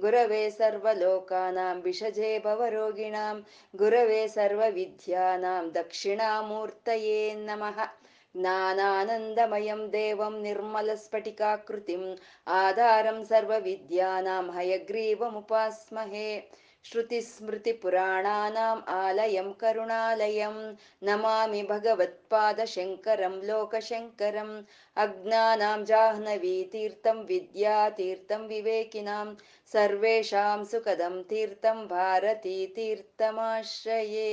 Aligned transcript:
गुरवे 0.00 0.40
सर्वलोकानां 0.50 1.74
विषजे 1.84 2.30
भवरोगिणां 2.44 3.36
गुरवे 3.82 4.18
सर्वविद्यानां 4.34 5.62
दक्षिणामूर्तये 5.76 7.20
नमः 7.46 7.78
ज्ञानानन्दमयं 8.36 9.80
देवं 9.96 10.40
निर्मलस्फटिकाकृतिम् 10.42 12.06
आधारं 12.58 13.22
सर्वविद्यानां 13.32 14.42
हयग्रीवमुपास्महे 14.58 16.28
श्रुतिस्मृतिपुराणानाम् 16.89 18.81
आलयं 18.93 19.49
करुणालयं 19.61 20.55
नमामि 21.09 21.61
भगवत्पादशङ्करं 21.71 23.35
लोकशङ्करम् 23.49 24.53
अज्ञानां 25.05 25.77
जाह्नवीतीर्थं 25.91 27.23
विद्यातीर्थं 27.31 28.43
विवेकिनां 28.53 29.27
सर्वेषां 29.73 30.59
सुखदं 30.73 31.15
तीर्थं 31.31 31.81
भारतीतीर्थमाश्रये 31.95 34.29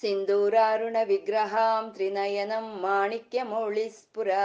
सिन्दूरारुणविग्रहां 0.00 1.86
त्रिनयनं 1.94 2.66
माणिक्यमौळिस्फुरा 2.82 4.42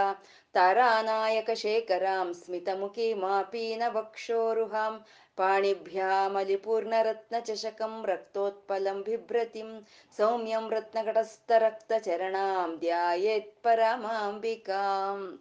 तारानायकशेखरां 0.54 2.24
स्मितमुखीमापीनवक्षोरुहां 2.40 4.90
पाणिभ्यामलिपूर्णरत्नचषकं 5.38 8.06
रक्तोत्पलं 8.06 9.02
बिभ्रतिं 9.02 9.80
सौम्यं 10.18 10.70
रत्नघटस्थरक्तचरणां 10.70 12.78
ಧ್ಯಾಯೇತ್ಪರಮಾಂಬಿಕಾಂ 12.78 15.40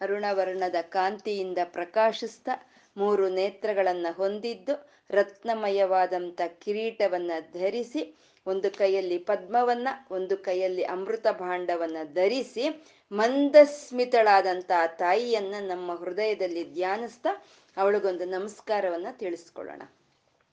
ಅರುಣವರ್ಣದ 0.00 0.74
ಕಾಂತಿಯಿಂದ 0.88 1.58
ಪ್ರಕಾಶಿಸ್ತ 1.72 2.48
ಮೂರು 2.96 3.28
ನೇತ್ರಗಳನ್ನ 3.28 4.06
ಹೊಂದಿದ್ದು 4.16 4.88
ರತ್ನಮಯವಾದಂಥ 5.10 6.40
ಕಿರೀಟವನ್ನ 6.58 7.30
ಧರಿಸಿ 7.52 8.16
ಒಂದು 8.46 8.70
ಕೈಯಲ್ಲಿ 8.70 9.24
ಪದ್ಮವನ್ನ 9.24 9.88
ಒಂದು 10.10 10.38
ಕೈಯಲ್ಲಿ 10.38 10.86
ಅಮೃತ 10.86 11.26
ಭಾಂಡವನ್ನ 11.40 11.96
ಧರಿಸಿ 12.14 12.68
ಮಂದಸ್ಮಿತಳಾದಂಥ 13.12 14.70
ತಾಯಿಯನ್ನ 14.98 15.54
ನಮ್ಮ 15.68 15.94
ಹೃದಯದಲ್ಲಿ 15.94 16.72
ಧ್ಯಾನಿಸ್ತಾ 16.72 17.42
ಅವಳಿಗೊಂದು 17.77 18.25
ನಮಸ್ಕಾರವನ್ನ 18.25 19.07
ತಿಳಿಸ್ಕೊಳ್ಳೋಣ. 19.11 19.81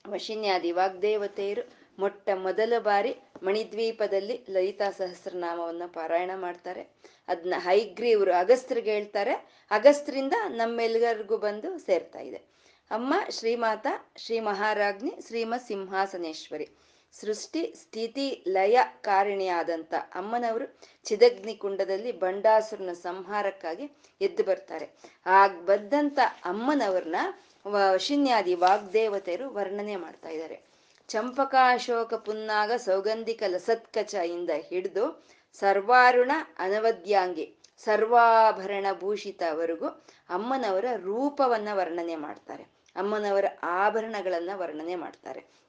ವಶಿನ್ಯಾದಿ 0.08 0.72
ವಾಗ್ದೇವತೆಯರು 0.72 1.68
ಮೊಟ್ಟ 1.98 2.30
ಮೊದಲ 2.34 2.72
ಬಾರಿ 2.78 3.16
ಮಣಿದ್ವೀಪದಲ್ಲಿ 3.42 4.46
ಲಲಿತಾ 4.50 4.90
ಸಹಸ್ರನಾಮವನ್ನ 4.90 5.82
ಪಾರಾಯಣ 5.86 6.30
ಮಾಡ್ತಾರೆ. 6.34 6.82
ಅದನ್ನ 7.28 7.54
ಹೈಗ್ರೀವ್ರು 7.58 8.32
ಅಗಸ್ತ್ರಿಗೆ 8.32 8.94
ಹೇಳ್ತಾರೆ. 8.94 9.32
ಅಗಸ್ತ್ರಿಂದ 9.70 10.32
ನಮ್ಮೆಲ್ಲರಿಗೂ 10.48 11.36
ಬಂದು 11.36 11.78
ಸೇರ್ತಾ 11.78 12.20
ಇದೆ. 12.20 12.36
ಅಮ್ಮ 12.90 13.14
ಶ್ರೀಮಾತ, 13.30 13.86
ಶ್ರೀ 14.16 14.40
ಮಹಾರಾಜ್ನಿ 14.40 15.12
ಶ್ರೀಮತ್ 15.26 15.66
ಸಿಂಹಾಸನೇಶ್ವರಿ. 15.66 16.68
ಸೃಷ್ಟಿ 17.12 17.74
ಸ್ಥಿತಿ 17.82 18.44
ಲಯ 18.48 18.78
ಕಾರಿಣಿಯಾದಂಥ 19.00 19.94
ಅಮ್ಮನವರು 20.14 20.78
ಚಿದಗ್ನಿ 21.04 21.54
ಕುಂಡದಲ್ಲಿ 21.54 22.12
ಬಂಡಾಸುರನ 22.12 22.92
ಸಂಹಾರಕ್ಕಾಗಿ 22.92 23.90
ಎದ್ದು 24.20 24.44
ಬರ್ತಾರೆ. 24.44 24.86
ಆಗ 25.26 25.50
ಬಂದಂತ 25.50 26.18
ಅಮ್ಮನವ್ರನ್ನ 26.44 27.16
ವಶಿನ್ಯಾದಿ 27.66 28.54
ವಾಗ್ದೇವತೆಯರು 28.54 29.50
ವರ್ಣನೆ 29.50 29.96
ಮಾಡ್ತಾ 29.96 30.28
ಇದ್ದಾರೆ. 30.28 30.62
ಚಂಪಕಾಶೋಕ 31.08 32.14
ಪುನ್ನಾಗ 32.14 32.72
ಸೌಗಂಧಿಕ 32.76 33.42
ಲಸತ್ಕಚ 33.46 34.14
ಇಂದ 34.14 34.50
ಹಿಡಿದು 34.68 35.26
ಸರ್ವಾರುಣ 35.60 36.32
ಅನವದ್ಯಾಂಗಿ 36.58 37.54
ಸರ್ವಾಭರಣ 37.84 38.86
ಭೂಷಿತವರೆಗೂ 39.00 39.88
ಅಮ್ಮನವರ 40.28 40.84
ರೂಪವನ್ನ 40.96 41.68
ವರ್ಣನೆ 41.72 42.16
ಮಾಡ್ತಾರೆ. 42.16 42.62
ಅಮ್ಮನವರ 42.96 43.44
ಆಭರಣಗಳನ್ನ 43.62 44.50
ವರ್ಣನೆ 44.54 44.94
ಮಾಡ್ತಾರೆ. 44.94 45.60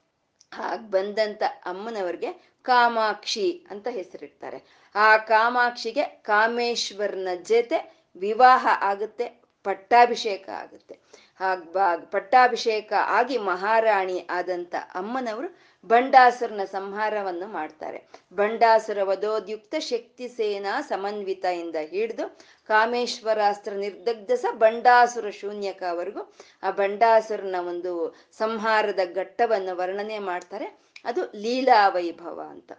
ಹಾಗೆ 0.52 0.86
ಬಂದಂತ 0.90 1.42
ಅಮ್ಮನವ್ರಿಗೆ 1.64 2.30
ಕಾಮಾಕ್ಷಿ 2.64 3.46
ಅಂತ 3.70 3.88
ಹೆಸರಿಡ್ತಾರೆ. 3.90 4.58
ಆ 4.94 5.16
ಕಾಮಾಕ್ಷಿಗೆ 5.16 6.04
ಕಾಮೇಶ್ವರನ 6.22 7.28
ಜೊತೆ 7.42 7.78
ವಿವಾಹ 8.16 8.66
ಆಗುತ್ತೆ, 8.80 9.26
ಪಟ್ಟಾಭಿಷೇಕ 9.66 10.48
ಆಗುತ್ತೆ. 10.62 10.94
ಹಾಗ್ 11.40 11.64
ಪಟ್ಟಾಭಿಷೇಕ 12.12 12.92
ಆಗಿ 13.18 13.36
ಮಹಾರಾಣಿ 13.38 14.18
ಆದಂತ 14.30 14.74
ಅಮ್ಮನವರು 14.94 15.48
ಬಂಡಾಸುರನ 15.84 16.60
ಸಂಹಾರವನ್ನು 16.64 17.46
ಮಾಡ್ತಾರೆ. 17.46 18.08
ಬಂಡಾಸುರ 18.34 19.02
ವಧೋದ್ಯುಕ್ತ 19.02 19.74
ಶಕ್ತಿ 19.78 20.28
ಸೇನಾ 20.28 20.80
ಸಮನ್ವಿತ 20.80 21.44
ಇಂದ 21.44 21.76
ಹಿಡಿದು 21.76 22.38
ಕಾಮೇಶ್ವರಾಸ್ತ್ರ 22.66 23.72
ನಿರ್ದಗ್ಧಸ 23.72 24.44
ಬಂಡಾಸುರ 24.52 25.30
ಶೂನ್ಯಕವರೆಗೂ 25.30 26.32
ಆ 26.62 26.70
ಬಂಡಾಸುರನ 26.70 27.54
ಒಂದು 27.68 28.16
ಸಂಹಾರದ 28.32 28.98
ಘಟ್ಟವನ್ನು 29.14 29.76
ವರ್ಣನೆ 29.76 30.18
ಮಾಡ್ತಾರೆ. 30.18 30.80
ಅದು 31.04 31.22
ಲೀಲಾ 31.36 31.88
ವೈಭವ 31.88 32.42
ಅಂತ. 32.50 32.72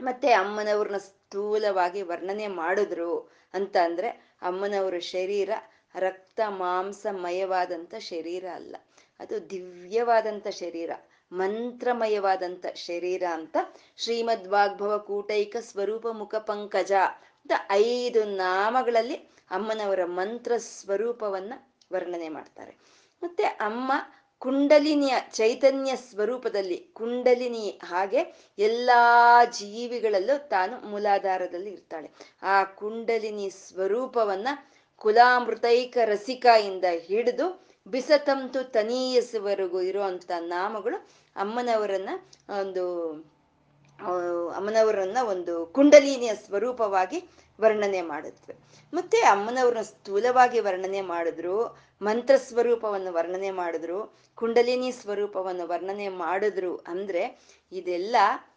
ಮತ್ತೆ 0.00 0.32
ಅಮ್ಮನವ್ರನ್ನ 0.32 0.96
ಸ್ಥೂಲವಾಗಿ 0.96 2.02
ವರ್ಣನೆ 2.02 2.46
ಮಾಡಿದ್ರು 2.46 3.32
ಅಂತ 3.54 3.76
ಅಂದ್ರೆ 3.76 4.08
ಅಮ್ಮನವರ 4.42 4.98
ಶರೀರ 4.98 5.50
ರಕ್ತ 5.94 6.40
ಮಾಂಸಮಯವಾದಂಥ 6.48 7.94
ಶರೀರ 7.94 8.44
ಅಲ್ಲ. 8.54 8.76
ಅದು 9.20 9.50
ದಿವ್ಯವಾದಂಥ 9.50 10.48
ಶರೀರ. 10.48 10.90
ಮಂತ್ರಮಯವಾದಂಥ 11.32 12.66
ಶರೀರ 12.74 13.22
ಅಂತ 13.32 13.56
ಶ್ರೀಮದ್ 13.96 14.48
ವಾಗ್ಭವ 14.48 14.98
ಕೂಟೈಕ 14.98 15.56
ಸ್ವರೂಪ 15.60 16.06
ಮುಖ 16.08 16.34
ಪಂಕಜ 16.34 16.92
ಅಂತ 17.12 17.52
ಐದು 17.70 18.24
ನಾಮಗಳಲ್ಲಿ 18.24 19.14
ಅಮ್ಮನವರ 19.50 20.04
ಮಂತ್ರ 20.04 20.52
ಸ್ವರೂಪವನ್ನ 20.56 21.52
ವರ್ಣನೆ 21.92 22.28
ಮಾಡ್ತಾರೆ. 22.28 22.76
ಮತ್ತೆ 23.22 23.42
ಅಮ್ಮ 23.42 23.92
ಕುಂಡಲಿನಿಯ 24.38 25.14
ಚೈತನ್ಯ 25.32 25.96
ಸ್ವರೂಪದಲ್ಲಿ 25.96 26.76
ಕುಂಡಲಿನಿ 26.92 27.80
ಹಾಗೆ 27.84 28.20
ಎಲ್ಲಾ 28.58 29.44
ಜೀವಿಗಳಲ್ಲೂ 29.44 30.48
ತಾನು 30.48 30.80
ಮೂಲಾಧಾರದಲ್ಲಿ 30.88 31.70
ಇರ್ತಾಳೆ. 31.70 32.10
ಆ 32.42 32.64
ಕುಂಡಲಿನಿ 32.64 33.50
ಸ್ವರೂಪವನ್ನ 33.50 34.48
ಕುಲಾಮೃತೈಕ 34.96 35.98
ರಸಿಕ 36.04 36.46
ಹಿಡಿದು 37.06 37.67
ಬಿಸತಂತು 37.90 38.64
ತನೀಯಸುವರೆಗೂ 38.64 39.80
ಇರುವಂತ 39.80 40.30
ನಾಮಗಳು 40.40 41.08
ಅಮ್ಮನವರನ್ನ 41.36 42.08
ಒಂದು 42.60 42.84
ಅಮ್ಮನವರನ್ನ 44.56 45.18
ಒಂದು 45.22 45.66
ಕುಂಡಲಿನಿಯ 45.66 46.34
ಸ್ವರೂಪವಾಗಿ 46.34 47.28
ವರ್ಣನೆ 47.60 48.02
ಮಾಡುತ್ತವೆ. 48.02 48.56
ಮತ್ತೆ 48.94 49.18
ಅಮ್ಮನವ್ರನ್ನ 49.18 49.82
ಸ್ಥೂಲವಾಗಿ 49.82 50.60
ವರ್ಣನೆ 50.60 51.00
ಮಾಡಿದ್ರು, 51.00 51.78
ಮಂತ್ರ 52.02 52.36
ಸ್ವರೂಪವನ್ನು 52.36 53.12
ವರ್ಣನೆ 53.12 53.50
ಮಾಡಿದ್ರು, 53.50 54.16
ಕುಂಡಲಿನಿ 54.34 54.92
ಸ್ವರೂಪವನ್ನು 54.92 55.66
ವರ್ಣನೆ 55.68 56.08
ಮಾಡಿದ್ರು 56.08 56.76
ಅಂದ್ರೆ 56.76 57.22
ಇದೆಲ್ಲ 57.72 58.16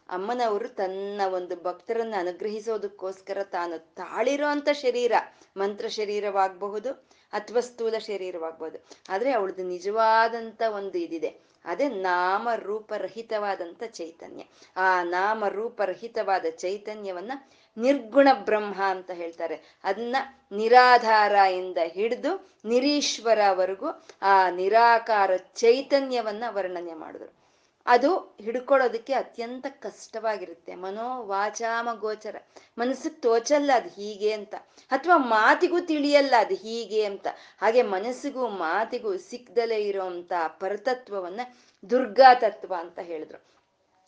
ಅಮ್ಮನವರು 0.09 0.68
ತನ್ನ 0.69 1.22
ಒಂದು 1.30 1.56
ಭಕ್ತರನ್ನ 1.63 2.13
ಅನುಗ್ರಹಿಸೋದಕ್ಕೋಸ್ಕರ 2.18 3.44
ತಾನು 3.44 3.96
ತಾಳಿರೋ 3.96 4.48
ಅಂತ 4.48 4.69
ಶರೀರ, 4.74 5.12
ಮಂತ್ರ 5.57 5.88
ಶರೀರವಾಗಬಹುದು 5.88 7.12
ಅಥವಾ 7.33 7.60
ಸ್ಥೂಲ 7.60 7.98
ಶರೀರವಾಗ್ಬೋದು. 7.98 8.86
ಆದ್ರೆ 9.10 9.31
ಅವಳದು 9.31 9.63
ನಿಜವಾದಂತ 9.63 10.62
ಒಂದು 10.75 10.98
ಇದಿದೆ. 10.98 11.51
ಅದೇ 11.66 11.89
ನಾಮ 11.89 12.44
ನಾಮರೂಪರಹಿತವಾದಂಥ 12.44 13.83
ಚೈತನ್ಯ. 13.83 14.44
ಆ 14.78 15.04
ನಾಮ 15.04 15.48
ರೂಪರಹಿತವಾದ 15.48 16.45
ಚೈತನ್ಯವನ್ನ 16.50 17.31
ನಿರ್ಗುಣ 17.78 18.28
ಬ್ರಹ್ಮ 18.33 18.83
ಅಂತ 18.83 19.12
ಹೇಳ್ತಾರೆ. 19.12 19.80
ಅದನ್ನ 19.83 20.16
ನಿರಾಧಾರ 20.51 21.31
ಇಂದ 21.31 21.78
ಹಿಡಿದು 21.83 22.51
ನಿರೀಶ್ವರವರೆಗೂ 22.66 23.86
ಆ 24.22 24.50
ನಿರಾಕಾರ 24.50 25.38
ಚೈತನ್ಯವನ್ನ 25.38 26.44
ವರ್ಣನೆ 26.50 26.94
ಮಾಡಿದ್ರು. 26.94 27.40
ಅದು 27.86 28.38
ಹಿಡ್ಕೊಳ್ಳೋದಕ್ಕೆ 28.42 29.13
ಅತ್ಯಂತ 29.13 29.66
ಕಷ್ಟವಾಗಿರುತ್ತೆ. 29.69 30.75
ಮನೋ 30.75 31.24
ವಾಚಾಮ 31.25 31.89
ಗೋಚರ 31.94 32.36
ಮನಸ್ಸಿಗೆ 32.78 33.16
ತೋಚಲ್ಲ 33.16 33.72
ಅದು 33.75 33.89
ಹೀಗೆ 33.89 34.33
ಅಂತ. 34.33 34.56
ಅಥವಾ 34.92 35.18
ಮಾತಿಗೂ 35.18 35.80
ತಿಳಿಯಲ್ಲ 35.80 36.33
ಅದು 36.38 36.56
ಹೀಗೆ 36.56 37.04
ಅಂತ. 37.04 37.28
ಹಾಗೆ 37.62 37.81
ಮನಸ್ಸಿಗೂ 37.81 38.48
ಮಾತಿಗೂ 38.48 39.18
ಸಿಕ್ದಲೇ 39.18 39.81
ಇರೋಂಥ 39.81 40.33
ಪರತತ್ವವನ್ನ 40.48 41.42
ದುರ್ಗಾ 41.89 42.33
ತತ್ವ 42.33 42.75
ಅಂತ 42.80 43.00
ಹೇಳಿದ್ರು. 43.00 43.45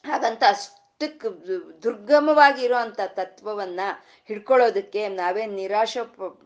ಹಾಗಂತ 0.05 0.43
ಅಷ್ಟು 0.47 0.82
ಅಷ್ಟಕ್ಕೆ 1.03 1.29
ದುರ್ಗಮವಾಗಿ 1.83 2.61
ಇರೋಂಥ 2.63 2.99
ತತ್ವವನ್ನ 3.15 3.81
ಹಿಡ್ಕೊಳ್ಳೋದಕ್ಕೆ 4.29 5.01
ನಾವೇ 5.07 5.45
ನಿರಾಶೆ 5.45 6.01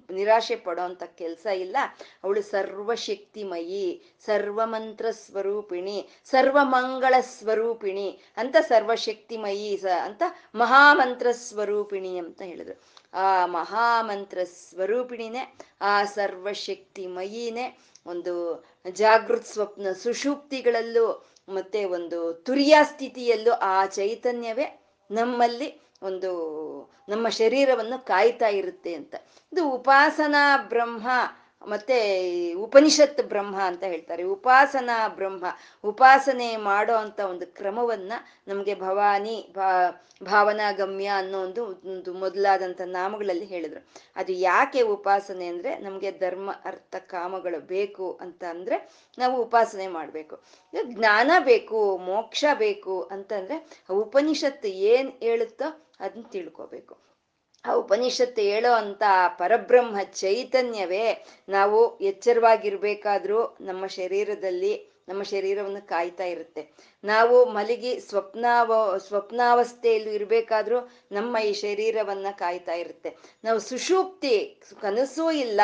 ನಿರಾಶೆ 0.09 0.55
ಪಡೋಂಥ 0.55 1.03
ಕೆಲಸ 1.15 1.45
ಇಲ್ಲ. 1.55 1.77
ಅವಳು 2.23 2.41
ಸರ್ವಶಕ್ತಿಮಯಿ 2.41 3.85
ಸರ್ವಮಂತ್ರ 4.25 5.05
ಸ್ವರೂಪಿಣಿ 5.11 5.97
ಸರ್ವಮಂಗಳ 6.31 7.13
ಸ್ವರೂಪಿಣಿ 7.37 8.07
ಅಂತ 8.37 8.55
ಸರ್ವಶಕ್ತಿಮಯಿ 8.69 9.77
ಸ, 9.77 9.85
ಅಂತ 10.03 10.23
ಮಹಾಮಂತ್ರ 10.55 11.27
ಸ್ವರೂಪಿಣಿ 11.47 12.17
ಅಂತ 12.17 12.41
ಹೇಳಿದ್ರು. 12.41 12.77
ಆ 13.13 13.45
ಮಹಾಮಂತ್ರ 13.45 14.39
ಸ್ವರೂಪಿಣಿನೇ 14.69 15.43
ಆ 15.81 16.03
ಸರ್ವಶಕ್ತಿಮಯಿನೇ 16.03 17.67
ಒಂದು 18.05 18.33
ಜಾಗೃತ್ 18.91 19.45
ಸ್ವಪ್ನ 19.45 19.91
ಸುಷುಪ್ತಿಗಳಲ್ಲೂ 20.03 21.07
ಮತ್ತೆ 21.49 21.85
ಒಂದು 21.85 22.33
ತುರಿಯ 22.33 22.77
ಸ್ಥಿತಿಯಲ್ಲೂ 22.83 23.51
ಆ 23.51 23.85
ಚೈತನ್ಯವೇ 23.85 24.81
ನಮ್ಮಲ್ಲಿ 25.11 25.81
ಒಂದು, 26.01 26.31
ನಮ್ಮ 27.09 27.29
ಶರೀರವನ್ನು 27.29 28.05
ಕಾಯ್ತಾ 28.05 28.47
ಇರುತ್ತೆ 28.47 28.93
ಅಂತ. 28.93 29.15
ಇದು 29.53 29.69
ಉಪಾಸನಾ 29.69 30.57
ಬ್ರಹ್ಮ 30.57 31.07
ಮತ್ತೆ 31.65 32.53
ಉಪನಿಷತ್ 32.53 33.23
ಬ್ರಹ್ಮ 33.23 33.59
ಅಂತ 33.61 33.83
ಹೇಳ್ತಾರೆ. 33.83 34.23
ಉಪಾಸನಾ 34.23 35.07
ಬ್ರಹ್ಮ. 35.07 35.45
ಉಪಾಸನೆ 35.83 36.57
ಮಾಡೋ 36.57 36.93
ಅಂತ 36.93 37.19
ಒಂದು 37.19 37.47
ಕ್ರಮವನ್ನ 37.47 38.13
ನಮಗೆ 38.47 38.75
ಭವಾನಿ 38.75 39.53
ಭಾವನಾ 40.23 40.71
ಗಮ್ಯ 40.71 41.05
ಅನ್ನೋ 41.05 41.41
ಒಂದು 41.41 41.65
ಒಂದು 41.65 42.13
ಮೊದಲಾದಂಥ 42.13 42.81
ನಾಮಗಳಲ್ಲಿ 42.81 43.45
ಹೇಳಿದ್ರು. 43.45 43.87
ಅದು 44.15 44.31
ಯಾಕೆ 44.31 44.81
ಉಪಾಸನೆ 44.81 45.47
ಅಂದ್ರೆ 45.47 45.77
ನಮಗೆ 45.79 46.11
ಧರ್ಮ, 46.11 46.51
ಅರ್ಥ, 46.65 46.95
ಕಾಮಗಳು 46.95 47.59
ಬೇಕು 47.59 48.17
ಅಂತ 48.21 48.43
ಅಂದ್ರೆ 48.43 48.89
ನಾವು 49.17 49.41
ಉಪಾಸನೆ 49.41 49.87
ಮಾಡಬೇಕು. 49.87 50.43
ಜ್ಞಾನ 50.83 51.31
ಬೇಕು, 51.39 51.97
ಮೋಕ್ಷ 51.97 52.45
ಬೇಕು 52.53 53.03
ಅಂತಂದ್ರೆ 53.03 53.81
ಉಪನಿಷತ್ತು 53.91 54.67
ಏನ್ 54.67 55.11
ಹೇಳುತ್ತೋ 55.19 55.87
ಅದನ್ನ 55.99 56.23
ತಿಳ್ಕೊಬೇಕು. 56.23 57.06
ಆ 57.67 57.73
ಉಪನಿಷತ್ತು 57.73 58.41
ಹೇಳೋ 58.41 58.71
ಅಂತ 58.73 59.03
ಪರಬ್ರಹ್ಮ 59.37 60.01
ಚೈತನ್ಯವೇ 60.01 61.05
ನಾವು 61.49 61.79
ಎಚ್ಚರವಾಗಿರ್ಬೇಕಾದ್ರೂ 62.01 63.39
ನಮ್ಮ 63.61 63.87
ಶರೀರದಲ್ಲಿ 63.87 64.73
ನಮ್ಮ 65.09 65.23
ಶರೀರವನ್ನು 65.23 65.81
ಕಾಯ್ತಾ 65.87 66.25
ಇರುತ್ತೆ. 66.25 66.61
ನಾವು 67.03 67.45
ಮಲಗಿ 67.45 67.99
ಸ್ವಪ್ನಾವ, 67.99 68.97
ಸ್ವಪ್ನಾವಸ್ಥೆಯಲ್ಲಿ 68.97 70.13
ಇರಬೇಕಾದ್ರೂ 70.13 70.89
ನಮ್ಮ 71.11 71.37
ಈ 71.37 71.53
ಶರೀರವನ್ನ 71.53 72.27
ಕಾಯ್ತಾ 72.31 72.73
ಇರುತ್ತೆ. 72.73 73.17
ನಾವು 73.43 73.59
ಸುಷೂಪ್ತಿ, 73.59 74.61
ಕನಸೂ 74.81 75.31
ಇಲ್ಲ, 75.31 75.61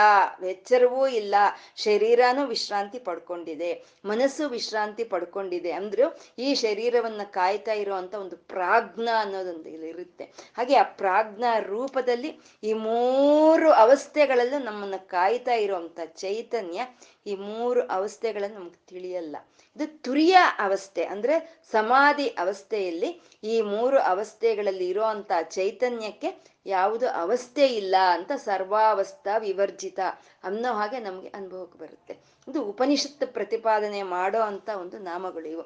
ಎಚ್ಚರವೂ 0.50 1.08
ಇಲ್ಲ, 1.08 1.36
ಶರೀರನೂ 1.76 2.46
ವಿಶ್ರಾಂತಿ 2.46 3.00
ಪಡ್ಕೊಂಡಿದೆ. 3.00 3.84
ಮನಸ್ಸು 4.06 4.50
ವಿಶ್ರಾಂತಿ 4.50 5.04
ಪಡ್ಕೊಂಡಿದೆ 5.04 5.72
ಅಂದ್ರೂ 5.72 6.20
ಈ 6.40 6.54
ಶರೀರವನ್ನ 6.54 7.22
ಕಾಯ್ತಾ 7.24 7.74
ಇರುವಂತ 7.74 8.16
ಒಂದು 8.16 8.38
ಪ್ರಾಜ್ಞ 8.38 9.10
ಅನ್ನೋದೊಂದು 9.20 9.70
ಇರುತ್ತೆ. 9.70 10.24
ಹಾಗೆ 10.58 10.76
ಆ 10.76 10.84
ಪ್ರಾಜ್ಞ 10.84 11.44
ರೂಪದಲ್ಲಿ 11.60 12.40
ಈ 12.64 12.74
ಮೂರು 12.74 13.72
ಅವಸ್ಥೆಗಳಲ್ಲೂ 13.72 14.60
ನಮ್ಮನ್ನ 14.60 14.96
ಕಾಯ್ತಾ 14.98 15.54
ಇರುವಂತ 15.54 16.00
ಚೈತನ್ಯ 16.06 16.82
ಈ 17.26 17.36
ಮೂರು 17.36 17.88
ಅವಸ್ಥೆಗಳನ್ನು 17.88 18.60
ನಮ್ಗೆ 18.60 18.82
ತಿಳಿಯಲ್ಲ. 18.88 19.36
ಇದು 19.76 19.86
ತುರಿಯ 20.02 20.38
ಅವಸ್ಥೆ, 20.60 21.04
ಅಂದ್ರೆ 21.06 21.36
ಸಮಾಧಿ 21.72 22.28
ಅವಸ್ಥೆಯಲ್ಲಿ 22.28 23.10
ಈ 23.44 23.62
ಮೂರು 23.62 24.00
ಅವಸ್ಥೆಗಳಲ್ಲಿ 24.04 24.90
ಇರುವಂತ 24.90 25.32
ಚೈತನ್ಯಕ್ಕೆ 25.50 26.30
ಯಾವುದು 26.66 27.08
ಅವಸ್ಥೆ 27.22 27.68
ಇಲ್ಲ 27.68 27.96
ಅಂತ 28.12 28.32
ಸರ್ವಾವಸ್ಥಾ 28.46 29.38
ವಿವರ್ಜಿತ 29.38 30.00
ಅನ್ನೋ 30.44 30.74
ಹಾಗೆ 30.74 31.00
ನಮ್ಗೆ 31.00 31.28
ಅನುಭವಕ್ಕೆ 31.30 31.78
ಬರುತ್ತೆ. 31.80 32.14
ಇದು 32.48 32.64
ಉಪನಿಷತ್ತು 32.64 33.28
ಪ್ರತಿಪಾದನೆ 33.28 34.04
ಮಾಡೋ 34.04 34.42
ಅಂತ 34.42 34.70
ಒಂದು 34.76 35.00
ನಾಮಗಳು 35.00 35.64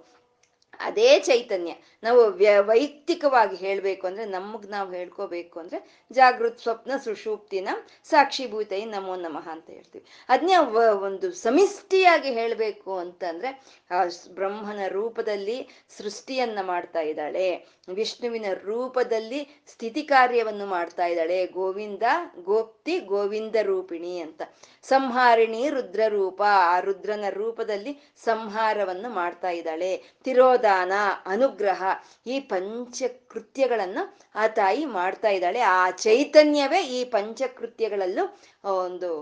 ಅದೇ 0.80 1.20
ಚೈತನ್ಯ. 1.20 1.74
ನಾವು 2.04 2.26
ವ್ಯ, 2.26 2.60
ವೈಯಕ್ತಿಕವಾಗಿ 2.60 3.56
ಹೇಳಬೇಕು 3.56 4.08
ಅಂದ್ರೆ 4.08 4.26
ನಮಗ್ 4.26 4.68
ನಾವು 4.68 4.92
ಹೇಳ್ಕೋಬೇಕು 4.92 5.60
ಅಂದ್ರೆ 5.60 6.02
ಜಾಗೃತ್ 6.12 6.60
ಸ್ವಪ್ನ 6.60 6.92
ಸುಷೂಪ್ತಿನ 7.04 7.70
ಸಾಕ್ಷಿಭೂತೈ 8.04 8.86
ನಮೋ 8.86 9.16
ನಮಃ 9.16 9.50
ಅಂತ 9.50 9.70
ಹೇಳ್ತೀವಿ. 9.70 10.06
ಅದನ್ನೇ 10.30 10.56
ಒಂದು 10.92 11.32
ಸಮಿಷ್ಟಿಯಾಗಿ 11.32 12.34
ಹೇಳಬೇಕು 12.34 12.98
ಅಂತಂದ್ರೆ 12.98 13.50
ಆ 13.92 14.04
ಬ್ರಹ್ಮನ 14.30 14.80
ರೂಪದಲ್ಲಿ 14.88 15.70
ಸೃಷ್ಟಿಯನ್ನ 15.98 16.60
ಮಾಡ್ತಾ 16.62 17.00
ಇದ್ದಾಳೆ. 17.00 17.77
ವಿಷ್ಣುವಿನ 17.94 18.46
ರೂಪದಲ್ಲಿ 18.64 19.64
ಸ್ಥಿತಿ 19.68 20.04
ಕಾರ್ಯವನ್ನು 20.04 20.66
ಮಾಡ್ತಾ 20.66 21.06
ಇದ್ದಾಳೆ. 21.06 21.48
ಗೋವಿಂದ, 21.48 22.04
ಗೋಪ್ತಿ, 22.44 23.00
ಗೋವಿಂದ 23.00 23.56
ರೂಪಿಣಿ 23.62 24.20
ಅಂತ. 24.20 24.42
ಸಂಹಾರಿಣಿ 24.84 25.70
ರುದ್ರ 25.70 26.00
ರೂಪ 26.08 26.42
ಆ 26.48 26.80
ರುದ್ರನ 26.80 27.26
ರೂಪದಲ್ಲಿ 27.30 28.14
ಸಂಹಾರವನ್ನು 28.24 29.10
ಮಾಡ್ತಾ 29.10 29.50
ಇದ್ದಾಳೆ. 29.50 29.98
ತಿರೋದಾನ 30.24 30.92
ಅನುಗ್ರಹ 31.26 31.84
ಈ 32.28 32.40
ಪಂಚಕೃತ್ಯಗಳನ್ನು 32.40 34.18
ಆ 34.36 34.48
ತಾಯಿ 34.48 34.86
ಮಾಡ್ತಾ 34.86 35.30
ಇದ್ದಾಳೆ. 35.30 35.60
ಆ 35.60 35.92
ಚೈತನ್ಯವೇ 35.92 36.82
ಈ 36.82 37.04
ಪಂಚಕೃತ್ಯಗಳಲ್ಲೂ 37.04 38.38
ಒಂದು 38.64 39.18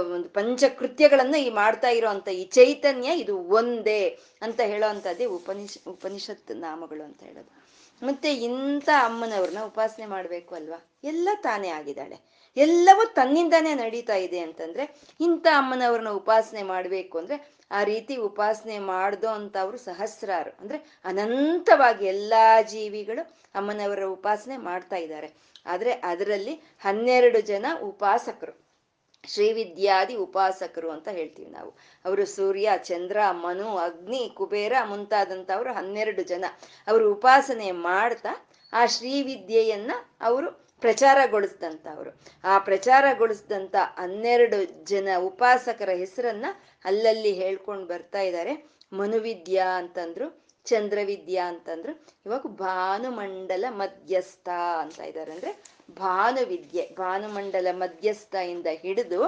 ಒಂದು 0.00 0.28
ಪಂಚಕೃತ್ಯಗಳನ್ನು 0.28 1.38
ಈ 1.38 1.50
ಮಾಡ್ತಾ 1.50 1.88
ಇರುವಂತ 1.88 2.28
ಈ 2.28 2.44
ಚೈತನ್ಯ 2.44 3.08
ಇದು 3.08 3.38
ಒಂದೇ 3.38 4.18
ಅಂತ 4.42 4.60
ಹೇಳೋವಂಥದ್ದೇ 4.60 5.24
ಉಪನಿಷ, 5.24 5.78
ಉಪನಿಷತ್ 5.86 6.56
ನಾಮಗಳು 6.56 7.04
ಅಂತ 7.04 7.22
ಹೇಳೋದು. 7.22 7.62
ಮತ್ತೆ 8.06 8.34
ಇಂಥ 8.34 8.88
ಅಮ್ಮನವ್ರನ್ನ 9.04 9.58
ಉಪಾಸನೆ 9.66 10.06
ಮಾಡ್ಬೇಕು 10.06 10.54
ಅಲ್ವಾ? 10.54 10.92
ಎಲ್ಲ 11.04 11.28
ತಾನೇ 11.34 11.68
ಆಗಿದ್ದಾಳೆ. 11.68 12.32
ಎಲ್ಲವೂ 12.56 13.12
ತನ್ನಿಂದಾನೇ 13.12 13.74
ನಡೀತಾ 13.74 14.14
ಇದೆ 14.14 14.38
ಅಂತಂದ್ರೆ 14.38 15.00
ಇಂಥ 15.20 15.46
ಅಮ್ಮನವ್ರನ್ನ 15.52 16.08
ಉಪಾಸನೆ 16.08 16.62
ಮಾಡಬೇಕು 16.62 17.18
ಅಂದ್ರೆ 17.18 17.61
ಆ 17.72 17.82
ರೀತಿ 17.82 18.16
ಉಪಾಸನೆ 18.16 18.78
ಮಾಡ್ದೋ 18.78 19.28
ಅಂತವ್ರು 19.28 19.78
ಸಹಸ್ರಾರು. 19.78 20.56
ಅಂದ್ರೆ 20.60 20.78
ಅನಂತವಾಗಿ 21.04 22.06
ಎಲ್ಲಾ 22.06 22.62
ಜೀವಿಗಳು 22.62 23.34
ಅಮ್ಮನವರ 23.54 24.04
ಉಪಾಸನೆ 24.04 24.56
ಮಾಡ್ತಾ 24.56 24.96
ಇದ್ದಾರೆ. 24.96 25.34
ಆದ್ರೆ 25.66 25.92
ಅದರಲ್ಲಿ 25.92 26.54
ಹನ್ನೆರಡು 26.80 27.40
ಜನ 27.40 27.66
ಉಪಾಸಕರು. 27.82 28.62
ಶ್ರೀವಿದ್ಯಾದಿ 29.28 30.14
ಉಪಾಸಕರು 30.16 30.90
ಅಂತ 30.90 31.08
ಹೇಳ್ತೀವಿ 31.08 31.50
ನಾವು. 31.50 31.70
ಅವರು 32.04 32.26
ಸೂರ್ಯ, 32.26 32.70
ಚಂದ್ರ, 32.76 33.30
ಮನು, 33.30 33.76
ಅಗ್ನಿ, 33.76 34.32
ಕುಬೇರ 34.34 34.72
ಮುಂತಾದಂಥವ್ರು 34.84 35.72
ಹನ್ನೆರಡು 35.72 36.22
ಜನ. 36.22 36.44
ಅವರು 36.86 37.12
ಉಪಾಸನೆ 37.12 37.70
ಮಾಡ್ತಾ 37.70 38.48
ಆ 38.72 38.86
ಶ್ರೀವಿದ್ಯೆಯನ್ನ 38.86 39.92
ಅವರು 40.20 40.61
ಪ್ರಚಾರಗೊಳಿಸಿದಂಥವ್ರು 40.82 42.10
ಆ 42.44 42.54
ಪ್ರಚಾರಗೊಳಿಸಿದಂಥ 42.58 43.74
ಹನ್ನೆರಡು 43.98 44.58
ಜನ 44.84 45.08
ಉಪಾಸಕರ 45.22 45.90
ಹೆಸರನ್ನ 45.94 46.46
ಅಲ್ಲಲ್ಲಿ 46.84 47.32
ಹೇಳ್ಕೊಂಡು 47.32 47.86
ಬರ್ತಾ 47.86 48.20
ಇದ್ದಾರೆ 48.20 48.54
ಮನುವಿದ್ಯಾ 48.92 49.66
ಅಂತಂದ್ರು, 49.76 50.26
ಚಂದ್ರವಿದ್ಯಾ 50.66 51.44
ಅಂತಂದ್ರು, 51.48 51.92
ಇವಾಗ 52.26 52.46
ಭಾನುಮಂಡಲ 52.60 53.64
ಮಧ್ಯಸ್ಥ 53.76 54.48
ಅಂತ 54.82 54.98
ಇದ್ದಾರೆ 55.00 55.32
ಅಂದ್ರೆ 55.32 55.52
ಭಾನುವಿದ್ಯೆ, 55.98 56.84
ಭಾನುಮಂಡಲ 56.98 57.68
ಮಧ್ಯಸ್ಥ 57.74 58.34
ಇಂದ 58.52 58.68
ಹಿಡಿದು 58.82 59.20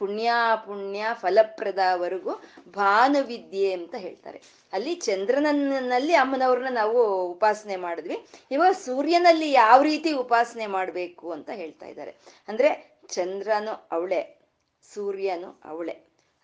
ಪುಣ್ಯ 0.00 0.32
ಪುಣ್ಯ 0.66 1.06
ಫಲಪ್ರದವರೆಗೂ 1.12 2.30
ಭಾನುವಿದ್ಯೆ 2.68 3.72
ಅಂತ 3.72 3.94
ಹೇಳ್ತಾರೆ. 3.94 4.42
ಅಲ್ಲಿ 4.72 4.94
ಚಂದ್ರನಲ್ಲಿ 4.94 6.14
ಅಮ್ಮನವ್ರನ್ನ 6.14 6.68
ನಾವು 6.70 7.26
ಉಪಾಸನೆ 7.26 7.76
ಮಾಡಿದ್ವಿ. 7.76 8.26
ಇವಾಗ 8.50 8.72
ಸೂರ್ಯನಲ್ಲಿ 8.72 9.52
ಯಾವ 9.52 9.82
ರೀತಿ 9.82 10.12
ಉಪಾಸನೆ 10.12 10.66
ಮಾಡಬೇಕು 10.66 11.32
ಅಂತ 11.32 11.50
ಹೇಳ್ತಾ 11.50 11.86
ಇದ್ದಾರೆ. 11.86 12.14
ಅಂದ್ರೆ 12.48 12.98
ಚಂದ್ರನು 13.08 13.88
ಅವಳೆ, 13.92 14.40
ಸೂರ್ಯನು 14.94 15.60
ಅವಳೆ, 15.64 15.96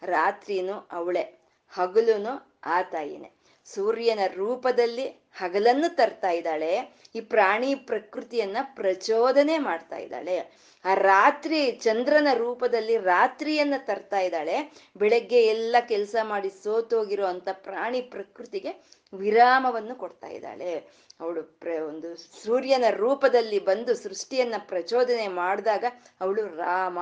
ರಾತ್ರಿನೂ 0.02 0.88
ಅವಳೆ, 0.92 1.24
ಹಗಲುನು 1.70 2.60
ಆ 2.64 2.82
ತಾಯಿನೇ. 2.82 3.30
ಸೂರ್ಯನ 3.64 4.18
ರೂಪದಲ್ಲಿ 4.34 5.25
ಹಗಲನ್ನು 5.36 5.94
ತರ್ತಾ 5.96 6.30
ಇದ್ದಾಳೆ. 6.30 6.96
ಈ 7.14 7.20
ಪ್ರಾಣಿ 7.20 7.74
ಪ್ರಕೃತಿಯನ್ನ 7.74 8.56
ಪ್ರಚೋದನೆ 8.62 9.58
ಮಾಡ್ತಾ 9.58 9.96
ಇದ್ದಾಳೆ. 9.96 10.66
ಆ 10.84 10.94
ರಾತ್ರಿ 10.94 11.72
ಚಂದ್ರನ 11.72 12.28
ರೂಪದಲ್ಲಿ 12.34 12.96
ರಾತ್ರಿಯನ್ನ 12.96 13.74
ತರ್ತಾ 13.76 14.18
ಇದ್ದಾಳೆ. 14.18 14.72
ಬೆಳಗ್ಗೆ 14.96 15.42
ಎಲ್ಲ 15.42 15.76
ಕೆಲಸ 15.88 16.14
ಮಾಡಿ 16.22 16.50
ಸೋತೋಗಿರೋ 16.50 17.26
ಅಂತ 17.26 17.48
ಪ್ರಾಣಿ 17.52 18.00
ಪ್ರಕೃತಿಗೆ 18.00 18.72
ವಿರಾಮವನ್ನು 19.14 19.94
ಕೊಡ್ತಾ 19.94 20.28
ಇದ್ದಾಳೆ. 20.28 20.74
ಅವಳು 21.20 21.42
ಪ್ರ, 21.42 21.68
ಒಂದು 21.88 22.16
ಸೂರ್ಯನ 22.16 22.84
ರೂಪದಲ್ಲಿ 22.90 23.58
ಬಂದು 23.58 23.94
ಸೃಷ್ಟಿಯನ್ನ 23.94 24.54
ಪ್ರಚೋದನೆ 24.58 25.28
ಮಾಡಿದಾಗ 25.28 25.84
ಅವಳು 26.20 26.56
ರಾಮ. 26.56 26.98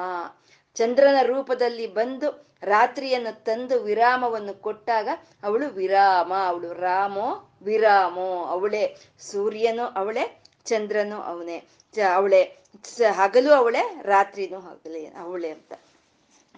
ಚಂದ್ರನ 0.76 1.19
ರೂಪದಲ್ಲಿ 1.23 1.87
ಬಂದು 1.95 2.28
ರಾತ್ರಿಯನ್ನು 2.62 3.45
ತಂದು 3.45 3.83
ವಿರಾಮವನ್ನು 3.83 4.61
ಕೊಟ್ಟಾಗ 4.61 5.09
ಅವಳು 5.43 5.66
ವಿರಾಮ, 5.69 6.33
ಅವಳು 6.33 6.73
ರಾಮೋ, 6.73 7.28
ವಿರಾಮೋ, 7.62 8.45
ಅವಳೇ 8.45 8.85
ಸೂರ್ಯನು, 9.21 9.85
ಅವಳೆ 9.97 10.25
ಚಂದ್ರನು, 10.64 11.23
ಅವನೇ 11.23 11.57
ಅವಳೆ 12.14 12.43
ಹಗಲು, 13.11 13.52
ಅವಳೆ 13.52 13.83
ರಾತ್ರಿನೂ, 14.02 14.61
ಹಗಲೇ, 14.61 15.07
ಅವಳೆ 15.07 15.50
ಅಂತ. 15.50 15.73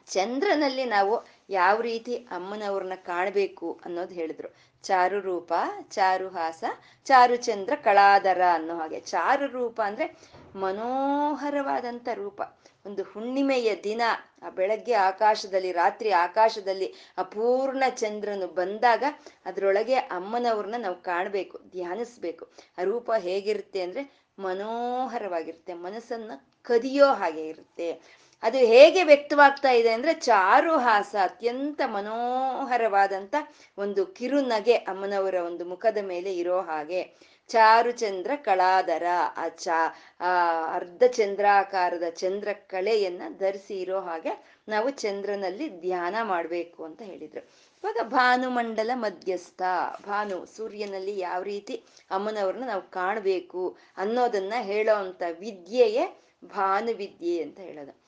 ಚಂದ್ರನಲ್ಲಿ 0.07 0.85
ನಾವು 0.85 1.15
ಯಾವ 1.49 1.81
ರೀತಿ 1.81 2.17
ಅಮ್ಮನವ್ರನ್ನ 2.17 2.93
ಕಾಣಬೇಕು 2.95 3.81
ಅನ್ನೋದು 3.85 4.15
ಹೇಳಿದ್ರು. 4.15 4.55
ಚಾರು 4.83 5.21
ರೂಪ 5.21 5.53
ಚಾರುಹಾಸ 5.89 6.65
ಚಾರು 7.05 7.37
ಚಂದ್ರ, 7.37 7.75
ಕಳಾದರ 7.85 8.43
ಅನ್ನೋ 8.53 8.77
ಹಾಗೆ. 8.77 9.01
ಚಾರು 9.01 9.47
ರೂಪ 9.47 9.81
ಅಂದ್ರೆ 9.81 10.17
ಮನೋಹರವಾದಂಥ 10.55 12.09
ರೂಪ. 12.15 12.43
ಒಂದು 12.87 13.03
ಹುಣ್ಣಿಮೆಯ 13.03 13.77
ದಿನ, 13.85 14.03
ಆ 14.43 14.51
ಬೆಳಗ್ಗೆ 14.51 14.95
ಆಕಾಶದಲ್ಲಿ, 14.95 15.73
ರಾತ್ರಿ 15.73 16.11
ಆಕಾಶದಲ್ಲಿ 16.11 16.95
ಅಪೂರ್ಣ 17.19 17.85
ಚಂದ್ರನು 17.89 18.47
ಬಂದಾಗ 18.47 19.05
ಅದರೊಳಗೆ 19.45 19.95
ಅಮ್ಮನವ್ರನ್ನ 19.95 20.75
ನಾವು 20.79 21.03
ಕಾಣಬೇಕು, 21.03 21.59
ಧ್ಯಾನಿಸ್ಬೇಕು. 21.59 22.49
ಆ 22.79 22.83
ರೂಪ 22.83 23.13
ಹೇಗಿರುತ್ತೆ 23.19 23.81
ಅಂದ್ರೆ 23.81 24.27
ಮನೋಹರವಾಗಿರುತ್ತೆ, 24.39 25.75
ಮನಸ್ಸನ್ನ 25.75 26.31
ಕದಿಯೋ 26.63 27.07
ಹಾಗೆ 27.07 27.49
ಇರುತ್ತೆ. 27.49 28.01
ಅದು 28.43 28.59
ಹೇಗೆ 28.59 29.03
ವ್ಯಕ್ತವಾಗ್ತಾ 29.03 29.71
ಇದೆ 29.71 29.91
ಅಂದ್ರೆ 29.91 30.15
ಚಾರುಹಾಸ 30.15 31.17
ಅತ್ಯಂತ 31.23 31.81
ಮನೋಹರವಾದಂತ 31.87 33.35
ಒಂದು 33.79 34.07
ಕಿರುನಗೆ 34.07 34.75
ಅಮ್ಮನವರ 34.75 35.35
ಒಂದು 35.35 35.65
ಮುಖದ 35.65 35.99
ಮೇಲೆ 36.03 36.37
ಇರೋ 36.37 36.61
ಹಾಗೆ. 36.61 37.27
ಚಾರು 37.49 37.91
ಚಂದ್ರ 37.91 38.31
ಕಳಾದರ 38.37 39.05
ಆ 39.37 39.49
ಚಾ 39.49 39.97
ಆ, 40.21 40.31
ಅರ್ಧ 40.75 41.03
ಚಂದ್ರಾಕಾರದ 41.09 42.03
ಚಂದ್ರ 42.11 42.53
ಕಳೆಯನ್ನ 42.53 43.23
ಧರಿಸಿ 43.39 43.81
ಇರೋ 43.81 44.01
ಹಾಗೆ 44.01 44.63
ನಾವು 44.69 44.91
ಚಂದ್ರನಲ್ಲಿ 44.91 45.81
ಧ್ಯಾನ 45.81 46.15
ಮಾಡಬೇಕು 46.23 46.85
ಅಂತ 46.85 47.03
ಹೇಳಿದ್ರು. 47.03 47.41
ಇವಾಗ 47.85 47.97
ಭಾನುಮಂಡಲ 48.03 48.91
ಮಧ್ಯಸ್ಥ, 48.95 49.63
ಭಾನು 50.07 50.47
ಸೂರ್ಯನಲ್ಲಿ 50.47 51.19
ಯಾವ 51.19 51.43
ರೀತಿ 51.43 51.83
ಅಮ್ಮನವ್ರನ್ನ 52.11 52.65
ನಾವು 52.65 52.91
ಕಾಣಬೇಕು 52.91 53.77
ಅನ್ನೋದನ್ನ 53.97 54.53
ಹೇಳೋ 54.61 54.95
ಅಂತ 54.95 55.23
ವಿದ್ಯೆಯೇ 55.41 56.07
ಭಾನುವಿದ್ಯೆ 56.45 57.43
ಅಂತ 57.43 57.61
ಹೇಳೋದು. 57.61 58.06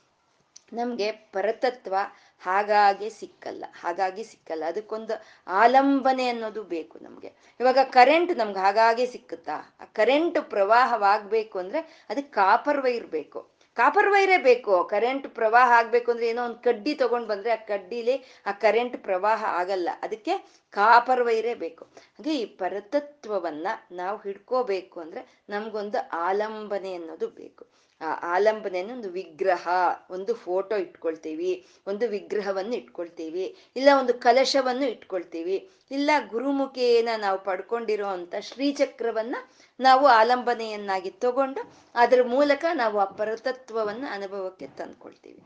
ನಮ್ಗೆ 0.73 1.13
ಪರತತ್ವ 1.13 1.95
ಹಾಗಾಗಿ 2.41 3.11
ಸಿಕ್ಕಲ್ಲ 3.11 3.65
ಹಾಗಾಗಿ 3.81 4.25
ಸಿಕ್ಕಲ್ಲ. 4.25 4.65
ಅದಕ್ಕೊಂದು 4.65 5.15
ಆಲಂಬನೆ 5.47 6.29
ಅನ್ನೋದು 6.29 6.63
ಬೇಕು 6.63 6.99
ನಮ್ಗೆ. 7.03 7.33
ಇವಾಗ 7.61 7.79
ಕರೆಂಟ್ 7.83 8.39
ನಮ್ಗೆ 8.39 8.59
ಹಾಗಾಗಿ 8.59 9.07
ಸಿಕ್ಕುತ್ತಾ? 9.07 9.77
ಆ 9.81 9.85
ಕರೆಂಟ್ 9.85 10.51
ಪ್ರವಾಹವಾಗ್ಬೇಕು 10.51 11.59
ಅಂದ್ರೆ 11.59 12.07
ಅದಕ್ಕೆ 12.11 12.33
ಕಾಪರ್ 12.33 12.83
ವೈರ್ 12.83 13.07
ಬೇಕು. 13.07 13.59
ಕಾಪರ್ 13.77 14.11
ವೈರೇ 14.11 14.39
ಬೇಕು. 14.39 14.85
ಕರೆಂಟ್ 14.85 15.29
ಪ್ರವಾಹ 15.29 15.71
ಆಗ್ಬೇಕು 15.71 16.11
ಅಂದ್ರೆ 16.11 16.29
ಏನೋ 16.29 16.45
ಒಂದು 16.45 16.59
ಕಡ್ಡಿ 16.59 16.95
ತಗೊಂಡ್ 16.95 17.29
ಬಂದ್ರೆ 17.29 17.51
ಆ 17.51 17.57
ಕಡ್ಡಿಲಿ 17.57 18.25
ಆ 18.47 18.53
ಕರೆಂಟ್ 18.53 18.97
ಪ್ರವಾಹ 19.03 19.45
ಆಗಲ್ಲ. 19.45 19.89
ಅದಕ್ಕೆ 20.03 20.35
ಕಾಪರ್ 20.71 21.23
ವೈರೇ 21.23 21.55
ಬೇಕು. 21.55 21.85
ಹಾಗೆ 21.85 22.41
ಈ 22.41 22.45
ಪರತತ್ವವನ್ನ 22.45 23.67
ನಾವು 23.93 24.19
ಹಿಡ್ಕೋಬೇಕು 24.19 25.01
ಅಂದ್ರೆ 25.01 25.43
ನಮ್ಗೊಂದು 25.49 26.09
ಆಲಂಬನೆ 26.09 26.95
ಅನ್ನೋದು 26.95 27.29
ಬೇಕು. 27.29 27.67
ಆಲಂಬನೆಯನ್ನು 28.01 28.95
ಒಂದು 28.95 29.11
ವಿಗ್ರಹ, 29.11 29.69
ಒಂದು 30.11 30.35
ಫೋಟೋ 30.35 30.77
ಇಟ್ಕೊಳ್ತೀವಿ, 30.77 31.67
ಒಂದು 31.87 32.09
ವಿಗ್ರಹವನ್ನು 32.09 32.75
ಇಟ್ಕೊಳ್ತೀವಿ, 32.75 33.57
ಇಲ್ಲ 33.77 33.89
ಒಂದು 33.99 34.15
ಕಲಶವನ್ನು 34.15 34.87
ಇಟ್ಕೊಳ್ತೀವಿ, 34.89 35.71
ಇಲ್ಲ 35.91 36.11
ಗುರುಮುಖಿಯನ್ನ 36.31 37.09
ನಾವು 37.19 37.45
ಪಡ್ಕೊಂಡಿರೋ 37.45 38.07
ಅಂತ 38.07 38.35
ಶ್ರೀಚಕ್ರವನ್ನ 38.41 39.37
ನಾವು 39.81 40.07
ಆಲಂಬನೆಯನ್ನಾಗಿ 40.07 41.11
ತಗೊಂಡು 41.11 41.73
ಅದರ 41.95 42.23
ಮೂಲಕ 42.27 42.65
ನಾವು 42.75 42.99
ಆ 42.99 43.05
ಪರತತ್ವವನ್ನು 43.05 44.07
ಅನುಭವಕ್ಕೆ 44.07 44.67
ತಂದ್ಕೊಳ್ತೀವಿ. 44.67 45.43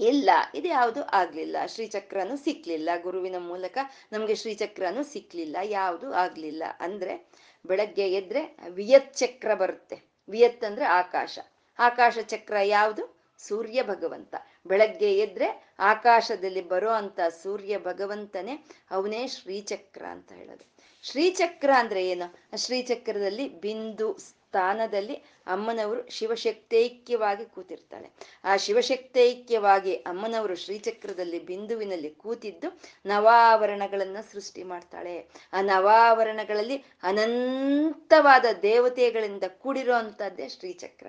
ಇಲ್ಲ, 0.00 0.30
ಇದು 0.54 0.68
ಯಾವುದು 0.68 1.02
ಆಗ್ಲಿಲ್ಲ. 1.02 1.56
ಶ್ರೀಚಕ್ರನು 1.66 2.36
ಸಿಕ್ಲಿಲ್ಲ. 2.36 2.90
ಗುರುವಿನ 3.02 3.34
ಮೂಲಕ 3.38 3.78
ನಮ್ಗೆ 4.12 4.34
ಶ್ರೀಚಕ್ರನು 4.34 5.04
ಸಿಕ್ಲಿಲ್ಲ. 5.04 5.56
ಯಾವುದು 5.64 6.12
ಆಗ್ಲಿಲ್ಲ. 6.12 6.62
ಅಂದ್ರೆ 6.80 7.28
ಬೆಳಗ್ಗೆ 7.66 8.12
ಎದ್ರೆ 8.12 8.56
ವಿಯತ್ 8.70 9.16
ಚಕ್ರ 9.16 9.54
ಬರುತ್ತೆ. 9.54 10.07
ವಿಯತ್ 10.28 10.64
ಅಂದ್ರೆ 10.64 10.84
ಆಕಾಶ. 10.84 11.38
ಆಕಾಶ 11.78 12.18
ಚಕ್ರ 12.22 12.56
ಯಾವುದು? 12.62 13.18
ಸೂರ್ಯ 13.38 13.82
ಭಗವಂತ. 13.82 14.34
ಬೆಳಗ್ಗೆ 14.66 15.18
ಎದ್ರೆ 15.18 15.74
ಆಕಾಶದಲ್ಲಿ 15.78 16.68
ಬರೋ 16.68 16.90
ಅಂತ 16.90 17.20
ಸೂರ್ಯ 17.42 17.78
ಭಗವಂತನೇ 17.78 18.64
ಅವನೇ 18.90 19.26
ಶ್ರೀಚಕ್ರ 19.26 20.06
ಅಂತ 20.06 20.32
ಹೇಳೋದು. 20.32 20.72
ಶ್ರೀಚಕ್ರ 21.02 21.70
ಅಂದ್ರೆ 21.76 22.08
ಏನು? 22.08 22.56
ಶ್ರೀಚಕ್ರದಲ್ಲಿ 22.56 23.60
ಬಿಂದು 23.60 24.37
ಸ್ಥಾನದಲ್ಲಿ 24.48 25.14
ಅಮ್ಮನವರು 25.46 26.10
ಶಿವಶಕ್ತೈಕ್ಯವಾಗಿ 26.10 27.44
ಕೂತಿರ್ತಾಳೆ. 27.44 28.10
ಆ 28.44 28.56
ಶಿವಶಕ್ತೈಕ್ಯವಾಗಿ 28.56 29.94
ಅಮ್ಮನವರು 29.94 30.54
ಶ್ರೀಚಕ್ರದಲ್ಲಿ 30.54 31.38
ಬಿಂದುವಿನಲ್ಲಿ 31.38 32.10
ಕೂತಿದ್ದು 32.10 32.80
ನವಾವರಣಗಳನ್ನ 33.06 34.16
ಸೃಷ್ಟಿ 34.32 34.62
ಮಾಡ್ತಾಳೆ. 34.62 35.28
ಆ 35.52 35.60
ನವಾವರಣಗಳಲ್ಲಿ 35.60 36.84
ಅನಂತವಾದ 37.02 38.44
ದೇವತೆಗಳಿಂದ 38.62 39.42
ಕೂಡಿರೋ 39.48 39.94
ಅಂತದ್ದೇ 39.94 40.48
ಶ್ರೀಚಕ್ರ. 40.48 41.06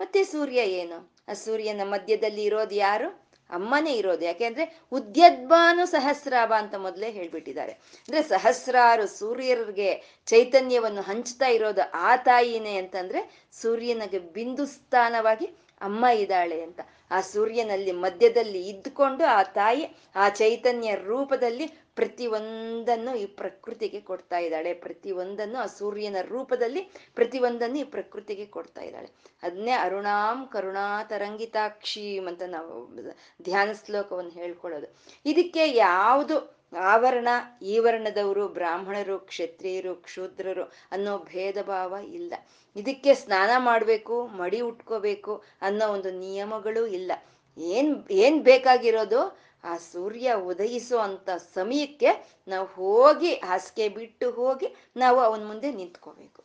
ಮತ್ತೆ 0.00 0.24
ಸೂರ್ಯ 0.24 0.62
ಏನು? 0.62 1.10
ಆ 1.28 1.32
ಸೂರ್ಯನ 1.32 1.80
ಮಧ್ಯದಲ್ಲಿ 1.84 2.44
ಇರೋದು 2.44 2.74
ಯಾರು? 2.74 3.29
ಅಮ್ಮನೇ 3.52 3.92
ಇರೋದು. 3.92 4.24
ಯಾಕೆಂದ್ರೆ 4.24 4.80
ಉದ್ಯದ್ಬಾನು 4.92 5.86
ಸಹಸ್ರಾಭ 5.86 6.52
ಅಂತ 6.56 6.74
ಮೊದಲೇ 6.74 7.10
ಹೇಳ್ಬಿಟ್ಟಿದ್ದಾರೆ. 7.10 7.72
ಅಂದ್ರೆ 7.72 8.22
ಸಹಸ್ರಾರು 8.22 9.06
ಸೂರ್ಯರಿಗೆ 9.06 10.20
ಚೈತನ್ಯವನ್ನು 10.26 11.02
ಹಂಚ್ತಾ 11.02 11.46
ಇರೋದು 11.46 11.90
ಆ 11.90 12.16
ತಾಯಿನೇ 12.16 12.76
ಅಂತಂದ್ರೆ 12.76 13.48
ಸೂರ್ಯನಿಗೆ 13.52 14.18
ಬಿಂದು 14.18 14.66
ಸ್ಥಾನವಾಗಿ 14.66 15.46
ಅಮ್ಮ 15.80 16.04
ಇದ್ದಾಳೆ 16.06 16.62
ಅಂತ. 16.62 16.80
ಆ 17.10 17.20
ಸೂರ್ಯನಲ್ಲಿ 17.20 17.92
ಮಧ್ಯದಲ್ಲಿ 17.92 18.68
ಇದ್ದುಕೊಂಡು 18.68 19.24
ಆ 19.24 19.42
ತಾಯಿ 19.42 19.84
ಆ 20.16 20.28
ಚೈತನ್ಯ 20.28 20.94
ರೂಪದಲ್ಲಿ 20.94 21.66
ಪ್ರತಿ 21.94 22.26
ಒಂದನ್ನು 22.26 23.16
ಈ 23.16 23.26
ಪ್ರಕೃತಿಗೆ 23.26 24.00
ಕೊಡ್ತಾ 24.00 24.38
ಇದ್ದಾಳೆ. 24.38 24.74
ಪ್ರತಿ 24.74 25.10
ಒಂದನ್ನು 25.12 25.58
ಆ 25.58 25.66
ಸೂರ್ಯನ 25.66 26.16
ರೂಪದಲ್ಲಿ 26.22 26.90
ಪ್ರತಿ 27.14 27.38
ಒಂದನ್ನು 27.38 27.78
ಈ 27.78 27.84
ಪ್ರಕೃತಿಗೆ 27.84 28.46
ಕೊಡ್ತಾ 28.46 28.82
ಇದ್ದಾಳೆ. 28.82 29.10
ಅದನ್ನೇ 29.42 29.70
ಅರುಣಾಂ 29.70 30.46
ಕರುಣಾ 30.46 31.04
ತರಂಗಿತಾಕ್ಷಿ 31.04 32.18
ಅಂತ 32.18 32.42
ನಾವು 32.42 32.94
ಧ್ಯಾನ 33.42 33.70
ಶ್ಲೋಕವನ್ನು 33.86 34.30
ಹೇಳ್ಕೊಳ್ಳೋದು. 34.30 34.96
ಇದಕ್ಕೆ 35.26 35.68
ಯಾವುದು 35.68 36.60
ಆವರಣ? 36.76 37.28
ಈ 37.62 37.78
ವರ್ಣದವರು 37.78 38.48
ಬ್ರಾಹ್ಮಣರು, 38.48 39.18
ಕ್ಷತ್ರಿಯರು, 39.18 39.94
ಕ್ಷೂದ್ರರು 39.94 40.62
ಅನ್ನೋ 40.90 41.18
ಭೇದ 41.18 41.62
ಭಾವ 41.62 41.94
ಇಲ್ಲ. 42.08 42.34
ಇದಕ್ಕೆ 42.76 43.14
ಸ್ನಾನ 43.14 43.50
ಮಾಡಬೇಕು, 43.58 44.26
ಮಡಿ 44.26 44.60
ಉಟ್ಕೋಬೇಕು 44.60 45.42
ಅನ್ನೋ 45.62 45.92
ಒಂದು 45.92 46.10
ನಿಯಮಗಳು 46.10 46.86
ಇಲ್ಲ. 46.86 47.12
ಏನ್ 47.58 48.04
ಏನ್ 48.10 48.44
ಬೇಕಾಗಿರೋದು? 48.44 49.49
ಆ 49.64 49.76
ಸೂರ್ಯ 49.78 50.34
ಉದಯಿಸುವಂತ 50.46 51.30
ಸಮಯಕ್ಕೆ 51.54 52.10
ನಾವು 52.48 52.66
ಹೋಗಿ 52.74 53.32
ಹಾಸಿಗೆ 53.44 53.88
ಬಿಟ್ಟು 53.88 54.30
ಹೋಗಿ 54.30 54.68
ನಾವು 54.96 55.20
ಅವನ 55.20 55.44
ಮುಂದೆ 55.46 55.70
ನಿಂತ್ಕೋಬೇಕು. 55.72 56.40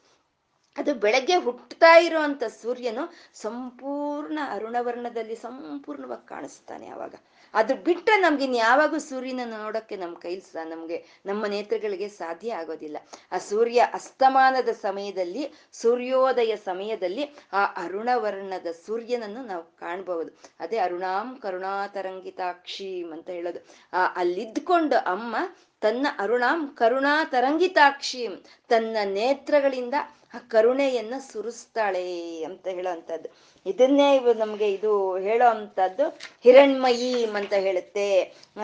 ಅದು 0.77 0.94
ಬೆಳಗ್ಗೆ 0.94 1.36
ಹುಟ್ಟುತ್ತಾ 1.36 1.98
ಇರುವಂತ 1.98 2.44
ಸೂರ್ಯನು 2.44 3.13
ಸಂಪೂರ್ಣ 3.34 4.39
ಅರುಣವರ್ಣದಲ್ಲಿ 4.50 5.36
ಸಂಪೂರ್ಣವಾಗಿ 5.36 6.27
ಕಾಣಿಸ್ತಾನೆ 6.27 6.88
ಅವಾಗ. 6.88 7.15
ಅದು 7.53 7.75
ಬಿಟ್ಟರೆ 7.75 8.22
ನಮ್ಗೆ 8.22 8.44
ಇನ್ಯಾವಾಗೂ 8.44 8.98
ಸೂರ್ಯನ 8.98 9.39
ನೋಡೋಕ್ಕೆ 9.46 9.96
ನಮ್ಮ 9.96 10.15
ಕೈಲಿ 10.15 10.70
ನಮಗೆ, 10.70 11.05
ನಮ್ಮ 11.25 11.46
ನೇತ್ರಗಳಿಗೆ 11.46 12.10
ಸಾಧ್ಯ 12.10 12.55
ಆಗೋದಿಲ್ಲ. 12.55 12.98
ಆ 13.32 13.38
ಸೂರ್ಯ 13.38 13.88
ಅಸ್ತಮಾನದ 13.94 14.70
ಸಮಯದಲ್ಲಿ, 14.70 15.51
ಸೂರ್ಯೋದಯ 15.72 16.55
ಸಮಯದಲ್ಲಿ 16.55 17.36
ಆ 17.53 17.65
ಅರುಣವರ್ಣದ 17.65 18.67
ಸೂರ್ಯನನ್ನು 18.86 19.44
ನಾವು 19.46 19.63
ಕಾಣಬಹುದು 19.63 20.32
ಅದೇ 20.60 20.77
ಅರುಣಾಂ 20.77 21.36
ಕರುಣಾತರಂಗಿತಾಕ್ಷಿ 21.36 23.03
ಅಂತ 23.12 23.29
ಹೇಳೋದು. 23.29 23.60
ಆ 23.94 24.08
ಅಲ್ಲಿದ್ಕೊಂಡು 24.15 24.96
ಅಮ್ಮ 24.96 25.36
ತನ್ನ 25.82 26.08
ಅರುಣಾಂ 26.20 26.67
ಕರುಣಾ 26.67 27.24
ತರಂಗಿತಾಕ್ಷಿಂ, 27.24 28.36
ತನ್ನ 28.67 28.98
ನೇತ್ರಗಳಿಂದ 29.03 29.94
ಆ 30.34 30.38
ಕರುಣೆಯನ್ನ 30.38 31.13
ಸುರಿಸ್ತಾಳೆ 31.32 32.44
ಅಂತ 32.44 32.67
ಹೇಳೋವಂಥದ್ದು. 32.67 33.29
ಇದನ್ನೇ 33.65 34.15
ಇವು 34.15 34.34
ನಮ್ಗೆ 34.34 34.72
ಇದು 34.72 35.17
ಹೇಳೋ 35.17 35.48
ಅಂಥದ್ದು 35.50 36.05
ಹಿರಣ್ಮಯೀಂ 36.44 37.34
ಅಂತ 37.36 37.53
ಹೇಳುತ್ತೆ 37.53 38.08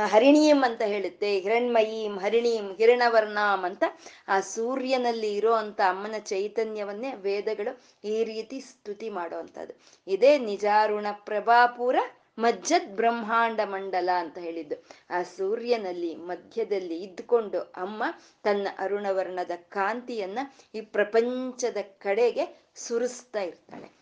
ಹರಿಣೀಂ 0.08 0.64
ಅಂತ 0.64 0.82
ಹೇಳುತ್ತೆ, 0.82 1.40
ಹಿರಣ್ಮಯೀಂ, 1.40 2.18
ಹರಿಣೀಂ, 2.18 2.76
ಹಿರಣವರ್ಣಾಂ 2.76 3.66
ಅಂತ 3.66 3.84
ಆ 4.28 4.40
ಸೂರ್ಯನಲ್ಲಿ 4.40 5.34
ಇರೋ 5.36 5.54
ಅಂತ 5.54 5.82
ಅಮ್ಮನ 5.90 6.18
ಚೈತನ್ಯವನ್ನೇ 6.18 7.14
ವೇದಗಳು 7.16 7.82
ಈ 8.08 8.24
ರೀತಿ 8.24 8.60
ಸ್ತುತಿ 8.62 9.10
ಮಾಡುವಂಥದ್ದು. 9.10 9.74
ಇದೇ 10.08 10.38
ನಿಜಾರುಣ 10.38 11.08
ಪ್ರಭಾಪೂರ 11.12 11.96
ಮಜ್ಜದ್ 12.42 12.96
ಬ್ರಹ್ಮಾಂಡ 12.96 13.60
ಮಂಡಲ 13.64 14.10
ಅಂತ 14.16 14.38
ಹೇಳಿದ್ದು. 14.38 14.76
ಆ 15.10 15.24
ಸೂರ್ಯನಲ್ಲಿ 15.24 16.16
ಮಧ್ಯದಲ್ಲಿ 16.16 17.04
ಇದ್ದುಕೊಂಡು 17.04 17.60
ಅಮ್ಮ 17.60 18.04
ತನ್ನ 18.44 18.68
ಅರುಣವರ್ಣದ 18.80 19.52
ಕಾಂತಿಯನ್ನ 19.56 20.40
ಈ 20.76 20.82
ಪ್ರಪಂಚದ 20.82 21.78
ಕಡೆಗೆ 21.82 22.62
ಸುರಿಸ್ತಾ 22.76 23.42
ಇರ್ತಾಳೆ. 23.42 24.02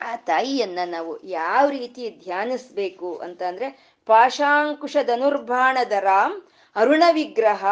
ಆ 0.00 0.16
ತಾಯಿಯನ್ನ 0.16 0.78
ನಾವು 0.86 1.24
ಯಾವ 1.24 1.68
ರೀತಿ 1.68 2.10
ಧ್ಯಾನಿಸ್ಬೇಕು 2.10 3.16
ಅಂತ 3.16 3.42
ಅಂದ್ರೆ, 3.42 3.96
ಪಾಶಾಂಕುಶ 4.06 4.96
ರಾಮ್ 5.98 6.42
ಅರುಣ 6.76 7.02
ವಿಗ್ರಹ 7.12 7.66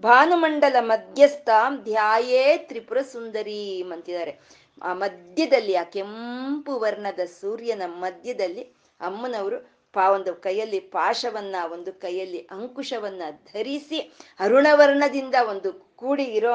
ಭಾನುಮಂಡಲ 0.00 0.76
ಮಧ್ಯಸ್ಥಾಂ, 0.80 1.82
ಧ್ಯಾಯೇ 1.82 2.56
ತ್ರಿಪುರ 2.56 3.02
ಸುಂದರೀಂ 3.02 3.92
ಅಂತಿದ್ದಾರೆ. 3.92 4.38
ಆ 4.82 4.94
ಮಧ್ಯದಲ್ಲಿ, 4.94 5.74
ಆ 5.74 5.82
ಕೆಂಪು 5.82 6.80
ವರ್ಣದ 6.80 7.20
ಸೂರ್ಯನ 7.40 7.82
ಮಧ್ಯದಲ್ಲಿ 7.86 8.79
ಅಮ್ಮನವರು 9.00 9.58
ಪಾ 9.94 10.04
ಒಂದು 10.10 10.32
ಕೈಯಲ್ಲಿ 10.34 10.80
ಪಾಶವನ್ನ 10.80 11.56
ಒಂದು 11.72 11.92
ಕೈಯಲ್ಲಿ 12.00 12.40
ಅಂಕುಶವನ್ನ 12.50 13.22
ಧರಿಸಿ 13.54 13.98
ಅರುಣವರ್ಣದಿಂದ 14.40 15.36
ಒಂದು 15.48 15.70
ಕೂಡಿ 16.00 16.24
ಇರೋ 16.24 16.52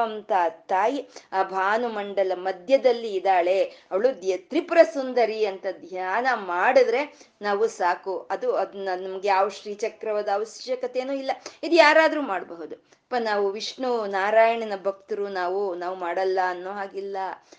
ತಾಯಿ 0.68 1.00
ಆ 1.32 1.42
ಭಾನುಮಂಡಲ 1.42 2.32
ಮಧ್ಯದಲ್ಲಿ 2.34 3.14
ಇದ್ದಾಳೆ. 3.14 3.62
ಅವಳು 3.90 4.08
ತ್ರಿಪುರ 4.48 4.78
ಸುಂದರಿ 4.94 5.44
ಅಂತ 5.44 5.66
ಧ್ಯಾನ 5.80 6.26
ಮಾಡಿದ್ರೆ 6.34 7.02
ನಾವು 7.42 7.66
ಸಾಕು. 7.66 8.14
ಅದು 8.30 8.56
ಅದನ್ನ 8.56 8.88
ನಮ್ಗೆ 8.96 9.28
ಯಾವ 9.28 9.48
ಶ್ರೀಚಕ್ರವಾದ 9.48 10.28
ಅವಶ್ಯಕತೆನೂ 10.34 11.12
ಇಲ್ಲ. 11.12 11.30
ಇದು 11.62 11.74
ಯಾರಾದ್ರೂ 11.74 12.20
ಮಾಡಬಹುದು. 12.22 12.76
ಅಪ್ಪ, 13.06 13.14
ನಾವು 13.20 13.50
ವಿಷ್ಣು 13.50 14.06
ನಾರಾಯಣನ 14.06 14.72
ಭಕ್ತರು. 14.82 15.28
ನಾವು 15.28 15.74
ನಾವು 15.74 15.96
ಮಾಡಲ್ಲ 15.96 16.38
ಅನ್ನೋ 16.48 16.70
ಹಾಗಿಲ್ಲ. 16.70 17.16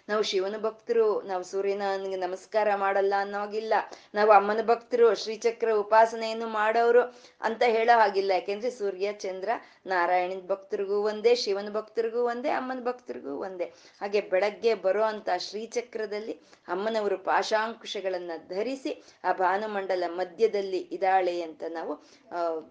ನಾವು 0.09 0.23
ಶಿವನ 0.23 0.57
ಭಕ್ತರು. 0.57 1.21
ನಾವು 1.21 1.43
ಸೂರ್ಯನ 1.43 1.81
ನಮಸ್ಕಾರ 2.17 2.75
ಮಾಡಲ್ಲ 2.75 3.13
ಅನ್ನೋ 3.19 3.37
ಹಾಗಿಲ್ಲ. 3.39 3.73
ನಾವು 4.13 4.31
ಅಮ್ಮನ 4.31 4.61
ಭಕ್ತರು. 4.65 5.15
ಶ್ರೀಚಕ್ರ 5.15 5.71
ಉಪಾಸನೆಯನ್ನು 5.73 6.47
ಮಾಡೋರು 6.47 7.03
ಅಂತ 7.41 7.63
ಹೇಳೋ 7.65 7.99
ಹಾಗಿಲ್ಲ. 7.99 8.31
ಯಾಕೆಂದ್ರೆ 8.31 8.71
ಸೂರ್ಯ, 8.71 9.13
ಚಂದ್ರ 9.13 9.49
ನಾರಾಯಣನ 9.87 10.47
ಭಕ್ತರಿಗೂ 10.47 10.97
ಒಂದೇ, 11.01 11.35
ಶಿವನ 11.35 11.69
ಭಕ್ತರಿಗೂ 11.69 12.21
ಒಂದೇ, 12.23 12.49
ಅಮ್ಮನ 12.49 12.83
ಭಕ್ತರಿಗೂ 12.83 13.33
ಒಂದೇ. 13.37 13.67
ಹಾಗೆ 14.01 14.21
ಬೆಳಗ್ಗೆ 14.21 14.73
ಬರೋ 14.75 15.03
ಅಂತ 15.03 15.29
ಶ್ರೀಚಕ್ರದಲ್ಲಿ 15.37 16.33
ಅಮ್ಮನವರು 16.67 17.17
ಪಾಶಾಂಕುಶಗಳನ್ನ 17.17 18.31
ಧರಿಸಿ 18.49 18.93
ಆ 19.23 19.33
ಭಾನುಮಂಡಲ 19.33 20.03
ಮಧ್ಯದಲ್ಲಿ 20.07 20.77
ಇದ್ದಾಳೆ 20.77 21.41
ಅಂತ 21.41 21.63
ನಾವು 21.69 21.95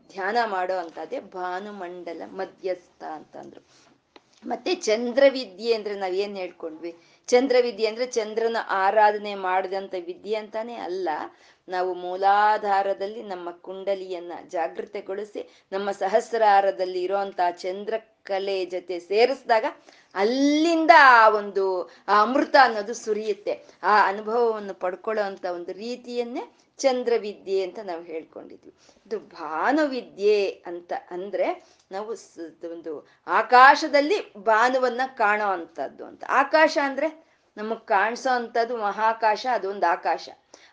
ಧ್ಯಾನ 0.08 0.37
ಮಾಡೋ 0.46 0.76
ಅಂತದೇ 0.76 1.20
ಭಾನುಮಂಡಲ 1.20 2.23
ಮಧ್ಯಸ್ಥ 2.26 3.02
ಅಂತಂದ್ರು. 3.04 3.62
ಮತ್ತೆ 4.46 4.75
ಚಂದ್ರವಿದ್ಯೆ 4.75 5.75
ಅಂದ್ರೆ 5.75 5.94
ನಾವೇನ್ 5.94 6.37
ಹೇಳ್ಕೊಂಡ್ವಿ? 6.37 6.90
ಚಂದ್ರವಿದ್ಯೆ 7.28 7.87
ಅಂದ್ರೆ 7.87 8.06
ಚಂದ್ರನ 8.06 8.56
ಆರಾಧನೆ 8.68 9.35
ಮಾಡಿದಂತ 9.35 9.94
ವಿದ್ಯೆ 10.06 10.37
ಅಂತಾನೆ 10.37 10.75
ಅಲ್ಲ 10.75 11.08
ನಾವು 11.68 11.94
ಮೂಲಾಧಾರದಲ್ಲಿ 11.94 13.23
ನಮ್ಮ 13.23 13.50
ಕುಂಡಲಿಯನ್ನ 13.50 14.32
ಜಾಗೃತೆಗೊಳಿಸಿ 14.49 15.66
ನಮ್ಮ 15.73 15.90
ಸಹಸ್ರಾರದಲ್ಲಿ 15.90 17.02
ಇರುವಂತಹ 17.02 17.50
ಚಂದ್ರಕಲೆ 17.50 18.64
ಜೊತೆ 18.64 18.99
ಸೇರಿಸಿದಾಗ 19.00 19.64
ಅಲ್ಲಿಂದ 20.14 20.90
ಆ 20.99 21.28
ಒಂದು 21.28 21.90
ಆ 22.08 22.23
ಅಮೃತ 22.23 22.56
ಅನ್ನೋದು 22.62 22.94
ಸುರಿಯುತ್ತೆ. 22.94 23.64
ಆ 23.82 24.08
ಅನುಭವವನ್ನು 24.08 24.75
ಪಡ್ಕೊಳ್ಳೋ 24.75 25.23
ಅಂತ 25.23 25.44
ಒಂದು 25.44 25.73
ರೀತಿಯನ್ನೇ 25.73 26.52
ಚಂದ್ರವಿದ್ಯೆ 26.78 27.62
ಅಂತ 27.62 27.78
ನಾವು 27.85 28.02
ಹೇಳ್ಕೊಂಡಿದ್ವಿ. 28.02 28.75
ಇದು 29.06 29.18
ಭಾನುವಿದ್ಯೆ 29.18 30.50
ಅಂತ 30.66 30.92
ಅಂದ್ರೆ 31.11 31.66
ನಾವು 31.92 32.11
ಒಂದು 32.73 33.08
ಆಕಾಶದಲ್ಲಿ 33.26 34.35
ಭಾನುವನ್ನ 34.35 35.00
ಕಾಣೋ 35.06 35.46
ಅಂತದ್ದು 35.46 36.04
ಅಂತ. 36.04 36.25
ಆಕಾಶ 36.28 36.78
ಅಂದ್ರೆ 36.82 37.26
ನಮಗ್ 37.56 37.87
ಕಾಣಿಸೋ 37.87 38.35
ಅಂತದ್ದು 38.35 38.76
ಮಹಾಕಾಶ, 38.76 39.46
ಅದೊಂದು 39.52 39.87
ಆಕಾಶ. 39.87 40.28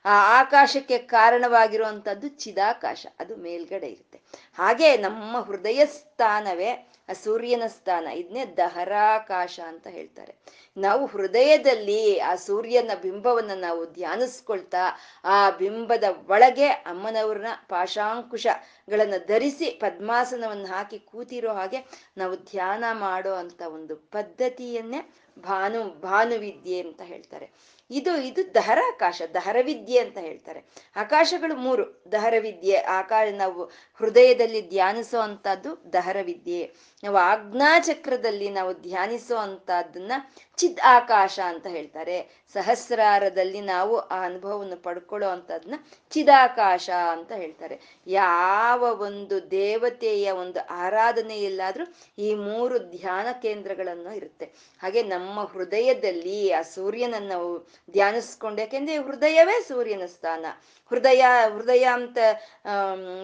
ಆ 0.05 0.39
ಆಕಾಶಕ್ಕೆ 0.39 0.98
ಕಾರಣವಾಗಿರುವಂಥದ್ದು 0.98 2.27
ಚಿದಾಕಾಶ. 2.27 3.07
ಅದು 3.19 3.36
ಮೇಲ್ಗಡೆ 3.36 3.88
ಇರುತ್ತೆ. 3.88 4.22
ಹಾಗೆ 4.53 4.98
ನಮ್ಮ 4.98 5.38
ಹೃದಯ 5.38 5.86
ಸ್ಥಾನವೇ 5.86 6.72
ಆ 7.10 7.13
ಸೂರ್ಯನ 7.13 7.63
ಸ್ಥಾನ. 7.67 8.07
ಇದನ್ನೇ 8.07 8.45
ದಹರಾಕಾಶ 8.45 9.60
ಅಂತ 9.67 9.88
ಹೇಳ್ತಾರೆ. 9.88 10.36
ನಾವು 10.77 11.06
ಹೃದಯದಲ್ಲಿ 11.06 12.20
ಆ 12.20 12.36
ಸೂರ್ಯನ 12.36 12.92
ಬಿಂಬವನ್ನ 13.01 13.51
ನಾವು 13.56 13.86
ಧ್ಯಾನಿಸ್ಕೊಳ್ತಾ 13.86 15.00
ಆ 15.24 15.50
ಬಿಂಬದ 15.50 16.03
ಒಳಗೆ 16.30 16.68
ಅಮ್ಮನವ್ರನ್ನ 16.68 17.48
ಪಾಶಾಂಕುಶಗಳನ್ನ 17.70 19.13
ಧರಿಸಿ 19.27 19.65
ಪದ್ಮಾಸನವನ್ನು 19.65 20.65
ಹಾಕಿ 20.65 21.00
ಕೂತಿರೋ 21.00 21.53
ಹಾಗೆ 21.53 21.86
ನಾವು 22.18 22.36
ಧ್ಯಾನ 22.36 22.84
ಮಾಡೋ 22.92 23.34
ಅಂತ 23.34 23.62
ಒಂದು 23.62 23.96
ಪದ್ಧತಿಯನ್ನೇ 23.96 25.13
ಭಾನು 25.39 26.00
ಭಾನುವಿದ್ಯೆ 26.00 26.82
ಅಂತ 26.82 27.01
ಹೇಳ್ತಾರೆ. 27.01 27.51
ಇದು 27.92 28.22
ಇದು 28.22 28.53
ದಹರಾಕಾಶ 28.53 29.22
ದಹರವಿದ್ಯೆ 29.34 30.00
ಅಂತ 30.00 30.18
ಹೇಳ್ತಾರೆ. 30.18 30.65
ಆಕಾಶಗಳು 30.96 31.56
ಮೂರು 31.56 32.03
ದಹರವಿದ್ಯೆ 32.12 32.77
ಆಕಾಶ, 32.77 33.27
ನಾವು 33.34 33.63
ಹೃದಯದಲ್ಲಿ 33.94 34.70
ಧ್ಯಾನಿಸೋ 34.70 35.20
ಅಂತದ್ದು 35.20 35.94
ದಹರವಿದ್ಯೆ 35.94 36.74
ನಾವು 37.03 37.18
ಆಜ್ಞಾಚಕ್ರದಲ್ಲಿ 37.18 38.50
ನಾವು 38.50 38.74
ಧ್ಯಾನಿಸೋ 38.74 39.36
ಅಂತದನ್ನ 39.36 40.12
ಚಿದ್ 40.57 40.79
ಆಕಾಶ 40.79 41.36
ಅಂತ 41.51 41.67
ಹೇಳ್ತಾರೆ. 41.67 42.17
ಸಹಸ್ರಾರದಲ್ಲಿ 42.55 43.62
ನಾವು 43.62 43.93
ಆ 44.15 44.17
ಅನುಭವವನ್ನು 44.24 44.77
ಪಡ್ಕೊಳ್ಳೋ 44.77 45.29
ಅಂತದನ್ನ 45.29 45.77
ಚಿದಾಕಾಶ 46.12 46.89
ಅಂತ 47.15 47.31
ಹೇಳ್ತಾರೆ. 47.31 47.75
ಯಾವ 48.07 48.81
ಒಂದು 49.07 49.51
ದೇವತೆಯ 49.51 50.31
ಒಂದು 50.43 50.60
ಆರಾಧನೆ 50.86 51.38
ಇಲ್ಲಾದ್ರೂ 51.39 51.86
ಈ 52.17 52.29
ಮೂರು 52.36 52.77
ಧ್ಯಾನ 52.95 53.27
ಕೇಂದ್ರಗಳನ್ನು 53.41 54.12
ಇರುತ್ತೆ. 54.15 54.45
ಹಾಗೆ 54.81 55.03
ನಮ್ಮ 55.03 55.43
ಹೃದಯದಲ್ಲಿ 55.53 56.39
ಆ 56.51 56.62
ಸೂರ್ಯನನ್ನು 56.75 57.29
ನಾವು 57.29 57.51
ಧ್ಯಾನಿಸ್ಕೊಂಡು, 57.91 58.62
ಯಾಕೆಂದ್ರೆ 58.62 58.98
ಹೃದಯವೇ 58.98 59.57
ಸೂರ್ಯನ 59.67 60.05
ಸ್ಥಾನ. 60.05 60.45
ಹೃದಯ 60.91 61.24
ಹೃದಯ 61.55 61.86
ಅಂತ 62.00 62.17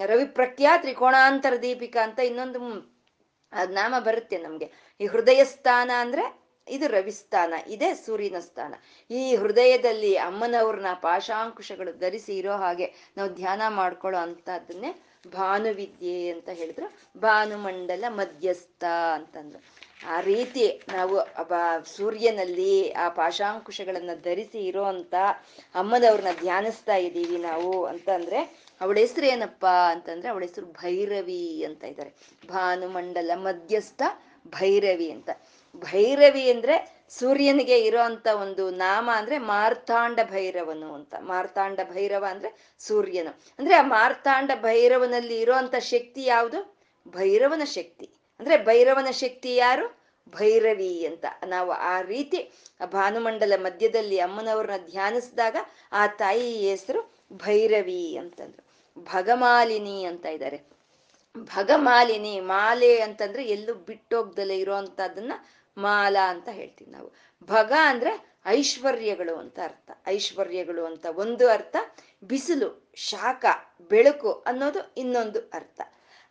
ರವಿ 0.05 0.25
ಪ್ರಖ್ಯಾ 0.39 0.77
ತ್ರಿಕೋಣಾಂತರ 0.77 1.55
ದೀಪಿಕಾ 1.61 2.01
ಅಂತ 2.03 2.19
ಇನ್ನೊಂದು 2.19 2.59
ನಾಮ 3.73 3.95
ಬರುತ್ತೆ 3.99 4.37
ನಮ್ಗೆ. 4.37 4.67
ಈ 5.01 5.05
ಹೃದಯ 5.05 5.41
ಸ್ಥಾನ 5.45 5.91
ಅಂದ್ರೆ 5.99 6.23
ಇದು 6.69 6.87
ರವಿಸ್ಥಾನ 6.87 7.53
ಇದೇ 7.67 7.93
ಸೂರ್ಯನ 7.93 8.39
ಸ್ಥಾನ. 8.39 8.73
ಈ 9.11 9.35
ಹೃದಯದಲ್ಲಿ 9.35 10.15
ಅಮ್ಮನವ್ರನ್ನ 10.15 10.87
ಪಾಶಾಂಕುಶಗಳು 10.93 11.97
ಧರಿಸಿ 11.97 12.37
ಇರೋ 12.37 12.53
ಹಾಗೆ 12.53 12.93
ನಾವು 13.17 13.29
ಧ್ಯಾನ 13.29 13.61
ಮಾಡ್ಕೊಳ್ಳೋ 13.69 14.19
ಅಂತದನ್ನೇ 14.19 15.01
ಭಾನುವಿದ್ಯೆ 15.27 16.29
ಅಂತ 16.29 16.49
ಹೇಳಿದ್ರು. 16.49 17.19
ಭಾನುಮಂಡಲ 17.19 18.05
ಮಧ್ಯಸ್ಥ 18.07 18.83
ಅಂತಂದ್ರು. 19.13 19.89
ಆ 20.07 20.21
ರೀತಿ 20.21 20.81
ನಾವು 20.93 21.17
ಸೂರ್ಯನಲ್ಲಿ 21.85 22.91
ಆ 22.91 23.09
ಪಾಶಾಂಕುಶಗಳನ್ನ 23.09 24.09
ಧರಿಸಿ 24.23 24.65
ಇರೋ 24.65 24.83
ಅಂತ 24.83 25.15
ಅಮ್ಮನವ್ರನ್ನ 25.75 26.39
ಧ್ಯಾನಿಸ್ತಾ 26.41 26.95
ಇದ್ದೀವಿ 26.95 27.37
ನಾವು 27.37 27.85
ಅಂತಂದ್ರೆ, 27.85 28.39
ಅವಳ 28.81 28.97
ಹೆಸರು 28.97 29.25
ಏನಪ್ಪ 29.25 29.65
ಅಂತಂದ್ರೆ, 29.65 30.29
ಅವಳ 30.29 30.41
ಹೆಸರು 30.41 30.65
ಭೈರವಿ 30.65 31.63
ಅಂತ 31.63 31.83
ಇದ್ದಾರೆ. 31.83 32.13
ಭಾನುಮಂಡಲ 32.49 33.31
ಮಧ್ಯಸ್ಥ 33.35 34.01
ಭೈರವಿ 34.47 35.11
ಅಂತ. 35.11 35.29
ಭೈರವಿ 35.75 36.51
ಅಂದ್ರೆ 36.51 37.05
ಸೂರ್ಯನಿಗೆ 37.09 37.79
ಇರೋಂತ 37.79 38.27
ಒಂದು 38.27 38.69
ನಾಮ 38.69 39.09
ಅಂದ್ರೆ 39.13 39.37
ಮಾರ್ತಾಂಡ 39.37 40.19
ಭೈರವನು 40.31 40.93
ಅಂತ. 40.93 41.15
ಮಾರ್ತಾಂಡ 41.19 41.79
ಭೈರವ 41.93 42.25
ಅಂದ್ರೆ 42.29 42.75
ಸೂರ್ಯನು. 42.79 43.39
ಅಂದ್ರೆ 43.59 43.75
ಆ 43.75 43.81
ಮಾರ್ತಾಂಡ 43.81 44.51
ಭೈರವನಲ್ಲಿ 44.55 45.39
ಇರೋಂತ 45.39 45.75
ಶಕ್ತಿ 45.75 46.23
ಯಾವುದು? 46.23 46.75
ಭೈರವನ 47.07 47.61
ಶಕ್ತಿ. 47.65 48.09
ಅಂದ್ರೆ 48.39 48.65
ಭೈರವನ 48.65 49.11
ಶಕ್ತಿ 49.11 49.55
ಯಾರು? 49.55 49.99
ಭೈರವಿ 50.29 51.05
ಅಂತ. 51.05 51.25
ನಾವು 51.45 51.71
ಆ 51.71 52.01
ರೀತಿ 52.01 52.51
ಭಾನುಮಂಡಲ 52.85 53.53
ಮಧ್ಯದಲ್ಲಿ 53.55 54.17
ಅಮ್ಮನವ್ರನ್ನ 54.17 54.87
ಧ್ಯಾನಿಸಿದಾಗ 54.87 55.55
ಆ 55.91 56.07
ತಾಯಿ 56.07 56.69
ಹೆಸರು 56.69 57.13
ಭೈರವಿ 57.33 58.17
ಅಂತಂದ್ರು. 58.17 58.69
ಭಗಮಾಲಿನಿ 59.03 60.03
ಅಂತ 60.03 60.25
ಇದ್ದಾರೆ. 60.25 60.61
ಭಗಮಾಲಿನಿ, 61.37 62.39
ಮಾಲೆ 62.39 63.01
ಅಂತಂದ್ರೆ 63.01 63.43
ಎಲ್ಲೂ 63.45 63.73
ಬಿಟ್ಟೋಗ್ದಲೆ 63.73 64.59
ಇರೋಂಥದ್ದನ್ನ 64.59 65.33
ಮಾಲಾ 65.79 66.29
ಅಂತ 66.29 66.49
ಹೇಳ್ತೀವಿ 66.49 66.91
ನಾವು. 66.91 67.11
ಭಗ 67.43 67.73
ಅಂದ್ರೆ 67.81 68.39
ಐಶ್ವರ್ಯಗಳು 68.45 69.35
ಅಂತ 69.35 69.59
ಅರ್ಥ. 69.63 69.91
ಐಶ್ವರ್ಯಗಳು 70.07 70.85
ಅಂತ 70.85 71.05
ಒಂದು 71.15 71.49
ಅರ್ಥ, 71.49 71.75
ಬಿಸಿಲು, 72.23 72.91
ಶಾಖ, 72.95 73.45
ಬೆಳಕು 73.81 74.31
ಅನ್ನೋದು 74.31 74.93
ಇನ್ನೊಂದು 74.97 75.39
ಅರ್ಥ. 75.39 75.81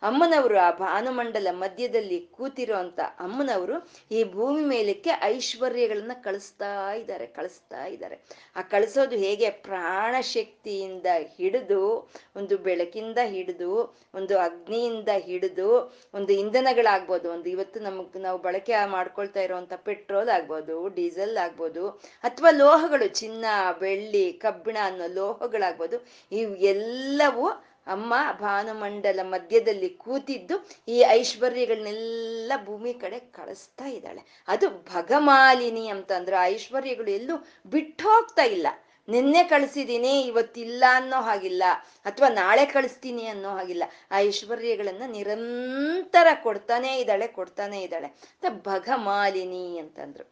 ಅಮ್ಮನವರು 0.03 0.57
ಆ 0.57 0.71
ಭಾನುಮಂಡಲ 0.71 1.47
ಮಧ್ಯದಲ್ಲಿ 1.51 2.19
ಕೂತಿರೋ 2.19 2.75
ಅಂತ 2.75 2.99
ಅಮ್ಮನವರು 3.19 3.75
ಈ 4.11 4.23
ಭೂಮಿ 4.23 4.61
ಮೇಲಕ್ಕೆ 4.61 5.09
ಐಶ್ವರ್ಯಗಳನ್ನ 5.21 6.11
ಕಳಿಸ್ತಾ 6.23 6.91
ಇದ್ದಾರೆ 6.93 7.25
ಕಳಿಸ್ತಾ 7.25 7.85
ಇದ್ದಾರೆ. 7.85 8.15
ಆ 8.55 8.61
ಕಳಿಸೋದು 8.61 9.15
ಹೇಗೆ? 9.15 9.49
ಪ್ರಾಣ 9.49 10.15
ಶಕ್ತಿಯಿಂದ 10.21 11.05
ಹಿಡಿದು, 11.37 12.09
ಒಂದು 12.35 12.57
ಬೆಳಕಿಂದ 12.57 13.17
ಹಿಡಿದು, 13.25 13.71
ಒಂದು 14.13 14.39
ಅಗ್ನಿಯಿಂದ 14.39 15.09
ಹಿಡಿದು, 15.17 15.69
ಒಂದು 16.13 16.33
ಇಂಧನಗಳಾಗ್ಬೋದು, 16.33 17.31
ಒಂದು 17.31 17.49
ಇವತ್ತು 17.49 17.79
ನಮಗ್ 17.79 18.17
ನಾವು 18.17 18.39
ಬಳಕೆ 18.39 18.85
ಮಾಡ್ಕೊಳ್ತಾ 18.85 19.39
ಇರುವಂತ 19.39 19.73
ಪೆಟ್ರೋಲ್ 19.73 20.29
ಆಗ್ಬೋದು, 20.29 20.87
ಡೀಸೆಲ್ 20.87 21.37
ಆಗ್ಬೋದು, 21.37 21.89
ಅಥವಾ 22.23 22.51
ಲೋಹಗಳು, 22.51 23.07
ಚಿನ್ನ, 23.07 23.45
ಬೆಳ್ಳಿ, 23.79 24.33
ಕಬ್ಬಿಣ 24.33 24.77
ಅನ್ನೋ 24.83 25.07
ಲೋಹಗಳಾಗ್ಬೋದು, 25.13 26.07
ಇವು 26.31 26.55
ಎಲ್ಲವೂ 26.55 27.47
ಅಮ್ಮ 27.89 28.13
ಭಾನುಮಂಡಲ 28.39 29.19
ಮಧ್ಯದಲ್ಲಿ 29.23 29.89
ಕೂತಿದ್ದು 29.89 30.69
ಈ 30.87 30.97
ಐಶ್ವರ್ಯಗಳನ್ನೆಲ್ಲ 31.09 32.51
ಭೂಮಿ 32.65 32.93
ಕಡೆ 32.93 33.19
ಕಳಿಸ್ತಾ 33.19 33.85
ಇದ್ದಾಳೆ. 33.85 34.21
ಅದು 34.47 34.69
ಭಗಮಾಲಿನಿ 34.69 35.87
ಅಂತ 35.87 36.11
ಅಂದ್ರೆ 36.11 36.35
ಐಶ್ವರ್ಯಗಳು 36.43 37.11
ಎಲ್ಲೂ 37.11 37.47
ಬಿಟ್ಟು 37.65 38.03
ಹೋಗ್ತಾ 38.03 38.43
ಇಲ್ಲ. 38.43 38.67
ನಿನ್ನೆ 39.09 39.43
ಕಳಿಸಿದೀನಿ, 39.43 40.21
ಇವತ್ತಿಲ್ಲ 40.21 40.83
ಅನ್ನೋ 40.91 41.21
ಹಾಗಿಲ್ಲ. 41.21 41.63
ಅಥವಾ 42.05 42.29
ನಾಳೆ 42.29 42.65
ಕಳಿಸ್ತೀನಿ 42.65 43.25
ಅನ್ನೋ 43.25 43.49
ಹಾಗಿಲ್ಲ. 43.49 43.83
ಆ 44.11 44.19
ಐಶ್ವರ್ಯಗಳನ್ನ 44.19 45.03
ನಿರಂತರ 45.07 46.27
ಕೊಡ್ತಾನೇ 46.43 46.99
ಇದ್ದಾಳೆ, 46.99 47.27
ಕೊಡ್ತಾನೆ 47.27 47.81
ಇದ್ದಾಳೆ 47.81 48.07
ಅಂತ 48.07 48.45
ಭಗಮಾಲಿನಿ 48.49 49.77
ಅಂತಂದ್ರು. 49.77 50.25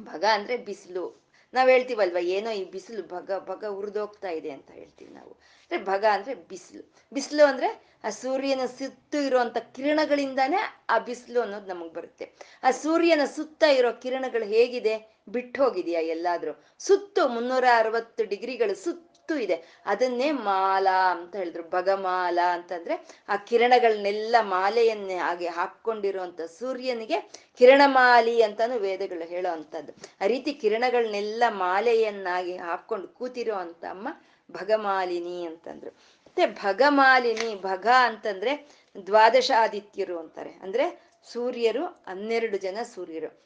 ಭಗ 0.00 0.24
ಅಂದ್ರೆ 0.32 0.56
ಬಿಸಿಲು. 0.56 1.22
ನಾವ್ 1.54 1.70
ಹೇಳ್ತೀವಲ್ವ, 1.70 2.16
ಏನೋ 2.18 2.50
ಈ 2.50 2.64
ಬಿಸಿಲು 2.70 3.02
ಭಗ 3.02 3.30
ಭಗ 3.38 3.64
ಉರಿದೋಗ್ತಾ 3.64 4.28
ಇದೆ 4.28 4.50
ಅಂತ 4.50 4.70
ಹೇಳ್ತೀವಿ 4.70 5.14
ನಾವು. 5.14 5.36
ಅಂದ್ರೆ 5.72 5.84
ಭಗ 5.92 6.04
ಅಂದ್ರೆ 6.12 6.34
ಬಿಸಿಲು. 6.34 6.82
ಬಿಸಿಲು 7.12 7.44
ಅಂದ್ರೆ 7.44 7.68
ಆ 8.04 8.10
ಸೂರ್ಯನ 8.10 8.60
ಸುತ್ತ 8.78 9.14
ಇರುವಂತ 9.14 9.58
ಕಿರಣಗಳಿಂದಾನೇ 9.74 10.56
ಆ 10.90 10.98
ಬಿಸಿಲು 10.98 11.40
ಅನ್ನೋದು 11.40 11.66
ನಮಗ್ 11.66 11.92
ಬರುತ್ತೆ. 11.94 12.24
ಆ 12.62 12.70
ಸೂರ್ಯನ 12.70 13.24
ಸುತ್ತ 13.36 13.62
ಇರೋ 13.62 13.92
ಕಿರಣಗಳು 13.92 14.44
ಹೇಗಿದೆ? 14.44 14.94
ಬಿಟ್ಟು 15.28 15.64
ಹೋಗಿದೆಯಾ 15.64 16.00
ಎಲ್ಲಾದ್ರೂ? 16.00 16.52
ಸುತ್ತು 16.78 17.28
ಮುನ್ನೂರ 17.28 17.64
ಅರವತ್ತು 17.76 18.24
ಡಿಗ್ರಿಗಳು 18.24 18.74
ಸುತ್ತು 18.74 19.38
ಇದೆ. 19.38 19.56
ಅದನ್ನೇ 19.86 20.30
ಮಾಲಾ 20.30 21.10
ಅಂತ 21.10 21.36
ಹೇಳಿದ್ರು. 21.36 21.62
ಭಗಮಾಲ 21.70 22.38
ಅಂತಂದ್ರೆ 22.52 22.94
ಆ 23.28 23.36
ಕಿರಣಗಳನ್ನೆಲ್ಲ 23.36 24.36
ಮಾಲೆಯನ್ನೇ 24.40 25.16
ಹಾಗೆ 25.16 25.48
ಹಾಕೊಂಡಿರುವಂತ 25.48 26.40
ಸೂರ್ಯನಿಗೆ 26.58 27.18
ಕಿರಣಮಾಲಿ 27.58 28.42
ಅಂತಾನು 28.42 28.78
ವೇದಗಳು 28.78 29.28
ಹೇಳೋ 29.28 29.52
ಅಂತದ್ದು 29.52 29.92
ಆ 30.20 30.26
ರೀತಿ 30.26 30.52
ಕಿರಣಗಳನ್ನೆಲ್ಲ 30.54 31.42
ಮಾಲೆಯನ್ನಾಗಿ 31.48 32.56
ಹಾಕೊಂಡು 32.56 33.08
ಕೂತಿರೋ 33.08 33.54
ಅಂತ 33.54 33.84
ಅಮ್ಮ 33.90 34.08
ಭಗಮಾಲಿನಿ 34.52 35.46
ಅಂತಂದ್ರು. 35.46 35.90
ಮತ್ತೆ 35.90 36.46
ಭಗಮಾಲಿನಿ, 36.46 37.62
ಭಗ 37.62 37.86
ಅಂತಂದ್ರೆ 38.02 38.68
ದ್ವಾದಶ 39.06 39.50
ಆದಿತ್ಯರು 39.58 40.18
ಅಂತಾರೆ. 40.18 40.50
ಅಂದ್ರೆ 40.50 41.12
ಸೂರ್ಯರು, 41.32 41.84
ಹನ್ನೆರಡು 41.84 42.56
ಜನ 42.58 42.78
ಸೂರ್ಯರು. 42.94 43.42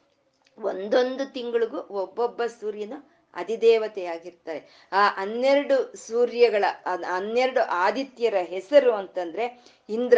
ಒಂದೊಂದು 0.59 1.25
ತಿಂಗಳಿಗೂ 1.25 1.77
ಒಬ್ಬೊಬ್ಬ 1.77 2.45
ಸೂರ್ಯನ 2.45 2.93
ಅಧಿದೇವತೆಯಾಗಿರ್ತಾರೆ. 3.33 4.89
ಆ 4.91 5.07
ಹನ್ನೆರಡು 5.09 5.95
ಸೂರ್ಯಗಳ, 5.95 6.65
ಹನ್ನೆರಡು 7.05 7.61
ಆದಿತ್ಯರ 7.61 8.35
ಹೆಸರು 8.35 8.93
ಅಂತಂದ್ರೆ 8.93 9.65
ಇಂದ್ರ, 9.89 10.17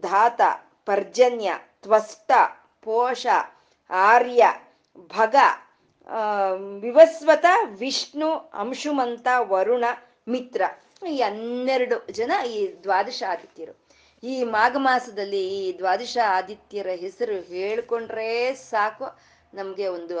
ಧಾತ, 0.00 0.40
ಪರ್ಜನ್ಯ, 0.86 1.52
ತ್ವಷ್ಟ, 1.82 2.32
ಪೋಷ, 2.82 3.26
ಆರ್ಯ, 3.90 4.44
ಭಗ 4.96 5.36
ವಿವಸ್ವತ, 6.80 7.44
ವಿಷ್ಣು, 7.78 8.34
ಅಂಶುಮಂತ, 8.34 9.26
ವರುಣ 9.38 9.84
ಮಿತ್ರ, 10.26 10.62
ಈ 11.12 11.16
ಹನ್ನೆರಡು 11.20 11.96
ಜನ 12.18 12.32
ಈ 12.54 12.58
ದ್ವಾದಶ 12.84 13.22
ಆದಿತ್ಯರು. 13.32 13.74
ಈ 14.22 14.34
ಮಾಘ 14.56 14.74
ಮಾಸದಲ್ಲಿ 14.78 15.42
ಈ 15.58 15.62
ದ್ವಾದಶ 15.78 16.16
ಆದಿತ್ಯರ 16.38 16.90
ಹೆಸರು 17.04 17.36
ಹೇಳ್ಕೊಂಡ್ರೆ 17.54 18.28
ಸಾಕು. 18.70 19.08
ನಮ್ಗೆ 19.58 19.86
ಒಂದು 19.88 20.14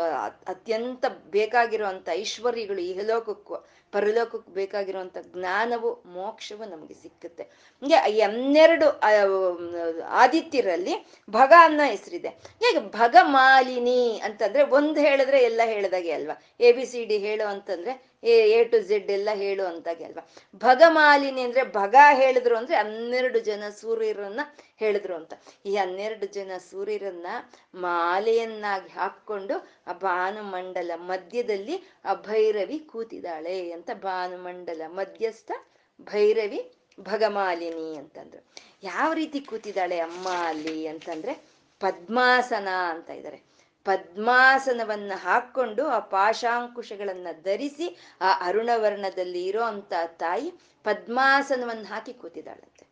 ಅತ್ಯಂತ 0.52 1.04
ಬೇಕಾಗಿರುವಂತ 1.36 2.08
ಐಶ್ವರ್ಯಗಳು 2.12 2.82
ಇಹಲೋಕಕ್ಕೂ 2.90 3.56
ಪರಲೋಕಕ್ಕೆ 3.92 4.50
ಬೇಕಾಗಿರುವಂತ 4.52 5.16
ಜ್ಞಾನವು, 5.32 5.90
ಮೋಕ್ಷವು 6.06 6.64
ನಮಗೆ 6.70 6.94
ಸಿಕ್ಕುತ್ತೆ. 7.02 7.44
ಹಂಗೆ 7.82 7.98
ಈ 8.12 8.20
ಹನ್ನೆರಡು 8.20 8.86
ಆದಿತ್ಯರಲ್ಲಿ 10.22 10.94
ಭಗ 11.30 11.52
ಅನ್ನೋ 11.66 11.84
ಹೆಸರಿದೆ. 11.94 12.30
ಹೇಗೆ 12.62 12.80
ಭಗ 13.00 13.16
ಮಾಲಿನಿ 13.22 14.00
ಅಂತಂದ್ರೆ 14.24 14.62
ಒಂದು 14.78 14.98
ಹೇಳಿದ್ರೆ 15.00 15.40
ಎಲ್ಲ 15.42 15.60
ಹೇಳ್ದಾಗೆ 15.64 16.12
ಅಲ್ವಾ? 16.18 16.36
ಎ 16.60 16.72
ಬಿ 16.72 16.86
ಸಿ 16.92 17.02
ಡಿ 17.04 17.18
ಹೇಳು 17.26 17.46
ಅಂತಂದ್ರೆ 17.54 17.94
ಎ 18.24 18.64
ಟು 18.64 18.78
ಝೆಡ್ 18.80 19.10
ಎಲ್ಲ 19.10 19.30
ಹೇಳು 19.34 19.64
ಅಂತಾಗೆ 19.66 20.04
ಅಲ್ವಾ 20.04 20.22
ಭಗಮಾಲಿನಿ 20.62 21.42
ಅಂದ್ರೆ 21.42 21.62
ಭಗ 21.72 21.94
ಹೇಳಿದ್ರು 22.12 22.56
ಅಂದ್ರೆ 22.56 22.76
ಹನ್ನೆರಡು 22.76 23.38
ಜನ 23.38 23.64
ಸೂರ್ಯರನ್ನ 23.80 24.40
ಹೇಳಿದ್ರು 24.76 25.14
ಅಂತ. 25.14 25.32
ಈ 25.66 25.76
ಹನ್ನೆರಡು 25.76 26.26
ಜನ 26.26 26.52
ಸೂರ್ಯರನ್ನ 26.70 27.26
ಮಾಲೆಯನ್ನಾಗಿ 27.74 28.88
ಹಾಕೊಂಡು 28.88 29.56
ಆ 29.86 29.92
ಭಾನುಮಂಡಲ 29.92 30.92
ಮಧ್ಯದಲ್ಲಿ 30.96 31.76
ಆ 32.04 32.14
ಭೈರವಿ 32.14 32.78
ಕೂತಿದ್ದಾಳೆ 32.78 33.72
ಅಂತ 33.72 33.90
ಭಾನುಮಂಡಲ 34.02 34.82
ಮಧ್ಯಸ್ಥ 34.86 35.52
ಭೈರವಿ 36.00 36.60
ಭಗಮಾಲಿನಿ 37.00 37.96
ಅಂತಂದ್ರು. 37.98 38.40
ಯಾವ 38.82 39.12
ರೀತಿ 39.12 39.40
ಕೂತಿದ್ದಾಳೆ 39.40 39.98
ಅಮ್ಮ 40.00 40.28
ಅಲ್ಲಿ 40.46 40.86
ಅಂತಂದ್ರೆ 40.86 41.34
ಪದ್ಮಾಸನ 41.80 42.68
ಅಂತ 42.92 43.10
ಇದ್ದಾರೆ 43.10 43.38
ಪದ್ಮಾಸನವನ್ನ 43.84 45.12
ಹಾಕೊಂಡು 45.16 45.86
ಆ 45.86 45.98
ಪಾಶಾಂಕುಶಗಳನ್ನ 45.98 47.26
ಧರಿಸಿ 47.42 47.96
ಆ 48.20 48.32
ಅರುಣವರ್ಣದಲ್ಲಿ 48.40 49.46
ಇರೋ 49.46 49.62
ಅಂತ 49.62 49.92
ತಾಯಿ 50.06 50.52
ಪದ್ಮಾಸನವನ್ನ 50.84 51.86
ಹಾಕಿ 51.86 52.12
ಕೂತಿದ್ದಾಳಂತೆ. 52.12 52.86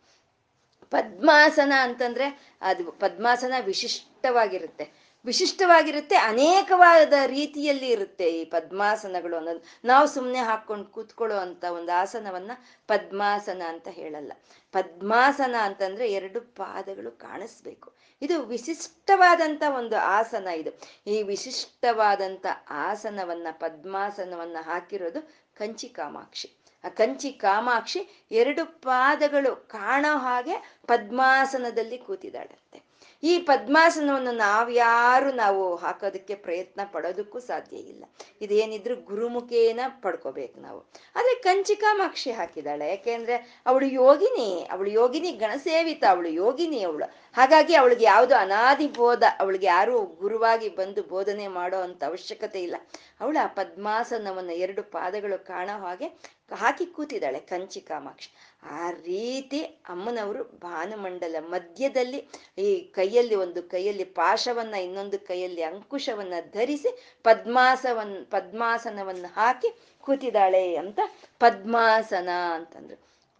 ಪದ್ಮಾಸನ 0.90 1.72
ಅಂತಂದ್ರೆ 1.80 2.58
ಅದು 2.62 2.92
ಪದ್ಮಾಸನ 2.92 3.54
ವಿಶಿಷ್ಟವಾಗಿರುತ್ತೆ. 3.60 5.11
ವಿಶಿಷ್ಟವಾಗಿರುತ್ತೆ, 5.24 6.16
ಅನೇಕವಾದ 6.16 7.12
ರೀತಿಯಲ್ಲಿ 7.26 7.88
ಇರುತ್ತೆ 7.88 8.24
ಈ 8.24 8.44
ಪದ್ಮಾಸನಗಳು 8.44 9.36
ಅನ್ನೋದು. 9.36 9.64
ನಾವು 9.84 10.08
ಸುಮ್ಮನೆ 10.08 10.38
ಹಾಕೊಂಡು 10.38 10.84
ಕೂತ್ಕೊಳ್ಳೋ 10.84 11.36
ಅಂತ 11.36 11.64
ಒಂದು 11.64 12.00
ಆಸನವನ್ನ 12.00 12.50
ಪದ್ಮಾಸನ 12.86 13.62
ಅಂತ 13.68 13.88
ಹೇಳಲ್ಲ. 13.88 14.32
ಪದ್ಮಾಸನ 14.72 15.54
ಅಂತಂದ್ರೆ 15.60 16.12
ಎರಡು 16.12 16.40
ಪಾದಗಳು 16.40 17.10
ಕಾಣಿಸ್ಬೇಕು. 17.10 17.92
ಇದು 18.22 18.42
ವಿಶಿಷ್ಟವಾದಂತ 18.42 19.62
ಒಂದು 19.78 19.96
ಆಸನ 19.96 20.46
ಇದು. 20.46 20.80
ಈ 21.06 21.22
ವಿಶಿಷ್ಟವಾದಂತ 21.22 22.46
ಆಸನವನ್ನ, 22.70 23.46
ಪದ್ಮಾಸನವನ್ನ 23.50 24.56
ಹಾಕಿರೋದು 24.60 25.22
ಕಂಚಿ 25.56 25.88
ಕಾಮಾಕ್ಷಿ. 25.88 26.56
ಆ 26.84 26.88
ಕಂಚಿ 26.88 27.32
ಕಾಮಾಕ್ಷಿ 27.32 28.26
ಎರಡು 28.30 28.80
ಪಾದಗಳು 28.80 29.56
ಕಾಣೋ 29.56 30.18
ಹಾಗೆ 30.18 30.78
ಪದ್ಮಾಸನದಲ್ಲಿ 30.86 31.98
ಕೂತಿದ್ದಾಳಂತೆ. 31.98 32.81
ಈ 33.22 33.38
ಪದ್ಮಾಸನವನ್ನು 33.38 34.32
ನಾವ್ಯಾರು 34.32 35.32
ನಾವು 35.32 35.76
ಹಾಕೋದಕ್ಕೆ 35.76 36.34
ಪ್ರಯತ್ನ 36.34 36.80
ಪಡೋದಕ್ಕೂ 36.92 37.38
ಸಾಧ್ಯ 37.40 37.76
ಇಲ್ಲ. 37.76 38.04
ಇದೇನಿದ್ರು 38.40 38.96
ಗುರುಮುಖೇನ 38.96 39.80
ಪಡ್ಕೋಬೇಕು 40.02 40.60
ನಾವು. 40.60 40.80
ಆದ್ರೆ 41.16 41.34
ಕಂಚಿಕಾಮಾಕ್ಷಿ 41.34 42.32
ಹಾಕಿದಾಳೆ 42.32 42.88
ಯಾಕೆಂದ್ರೆ 42.88 43.62
ಅವಳು 43.66 43.86
ಯೋಗಿನಿ 43.86 44.68
ಅವಳು 44.70 44.90
ಯೋಗಿನಿ 44.90 45.32
ಗಣಸೇವಿತ, 45.32 46.04
ಅವಳು 46.08 46.28
ಯೋಗಿನಿ 46.28 46.82
ಅವಳು. 46.82 47.04
ಹಾಗಾಗಿ 47.34 47.74
ಅವಳಿಗೆ 47.74 48.04
ಯಾವುದು 48.04 48.34
ಅನಾದಿ 48.34 48.86
ಬೋಧ, 48.86 49.22
ಅವಳಿಗೆ 49.40 49.66
ಯಾರು 49.66 50.00
ಗುರುವಾಗಿ 50.00 50.68
ಬಂದು 50.68 51.02
ಬೋಧನೆ 51.02 51.48
ಮಾಡೋ 51.48 51.80
ಅಂತ 51.80 52.04
ಅವಶ್ಯಕತೆ 52.04 52.62
ಇಲ್ಲ. 52.62 52.76
ಅವಳು 53.20 53.44
ಆ 53.44 53.46
ಪದ್ಮಾಸನವನ್ನು 53.46 54.52
ಎರಡು 54.52 54.82
ಪಾದಗಳು 54.82 55.46
ಕಾಣೋ 55.46 55.78
ಹಾಗೆ 55.86 56.08
ಹಾಕಿ 56.54 56.86
ಕೂತಿದ್ದಾಳೆ 56.86 57.38
ಕಂಚಿ 57.40 57.80
ಕಾಮಾಕ್ಷಿ 57.80 58.51
ಆ 58.62 58.90
ರೀತಿ 58.90 59.62
ಅಮ್ಮನವರು 59.62 60.44
ಭಾನುಮಂಡಲ 60.44 61.36
ಮಧ್ಯದಲ್ಲಿ 61.40 62.28
ಈ 62.58 62.80
ಕೈಯಲ್ಲಿ 62.80 63.34
ಒಂದು 63.34 63.62
ಕೈಯಲ್ಲಿ 63.62 64.04
ಪಾಶವನ್ನ, 64.04 64.74
ಇನ್ನೊಂದು 64.74 65.18
ಕೈಯಲ್ಲಿ 65.18 65.62
ಅಂಕುಶವನ್ನ 65.62 66.34
ಧರಿಸಿ 66.52 67.20
ಪದ್ಮಾಸವನ್, 67.22 68.26
ಪದ್ಮಾಸನವನ್ನು 68.26 69.28
ಹಾಕಿ 69.34 69.70
ಕೂತಿದ್ದಾಳೆ 70.00 70.76
ಅಂತ 70.76 71.00
ಪದ್ಮಾಸನ 71.38 72.28
ಅಂತಂದ್ರು. 72.54 72.98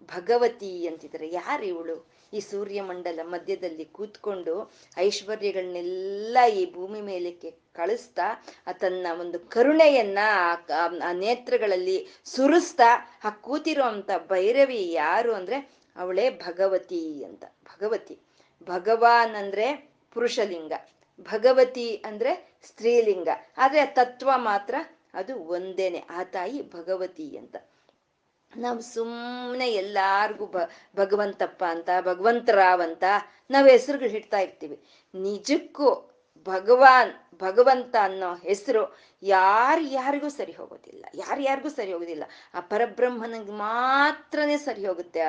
ಭಗವತಿ 0.08 0.86
ಅಂತಿದ್ರೆ 0.86 1.28
ಯಾರು 1.30 1.64
ಇವಳು? 1.64 1.96
ಈ 2.32 2.40
ಸೂರ್ಯಮಂಡಲ 2.40 3.20
ಮಧ್ಯದಲ್ಲಿ 3.22 3.84
ಕೂತ್ಕೊಂಡು 3.84 4.72
ಐಶ್ವರ್ಯಗಳನ್ನೆಲ್ಲ 4.98 6.38
ಈ 6.54 6.72
ಭೂಮಿ 6.72 7.00
ಮೇಲಕ್ಕೆ 7.00 7.61
ಕಳಿಸ್ತಾ 7.72 8.44
ತನ್ನ 8.72 9.06
ಒಂದು 9.20 9.38
ಕರುಣೆಯನ್ನ 9.38 10.18
ಆ 11.04 11.12
ನೇತ್ರಗಳಲ್ಲಿ 11.12 12.08
ಸುರಿಸ್ತಾ, 12.24 13.18
ಆ 13.24 13.30
ಕೂತಿರುವಂತ 13.30 14.10
ಭೈರವಿ 14.18 14.92
ಯಾರು 14.92 15.34
ಅಂದ್ರೆ 15.34 15.70
ಅವಳೇ 15.96 16.30
ಭಗವತಿ 16.30 17.24
ಅಂತ. 17.24 17.44
ಭಗವತಿ. 17.44 18.18
ಭಗವಾನ್ 18.62 19.34
ಅಂದ್ರೆ 19.34 19.92
ಪುರುಷಲಿಂಗ. 20.10 20.72
ಭಗವತಿ 21.20 21.96
ಅಂದ್ರೆ 21.96 22.52
ಸ್ತ್ರೀಲಿಂಗ. 22.66 23.28
ಆದ್ರೆ 23.56 23.86
ತತ್ವ 23.86 24.30
ಮಾತ್ರ 24.36 24.74
ಅದು 25.14 25.36
ಒಂದೇನೆ, 25.36 26.04
ಆ 26.10 26.24
ತಾಯಿ 26.24 26.72
ಭಗವತಿ 26.72 27.36
ಅಂತ. 27.36 27.56
ನಾವು 28.56 28.80
ಸುಮ್ಮನೆ 28.80 29.72
ಎಲ್ಲಾರ್ಗು 29.72 30.46
ಭ 30.46 30.56
ಭಗವಂತಪ್ಪ 30.96 31.64
ಅಂತ, 31.68 31.88
ಭಗವಂತರಾವ್ 32.00 32.82
ಅಂತ 32.82 33.04
ನಾವು 33.50 33.66
ಹೆಸರುಗಳು 33.66 34.08
ಹಿಡ್ತಾ 34.08 34.38
ಇರ್ತೀವಿ. 34.38 34.82
ನಿಜಕ್ಕೂ 35.14 36.11
ಭಗವಾನ್, 36.44 37.38
ಭಗವಂತ 37.38 37.96
ಅನ್ನೋ 38.02 38.34
ಹೆಸರು 38.34 38.96
ಯಾರು 39.22 39.80
ಯಾರಿಗೂ 39.80 40.28
ಸರಿ 40.28 40.52
ಹೋಗೋದಿಲ್ಲ. 40.52 41.06
ಯಾರ್ಯಾರಿಗೂ 41.14 41.68
ಸರಿ 41.68 41.92
ಹೋಗೋದಿಲ್ಲ. 41.92 42.24
ಆ 42.54 42.60
ಪರಬ್ರಹ್ಮನಿಗೆ 42.60 43.52
ಮಾತ್ರನೇ 43.52 44.56
ಸರಿ 44.56 44.86
ಹೋಗುತ್ತೆ. 44.86 45.20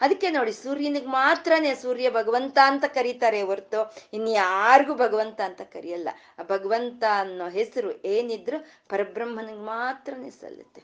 ಅದಕ್ಕೆ 0.00 0.30
ನೋಡಿ 0.30 0.52
ಸೂರ್ಯನಿಗೆ 0.52 1.06
ಮಾತ್ರನೇ 1.06 1.74
ಸೂರ್ಯ 1.74 2.10
ಭಗವಂತ 2.10 2.58
ಅಂತ 2.64 2.84
ಕರೀತಾರೆ 2.84 3.42
ಹೊರ್ತು 3.42 3.96
ಇನ್ಯಾರಿಗೂ 4.12 4.94
ಭಗವಂತ 4.94 5.40
ಅಂತ 5.40 5.60
ಕರೆಯಲ್ಲ. 5.60 6.08
ಆ 6.38 6.42
ಭಗವಂತ 6.42 7.04
ಅನ್ನೋ 7.18 7.48
ಹೆಸರು 7.48 8.02
ಏನಿದ್ರು 8.04 8.66
ಪರಬ್ರಹ್ಮನಿಗೆ 8.88 9.58
ಮಾತ್ರನೇ 9.58 10.30
ಸಲ್ಲುತ್ತೆ. 10.30 10.82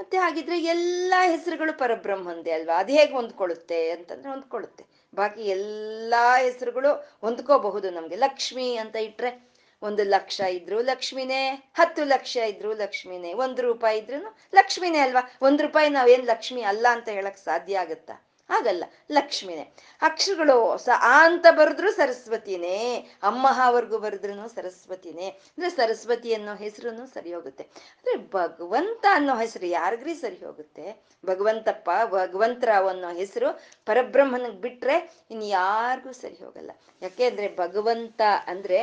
ಮತ್ತೆ 0.00 0.16
ಹಾಗಿದ್ರೆ 0.16 0.62
ಎಲ್ಲಾ 0.62 1.24
ಹೆಸರುಗಳು 1.24 1.78
ಪರಬ್ರಹ್ಮಂದೇ 1.78 2.50
ಅಲ್ವಾ? 2.50 2.78
ಅದು 2.78 2.92
ಹೇಗೆ 2.92 3.12
ಹೊಂದ್ಕೊಳ್ಳುತ್ತೆ 3.12 3.90
ಅಂತಂದ್ರೆ 3.90 4.28
ಹೊಂದ್ಕೊಳ್ಳುತ್ತೆ. 4.28 4.95
ಬಾಕಿ 5.16 5.42
ಎಲ್ಲಾ 5.46 6.36
ಹೆಸರುಗಳು 6.36 6.92
ಹೊಂದ್ಕೋಬಹುದು. 7.20 7.90
ನಮ್ಗೆ 7.90 8.16
ಲಕ್ಷ್ಮಿ 8.16 8.76
ಅಂತ 8.76 8.96
ಇಟ್ರೆ 8.96 9.56
ಒಂದು 9.82 10.04
ಲಕ್ಷ 10.04 10.40
ಇದ್ರು 10.40 10.82
ಲಕ್ಷ್ಮಿನೇ, 10.82 11.72
ಹತ್ತು 11.74 12.04
ಲಕ್ಷ 12.04 12.36
ಇದ್ರು 12.36 12.74
ಲಕ್ಷ್ಮಿನೇ, 12.74 13.32
ಒಂದು 13.34 13.62
ರೂಪಾಯಿ 13.62 13.98
ಇದ್ರು 13.98 14.38
ಲಕ್ಷ್ಮಿನೇ 14.54 14.98
ಅಲ್ವಾ? 14.98 15.22
ಒಂದು 15.42 15.62
ರೂಪಾಯಿ 15.62 15.88
ನಾವೇನ್ 15.88 16.26
ಲಕ್ಷ್ಮಿ 16.26 16.62
ಅಲ್ಲ 16.62 16.86
ಅಂತ 16.90 17.08
ಹೇಳಕ್ 17.08 17.38
ಸಾಧ್ಯ 17.38 17.78
ಆಗತ್ತಾ? 17.78 18.25
ಆಗಲ್ಲ 18.50 18.84
ಲಕ್ಷ್ಮಿನೇ. 19.10 19.64
ಅಕ್ಷರಗಳು 20.02 20.56
ಸ 20.76 20.88
ಆ 21.02 21.14
ಅಂತ 21.24 21.46
ಬರೆದ್ರು 21.50 21.88
ಸರಸ್ವತಿನೇ 21.92 22.76
ಅಮ್ಮಹವರೆಗೂ 23.22 23.98
ಬರೆದ್ರು 23.98 24.48
ಸರಸ್ವತಿನೇ. 24.48 25.28
ಅಂದ್ರೆ 25.48 25.70
ಸರಸ್ವತಿ 25.70 26.30
ಅನ್ನೋ 26.34 26.54
ಹೆಸರು 26.54 26.90
ಸರಿ 27.14 27.30
ಹೋಗುತ್ತೆ 27.32 27.64
ಅಂದ್ರೆ 27.96 28.14
ಭಗವಂತ 28.36 29.04
ಅನ್ನೋ 29.10 29.34
ಹೆಸರು 29.36 29.68
ಯಾರಿಗ್ರಿ 29.78 30.14
ಸರಿ 30.14 30.38
ಹೋಗುತ್ತೆ 30.44 30.86
ಭಗವಂತಪ್ಪ, 31.24 31.88
ಭಗವಂತರಾವ್ 32.14 32.88
ಅನ್ನೋ 32.88 33.10
ಹೆಸರು 33.20 33.50
ಪರಬ್ರಹ್ಮನಿಗೆ 33.86 34.60
ಬಿಟ್ರೆ 34.60 34.96
ಇನ್ 35.30 35.44
ಯಾರಿಗೂ 35.50 36.12
ಸರಿ 36.12 36.38
ಹೋಗಲ್ಲ 36.44 36.70
ಯಾಕೆ 37.02 37.24
ಅಂದ್ರೆ 37.30 37.48
ಭಗವಂತ 37.56 38.20
ಅಂದ್ರೆ 38.46 38.78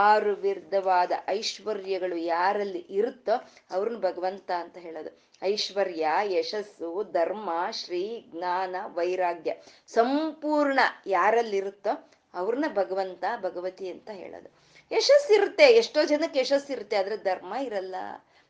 ಆರು 0.00 0.34
ವಿರ್ಧವಾದ 0.44 1.12
ಐಶ್ವರ್ಯಗಳು 1.28 2.16
ಯಾರಲ್ಲಿ 2.34 2.84
ಇರುತ್ತೋ 2.98 3.34
ಅವ್ರನ್ನ 3.70 4.00
ಭಗವಂತ 4.08 4.50
ಅಂತ 4.62 4.76
ಹೇಳೋದು. 4.78 5.12
ಐಶ್ವರ್ಯ, 5.42 6.08
ಯಶಸ್ಸು, 6.24 7.12
ಧರ್ಮ, 7.12 7.50
ಶ್ರೀ 7.70 8.26
ಜ್ಞಾನ, 8.30 8.76
ವೈರಾಗ್ಯ 8.86 9.54
ಸಂಪೂರ್ಣ 9.86 10.80
ಯಾರಲ್ಲಿರುತ್ತೋ 11.06 12.12
ಅವ್ರನ್ನ 12.34 12.64
ಭಗವಂತ, 12.74 13.24
ಭಗವತಿ 13.40 13.90
ಅಂತ 13.90 14.10
ಹೇಳೋದು. 14.10 14.50
ಯಶಸ್ಸಿರುತ್ತೆ, 14.96 15.64
ಎಷ್ಟೋ 15.64 16.04
ಜನಕ್ಕೆ 16.04 16.40
ಯಶಸ್ಸಿರುತ್ತೆ, 16.40 16.96
ಆದ್ರೆ 16.96 17.16
ಧರ್ಮ 17.16 17.54
ಇರಲ್ಲ. 17.54 17.94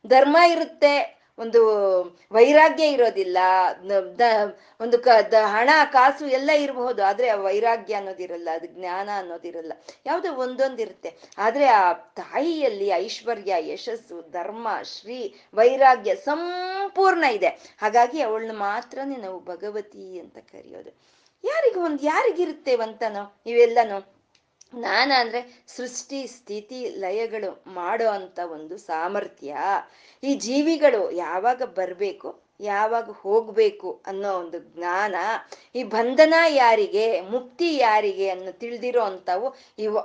ಧರ್ಮ 0.06 0.36
ಇರುತ್ತೆ. 0.48 1.19
ಒಂದು 1.38 1.60
ವೈರಾಗ್ಯ 2.32 2.86
ಇರೋದಿಲ್ಲ 2.86 3.38
ಒಂದು 4.80 4.98
ಕ 4.98 5.08
ಹಣ, 5.46 5.70
ಕಾಸು 5.92 6.26
ಎಲ್ಲ 6.26 6.50
ಇರಬಹುದು, 6.50 7.04
ಆದ್ರೆ 7.04 7.28
ಆ 7.28 7.34
ವೈರಾಗ್ಯ 7.34 7.94
ಅನ್ನೋದಿರಲ್ಲ, 7.94 8.48
ಅದು 8.54 8.66
ಜ್ಞಾನ 8.66 9.08
ಅನ್ನೋದಿರಲ್ಲ, 9.16 9.72
ಯಾವುದೋ 10.06 10.32
ಒಂದೊಂದಿರುತ್ತೆ. 10.32 11.16
ಆದ್ರೆ 11.38 11.66
ಆ 11.66 11.92
ತಾಯಿಯಲ್ಲಿ 11.92 12.88
ಐಶ್ವರ್ಯ, 12.88 13.54
ಯಶಸ್ಸು, 13.72 14.30
ಧರ್ಮ, 14.30 14.68
ಶ್ರೀ, 14.82 15.34
ವೈರಾಗ್ಯ 15.54 16.14
ಸಂಪೂರ್ಣ 16.14 17.24
ಇದೆ. 17.24 17.48
ಹಾಗಾಗಿ 17.78 18.20
ಅವಳನ್ನ 18.20 18.56
ಮಾತ್ರನೇ 18.56 19.16
ನಾವು 19.16 19.40
ಭಗವತಿ 19.44 20.18
ಅಂತ 20.18 20.38
ಕರೆಯೋದು. 20.38 20.90
ಯಾರಿಗೂ 21.44 21.80
ಒಂದು 21.84 22.02
ಯಾರಿಗಿರುತ್ತೆ 22.02 22.76
ಅಂತನೋ 22.76 23.40
ಇವೆಲ್ಲನೋ 23.46 24.19
ಜ್ಞಾನ 24.74 25.12
ಅಂದ್ರೆ 25.18 25.64
ಸೃಷ್ಟಿ, 25.76 26.26
ಸ್ಥಿತಿ, 26.26 26.88
ಲಯಗಳು 26.98 27.64
ಮಾಡೋ 27.66 28.08
ಅಂತ 28.08 28.38
ಒಂದು 28.52 28.78
ಸಾಮರ್ಥ್ಯ. 28.78 29.56
ಈ 30.22 30.34
ಜೀವಿಗಳು 30.34 31.10
ಯಾವಾಗ 31.10 31.62
ಬರ್ಬೇಕು, 31.62 32.42
ಯಾವಾಗ 32.60 33.10
ಹೋಗ್ಬೇಕು 33.10 34.02
ಅನ್ನೋ 34.06 34.30
ಒಂದು 34.32 34.58
ಜ್ಞಾನ, 34.58 35.14
ಈ 35.74 35.84
ಬಂಧನ 35.84 36.34
ಯಾರಿಗೆ, 36.48 37.20
ಮುಕ್ತಿ 37.20 37.76
ಯಾರಿಗೆ 37.76 38.28
ಅನ್ನೋ 38.28 38.52
ತಿಳಿದಿರೋ 38.52 39.02
ಅಂತವು 39.02 39.56
ಇವು 39.78 39.96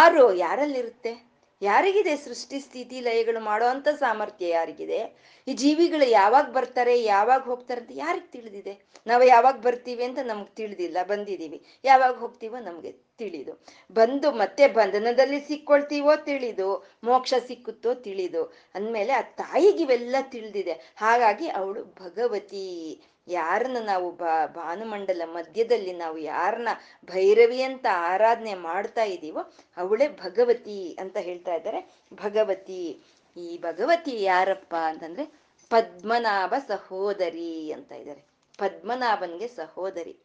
ಆರು 0.00 0.34
ಯಾರಲ್ಲಿರುತ್ತೆ? 0.34 1.29
ಯಾರಿಗಿದೆ 1.62 2.16
ಸೃಷ್ಟಿ 2.16 2.60
ಸ್ಥಿತಿ 2.60 3.00
ಲಯಗಳು 3.00 3.40
ಮಾಡೋ 3.40 3.66
ಸಾಮರ್ಥ್ಯ 3.98 4.48
ಯಾರಿಗಿದೆ? 4.48 5.16
ಈ 5.48 5.52
ಜೀವಿಗಳು 5.52 6.06
ಯಾವಾಗ 6.08 6.50
ಬರ್ತಾರೆ, 6.50 7.02
ಯಾವಾಗ 7.02 7.42
ಹೋಗ್ತಾರೆ 7.42 7.80
ಅಂತ 7.80 7.90
ಯಾರಿಗೆ 7.94 8.32
ತಿಳಿದಿದೆ? 8.32 8.86
ನಾವು 9.06 9.24
ಯಾವಾಗ 9.24 9.54
ಬರ್ತೀವಿ 9.54 10.04
ಅಂತ 10.04 10.18
ನಮ್ಗೆ 10.18 10.54
ತಿಳಿದಿಲ್ಲ, 10.54 10.96
ಬಂದಿದೀವಿ. 11.02 11.64
ಯಾವಾಗ 11.84 12.14
ಹೋಗ್ತೀವೋ 12.14 12.56
ನಮ್ಗೆ 12.56 12.92
ತಿಳಿದು. 12.92 13.66
ಬಂದು 13.92 14.32
ಮತ್ತೆ 14.32 14.68
ಬಂಧನದಲ್ಲಿ 14.68 15.40
ಸಿಕ್ಕೊಳ್ತೀವೋ 15.40 16.16
ತಿಳಿದು, 16.16 16.86
ಮೋಕ್ಷ 17.04 17.34
ಸಿಕ್ಕುತ್ತೋ 17.46 17.94
ತಿಳಿದು. 17.94 18.44
ಅಂದ್ಮೇಲೆ 18.74 19.12
ಆ 19.12 19.20
ತಾಯಿಗೆ 19.20 19.82
ಇವೆಲ್ಲ 19.82 20.16
ತಿಳಿದಿದೆ. 20.22 20.94
ಹಾಗಾಗಿ 20.96 21.48
ಅವಳು 21.48 21.84
ಭಗವತಿ. 21.84 23.00
ಯಾರನ್ನ 23.28 23.76
ನಾವು 23.82 24.12
ಬಾ, 24.12 24.46
ಭಾನುಮಂಡಲ 24.46 25.22
ಮಧ್ಯದಲ್ಲಿ 25.24 25.92
ನಾವು 25.92 26.18
ಯಾರನ್ನ 26.18 26.68
ಭೈರವಿ 27.04 27.62
ಅಂತ 27.62 27.86
ಆರಾಧನೆ 27.92 28.54
ಮಾಡ್ತಾ 28.54 29.02
ಇದ್ದೀವೋ 29.04 29.52
ಅವಳೇ 29.76 30.08
ಭಗವತಿ 30.08 30.96
ಅಂತ 31.00 31.16
ಹೇಳ್ತಾ 31.16 31.54
ಇದ್ದಾರೆ. 31.54 32.06
ಭಗವತಿ, 32.14 33.00
ಈ 33.36 33.58
ಭಗವತಿ 33.58 34.22
ಯಾರಪ್ಪ 34.22 34.74
ಅಂತಂದ್ರೆ 34.74 35.24
ಪದ್ಮನಾಭ 35.70 36.54
ಸಹೋದರಿ 36.68 37.72
ಅಂತ 37.72 37.92
ಇದ್ದಾರೆ. 37.92 38.24
ಪದ್ಮನಾಭನ್ಗೆ 38.58 39.48
ಸಹೋದರಿ. 39.48 40.16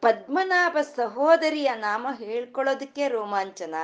ಪದ್ಮನಾಭ 0.00 0.76
ಸಹೋದರಿಯ 0.96 1.70
ನಾಮ 1.74 2.06
ಹೇಳ್ಕೊಳ್ಳೋದಕ್ಕೆ 2.18 3.08
ರೋಮಾಂಚನ. 3.08 3.74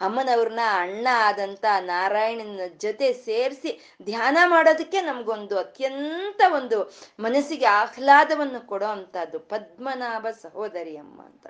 ಅಮ್ಮನವ್ರನ್ನ 0.00 0.60
ಅಣ್ಣ 0.72 1.08
ಆದಂತ 1.16 1.64
ನಾರಾಯಣನ 1.80 2.60
ಜೊತೆ 2.80 3.12
ಸೇರಿಸಿ 3.12 3.96
ಧ್ಯಾನ 4.02 4.38
ಮಾಡೋದಕ್ಕೆ 4.46 5.00
ನಮ್ಗೊಂದು 5.00 5.58
ಅತ್ಯಂತ 5.58 6.40
ಒಂದು 6.54 6.94
ಮನಸ್ಸಿಗೆ 7.20 7.64
ಆಹ್ಲಾದವನ್ನು 7.64 8.66
ಕೊಡೋ 8.66 8.86
ಅಂತದ್ದು 8.86 9.38
ಪದ್ಮನಾಭ 9.38 10.26
ಸಹೋದರಿ 10.42 10.96
ಅಮ್ಮ 10.96 11.22
ಅಂತ. 11.22 11.46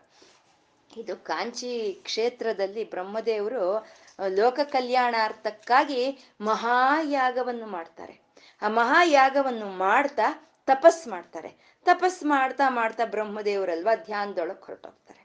ಇದು 0.97 1.17
ಕಾಂಚಿ 1.17 2.01
ಕ್ಷೇತ್ರದಲ್ಲಿ 2.05 2.91
ಬ್ರಹ್ಮದೇವರು 2.91 3.87
ಲೋಕ 4.29 4.61
ಕಲ್ಯಾಣಾರ್ಥಕ್ಕಾಗಿ 4.65 6.19
ಮಹಾಯಾಗವನ್ನು 6.41 7.67
ಮಾಡ್ತಾರೆ. 7.67 8.21
ಆ 8.63 8.69
ಮಹಾಯಾಗವನ್ನು 8.69 9.67
ಮಾಡ್ತಾ 9.67 10.54
ತಪಸ್ 10.69 11.09
ಮಾಡ್ತಾರೆ. 11.09 11.51
ತಪಸ್ 11.87 12.23
ಮಾಡ್ತಾ 12.25 12.69
ಮಾಡ್ತಾ 12.69 13.05
ಬ್ರಹ್ಮದೇವರಲ್ವಾ 13.05 13.95
ಧ್ಯಾನದೊಳಗೆ 13.95 14.65
ಹೊರಟೋಗ್ತಾರೆ. 14.67 15.21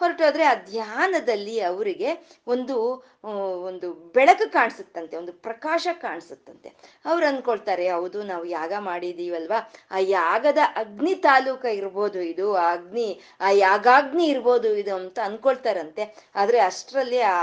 ಹೊರಟೋದ್ರೆ 0.00 0.44
ಆ 0.44 0.54
ಧ್ಯಾನದಲ್ಲಿ 0.54 1.60
ಅವರಿಗೆ 1.60 2.10
ಒಂದು 2.46 2.74
ಒಂದು 3.68 3.92
ಬೆಳಕು 3.92 4.52
ಕಾಣಿಸುತ್ತಂತೆ, 4.52 5.16
ಒಂದು 5.16 5.32
ಪ್ರಕಾಶ 5.32 5.86
ಕಾಣಿಸುತ್ತಂತೆ. 6.00 6.68
ಅವ್ರು 7.04 7.26
ಅನ್ಕೊಳ್ತಾರೆ 7.26 7.90
ಹೌದು, 7.90 8.22
ನಾವು 8.22 8.44
ಯಾಗ 8.44 8.72
ಮಾಡಿದೀವಲ್ವಾ? 8.78 9.60
ಆ 9.90 9.98
ಯಾಗದ 9.98 10.58
ಅಗ್ನಿ 10.76 11.14
ತಾಲೂಕ 11.14 11.64
ಇರ್ಬೋದು 11.64 12.20
ಇದು, 12.22 12.54
ಆ 12.54 12.66
ಅಗ್ನಿ, 12.72 13.20
ಆ 13.40 13.50
ಯಾಗಾಗ್ನಿ 13.50 14.26
ಇರ್ಬೋದು 14.26 14.76
ಇದು 14.76 14.94
ಅಂತ 14.94 15.18
ಅನ್ಕೊಳ್ತಾರಂತೆ 15.24 16.30
ಆದ್ರೆ 16.34 16.58
ಅಷ್ಟರಲ್ಲಿ 16.58 17.20
ಆ 17.20 17.36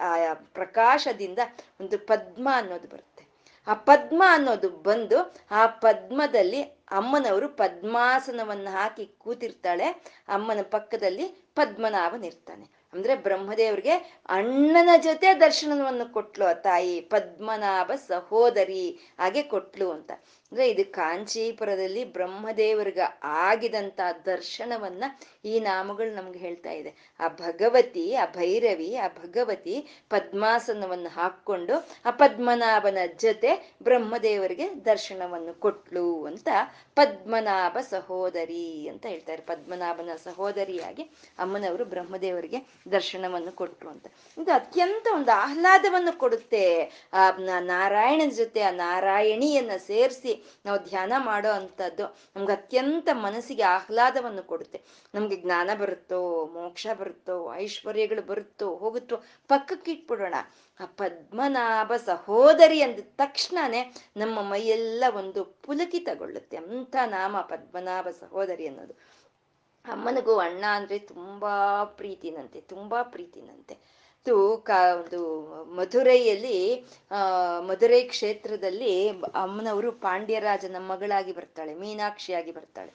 ಆ 0.00 0.34
ಪ್ರಕಾಶದಿಂದ 0.34 1.38
ಒಂದು 1.80 1.98
ಪದ್ಮ 1.98 2.48
ಅನ್ನೋದು 2.54 2.88
ಬರುತ್ತೆ. 2.88 3.23
ಆ 3.66 3.74
ಪದ್ಮ 3.74 4.22
ಅನ್ನೋದು 4.26 4.68
ಬಂದು 4.68 5.18
ಆ 5.50 5.66
ಪದ್ಮದಲ್ಲಿ 5.66 6.62
ಅಮ್ಮನವರು 6.90 7.48
ಪದ್ಮಾಸನವನ್ನು 7.48 8.70
ಹಾಕಿ 8.70 9.06
ಕೂತಿರ್ತಾಳೆ. 9.18 9.86
ಅಮ್ಮನ 10.28 10.62
ಪಕ್ಕದಲ್ಲಿ 10.70 11.26
ಪದ್ಮನಾಭನಿರ್ತಾನೆ 11.54 12.66
ಅಂದ್ರೆ 12.92 13.14
ಬ್ರಹ್ಮದೇವ್ರಿಗೆ 13.16 13.94
ಅಣ್ಣನ 14.28 14.88
ಜೊತೆ 15.02 15.34
ದರ್ಶನವನ್ನು 15.34 16.12
ಕೊಟ್ಲು 16.12 16.46
ಆ 16.46 16.52
ತಾಯಿ. 16.52 17.00
ಪದ್ಮನಾಭ 17.00 17.90
ಸಹೋದರಿ 18.08 18.84
ಹಾಗೆ 19.18 19.42
ಕೊಟ್ಲು 19.42 19.90
ಅಂತ. 19.90 20.12
ಅಂದ್ರೆ 20.54 20.70
ಇದು 20.70 20.92
ಕಾಂಚೀಪುರದಲ್ಲಿ 20.92 22.04
ಬ್ರಹ್ಮದೇವರಿಗ 22.04 22.98
ಆಗಿದಂತ 23.22 24.00
ದರ್ಶನವನ್ನ 24.26 25.04
ಈ 25.44 25.60
ನಾಮಗಳು 25.60 26.14
ನಮ್ಗೆ 26.14 26.38
ಹೇಳ್ತಾ 26.38 26.70
ಇದೆ. 26.70 27.16
ಆ 27.20 27.28
ಭಗವತಿ, 27.28 28.14
ಆ 28.14 28.24
ಭೈರವಿ, 28.26 28.96
ಆ 28.96 29.08
ಭಗವತಿ 29.08 29.86
ಪದ್ಮಾಸನವನ್ನು 30.10 31.08
ಹಾಕೊಂಡು 31.08 31.88
ಆ 32.04 32.10
ಪದ್ಮನಾಭನ 32.10 32.98
ಜೊತೆ 33.18 33.74
ಬ್ರಹ್ಮದೇವರಿಗೆ 33.82 34.84
ದರ್ಶನವನ್ನು 34.84 35.60
ಕೊಟ್ಲು 35.60 36.24
ಅಂತ 36.24 36.48
ಪದ್ಮನಾಭ 36.94 37.78
ಸಹೋದರಿ 37.90 38.88
ಅಂತ 38.88 39.06
ಹೇಳ್ತಾರೆ. 39.06 39.42
ಪದ್ಮನಾಭನ 39.42 40.10
ಸಹೋದರಿಯಾಗಿ 40.24 41.02
ಅಮ್ಮನವರು 41.38 41.84
ಬ್ರಹ್ಮದೇವರಿಗೆ 41.84 42.58
ದರ್ಶನವನ್ನು 42.92 43.52
ಕೊಟ್ರು 43.52 43.90
ಅಂತ. 43.90 44.06
ಇದು 44.38 44.52
ಅತ್ಯಂತ 44.52 45.06
ಒಂದು 45.14 45.32
ಆಹ್ಲಾದವನ್ನು 45.32 46.18
ಕೊಡುತ್ತೆ. 46.18 46.84
ಆ 47.12 47.30
ನಾರಾಯಣನ 47.60 48.28
ಜೊತೆ 48.28 48.60
ಆ 48.60 48.70
ನಾರಾಯಣಿಯನ್ನ 48.70 49.70
ಸೇರಿಸಿ 49.76 50.43
ನಾವು 50.66 50.78
ಧ್ಯಾನ 50.84 51.12
ಮಾಡೋ 51.18 51.50
ಅಂಥದ್ದು 51.50 52.18
ನಮ್ಗೆ 52.36 52.52
ಅತ್ಯಂತ 52.52 53.08
ಮನಸ್ಸಿಗೆ 53.12 53.62
ಆಹ್ಲಾದವನ್ನು 53.62 54.42
ಕೊಡುತ್ತೆ. 54.42 54.82
ನಮ್ಗೆ 55.14 55.36
ಜ್ಞಾನ 55.36 55.70
ಬರುತ್ತೋ, 55.78 56.46
ಮೋಕ್ಷ 56.46 56.86
ಬರುತ್ತೋ, 56.98 57.54
ಐಶ್ವರ್ಯಗಳು 57.54 58.22
ಬರುತ್ತೋ, 58.22 58.74
ಹೋಗುತ್ತೋ 58.74 59.16
ಪಕ್ಕಕ್ಕೆ 59.48 59.92
ಇಟ್ಬಿಡೋಣ. 59.92 60.34
ಆ 60.80 60.86
ಪದ್ಮನಾಭ 60.86 61.92
ಸಹೋದರಿ 62.04 62.82
ಅಂದ 62.82 62.98
ತಕ್ಷಣನೇ 63.16 63.94
ನಮ್ಮ 64.16 64.42
ಮೈಯೆಲ್ಲ 64.42 65.04
ಒಂದು 65.16 65.44
ಪುಲಕಿತಗೊಳ್ಳುತ್ತೆ 65.44 66.56
ಅಂಥ 66.56 66.96
ನಾಮ 67.06 67.40
ಪದ್ಮನಾಭ 67.40 68.08
ಸಹೋದರಿ 68.20 68.66
ಅನ್ನೋದು. 68.66 68.94
ಅಮ್ಮನಿಗೂ 69.84 70.38
ಅಣ್ಣ 70.38 70.64
ಅಂದ್ರೆ 70.72 70.98
ತುಂಬಾ 70.98 71.84
ಪ್ರೀತಿನಂತೆ 71.84 72.60
ತುಂಬಾ 72.60 73.02
ಪ್ರೀತಿನಂತೆ. 73.02 74.03
ಇದು 74.26 74.36
ಕ 74.66 74.70
ಒಂದು 74.92 75.18
ಮಧುರೈಯಲ್ಲಿ 75.76 76.58
ಮಧುರೈ 77.68 78.02
ಕ್ಷೇತ್ರದಲ್ಲಿ 78.04 78.92
ಅಮ್ಮನವರು 79.42 79.90
ಪಾಂಡ್ಯರಾಜನ 80.04 80.78
ಮಗಳಾಗಿ 80.86 81.32
ಬರ್ತಾಳೆ, 81.32 81.72
ಮೀನಾಕ್ಷಿಯಾಗಿ 81.74 82.52
ಬರ್ತಾಳೆ. 82.52 82.92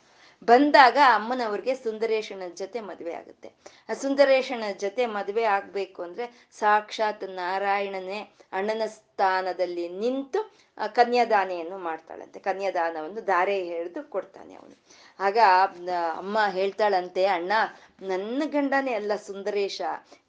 ಬಂದಾಗ 0.48 0.98
ಅಮ್ಮನವ್ರಿಗೆ 1.18 1.74
ಸುಂದರೇಶನ 1.76 2.44
ಜೊತೆ 2.56 2.80
ಮದುವೆ 2.82 3.14
ಆಗುತ್ತೆ. 3.14 3.50
ಆ 3.90 3.94
ಸುಂದರೇಶನ 3.94 4.66
ಜೊತೆ 4.78 5.06
ಮದುವೆ 5.18 5.46
ಆಗ್ಬೇಕು 5.58 6.00
ಅಂದ್ರೆ 6.04 6.26
ಸಾಕ್ಷಾತ್ 6.60 7.26
ನಾರಾಯಣನೇ 7.40 8.20
ಅಣ್ಣನ 8.54 8.84
ಸ್ಥಾನದಲ್ಲಿ 9.20 9.86
ನಿಂತು 10.02 10.40
ಕನ್ಯಾದಾನೆಯನ್ನು 10.98 11.78
ಮಾಡ್ತಾಳಂತೆ. 11.86 12.38
ಕನ್ಯಾದಾನವನ್ನು 12.40 13.22
ಧಾರೆ 13.30 13.56
ಹಿಡಿದು 13.70 14.02
ಕೊಡ್ತಾನೆ 14.14 14.54
ಅವನು. 14.56 14.76
ಆಗ 15.20 15.38
ಅಮ್ಮ 16.22 16.38
ಹೇಳ್ತಾಳಂತೆ, 16.58 17.24
ಅಣ್ಣ, 17.26 17.54
ನನ್ನ 18.02 18.44
ಗಂಡನೇ 18.46 18.94
ಅಲ್ಲ 18.94 19.14
ಸುಂದರೇಶ. 19.26 19.80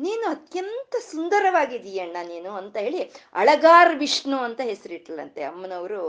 ನೀನು 0.00 0.24
ಅತ್ಯಂತ 0.31 0.94
ಸುಂದರವಾಗಿದೀಯಣ್ಣ 1.11 2.16
ನೀನು 2.29 2.50
ಅಂತ 2.53 2.76
ಹೇಳಿ 2.76 3.03
ಅಳಗಾರ್ 3.35 3.92
ವಿಷ್ಣು 3.96 4.38
ಅಂತ 4.38 4.61
ಹೆಸರಿಟ್ಲಂತೆ. 4.70 5.42
ಅಮ್ಮನವರು 5.42 6.00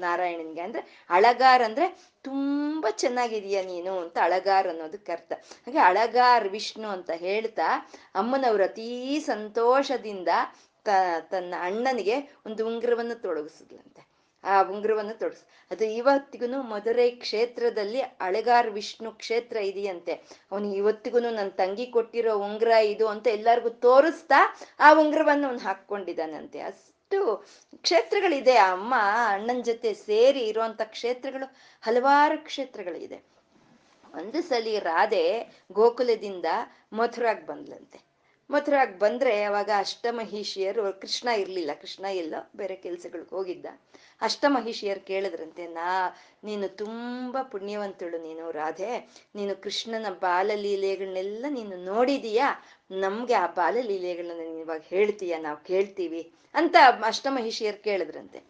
ನಾರಾಯಣನ್ಗೆ 0.00 0.60
ಅಂದ್ರೆ 0.60 0.82
ಅಳಗಾರ್ 1.10 1.62
ಅಂದ್ರೆ 1.62 1.88
ತುಂಬಾ 2.24 2.90
ಚೆನ್ನಾಗಿದೀಯ 3.02 3.58
ನೀನು 3.62 3.92
ಅಂತ 4.00 4.18
ಅಳಗಾರ್ 4.22 4.68
ಅನ್ನೋದಕ್ಕೆ 4.68 5.12
ಅರ್ಥ. 5.12 5.32
ಹಾಗೆ 5.66 5.82
ಅಳಗಾರ್ 5.90 6.48
ವಿಷ್ಣು 6.48 6.88
ಅಂತ 6.88 7.10
ಹೇಳ್ತಾ 7.26 7.68
ಅಮ್ಮನವರು 8.14 8.64
ಅತೀ 8.64 8.90
ಸಂತೋಷದಿಂದ 9.30 10.30
ತನ್ನ 11.20 11.54
ಅಣ್ಣನಿಗೆ 11.60 12.20
ಒಂದು 12.46 12.66
ಉಂಗುರವನ್ನು 12.66 13.14
ತೊಡಗಿಸಿದ್ಲಂತೆ. 13.14 14.08
ಆ 14.44 14.62
ಉಂಗುರವನ್ನು 14.62 15.14
ತೊಡಗಿಸ್. 15.14 15.44
ಅದು 15.70 15.84
ಇವತ್ತಿಗೂ 15.84 16.62
ಮಧುರೈ 16.62 17.10
ಕ್ಷೇತ್ರದಲ್ಲಿ 17.10 18.00
ಅಳೆಗಾರ್ 18.00 18.70
ವಿಷ್ಣು 18.70 19.12
ಕ್ಷೇತ್ರ 19.12 19.56
ಇದೆಯಂತೆ. 19.56 20.12
ಅವನು 20.52 20.74
ಇವತ್ತಿಗೂ 20.74 21.18
ನನ್ನ 21.18 21.48
ತಂಗಿ 21.48 21.86
ಕೊಟ್ಟಿರೋ 21.86 22.36
ಉಂಗುರ 22.36 22.68
ಇದು 22.68 23.08
ಅಂತ 23.08 23.26
ಎಲ್ಲರಿಗೂ 23.26 23.68
ತೋರಿಸ್ತಾ 23.68 24.58
ಆ 24.80 24.94
ಉಂಗುರವನ್ನು 24.94 25.46
ಅವನು 25.46 25.58
ಹಾಕೊಂಡಿದ್ದಾನಂತೆ 25.58 26.60
ಅಷ್ಟು 26.60 27.46
ಕ್ಷೇತ್ರಗಳಿದೆ. 27.76 28.56
ಅಮ್ಮ, 28.56 28.94
ಅಣ್ಣನ 29.26 29.60
ಜೊತೆ 29.62 29.94
ಸೇರಿ 29.94 30.40
ಇರುವಂತ 30.40 30.80
ಕ್ಷೇತ್ರಗಳು 30.84 31.56
ಹಲವಾರು 31.82 32.44
ಕ್ಷೇತ್ರಗಳಿದೆ. 32.44 33.24
ಒಂದು 34.14 34.42
ಸಲಿ 34.42 34.78
ರಾಧೆ 34.78 35.48
ಗೋಕುಲದಿಂದ 35.72 36.44
ಮಥುರಾಗ್ 36.92 37.46
ಬಂದ್ಲಂತೆ. 37.46 38.07
ಮಥುರಾಗ್ 38.50 38.98
ಬಂದ್ರೆ 38.98 39.42
ಅವಾಗ 39.42 39.70
ಅಷ್ಟಮಹಿಷಿಯರು, 39.78 41.00
ಕೃಷ್ಣ 41.00 41.28
ಇರ್ಲಿಲ್ಲ, 41.28 41.70
ಕೃಷ್ಣ 41.80 42.04
ಎಲ್ಲ 42.04 42.34
ಬೇರೆ 42.56 42.76
ಕೆಲ್ಸಗಳಿಗೆ 42.76 43.30
ಹೋಗಿದ್ದ. 43.30 43.66
ಅಷ್ಟಮಹಿಷಿಯರು 44.20 45.00
ಕೇಳಿದ್ರಂತೆ, 45.00 45.66
ನಾ, 45.66 46.16
ನೀನು 46.44 46.68
ತುಂಬಾ 46.68 47.42
ಪುಣ್ಯವಂತಳು 47.42 48.22
ನೀನು, 48.22 48.50
ರಾಧೆ. 48.50 48.98
ನೀನು 49.34 49.62
ಕೃಷ್ಣನ 49.62 50.06
ಬಾಲಲೀಲೆಗಳನ್ನೆಲ್ಲ 50.10 51.46
ನೀನು 51.48 51.84
ನೋಡಿದೀಯಾ? 51.84 52.64
ನಮ್ಗೆ 52.90 53.34
ಆ 53.34 53.46
ಬಾಲಲೀಲೆಗಳನ್ನ 53.46 54.40
ನೀನು 54.40 54.58
ಇವಾಗ 54.58 54.82
ಹೇಳ್ತೀಯ? 54.84 55.36
ನಾವು 55.38 55.56
ಕೇಳ್ತೀವಿ. 55.56 56.32
ಅಂತ 56.54 56.76
ಅಷ್ಟಮಹಿಷಿಯರು 57.04 57.82
ಕೇಳಿದ್ರಂತೆ. 57.82 58.40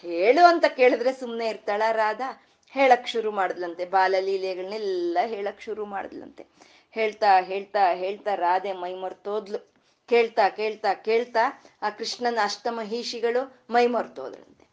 ಹೇಳು 0.00 0.44
ಅಂತ 0.46 0.64
ಕೇಳಿದ್ರೆ 0.68 1.12
ಸುಮ್ಮನೆ 1.12 1.48
ಇರ್ತಾಳ 1.48 1.82
ರಾಧಾ. 1.92 2.48
ಹೇಳಕ್ 2.70 3.08
ಶುರು 3.08 3.30
ಮಾಡಿದ್ಲಂತೆ 3.30 3.84
ಬಾಲಲೀಲೆಗಳನ್ನೆಲ್ಲ 3.84 5.18
ಹೇಳಕ್ 5.24 5.62
ಶುರು 5.62 5.84
ಮಾಡಿದ್ಲಂತೆ. 5.84 6.46
ಹೇಳ್ತಾ 6.96 7.40
ಹೇಳ್ತಾ 7.40 7.82
ಹೇಳ್ತಾ 7.92 8.34
ರಾಧೆ 8.34 8.72
ಮೈ 8.72 8.94
ಮರ್ತೋದ್ಲು 8.94 9.60
ಕೇಳ್ತಾ 10.08 10.48
ಕೇಳ್ತಾ 10.48 10.90
ಕೇಳ್ತಾ 10.94 11.44
ಆ 11.82 11.90
ಕೃಷ್ಣನ 11.90 12.38
ಅಷ್ಟಮಹಿಷಿಗಳು 12.44 13.42
ಮೈ 13.70 13.86
ಮರ್ತೋದ್ರಂತೆ 13.86 14.64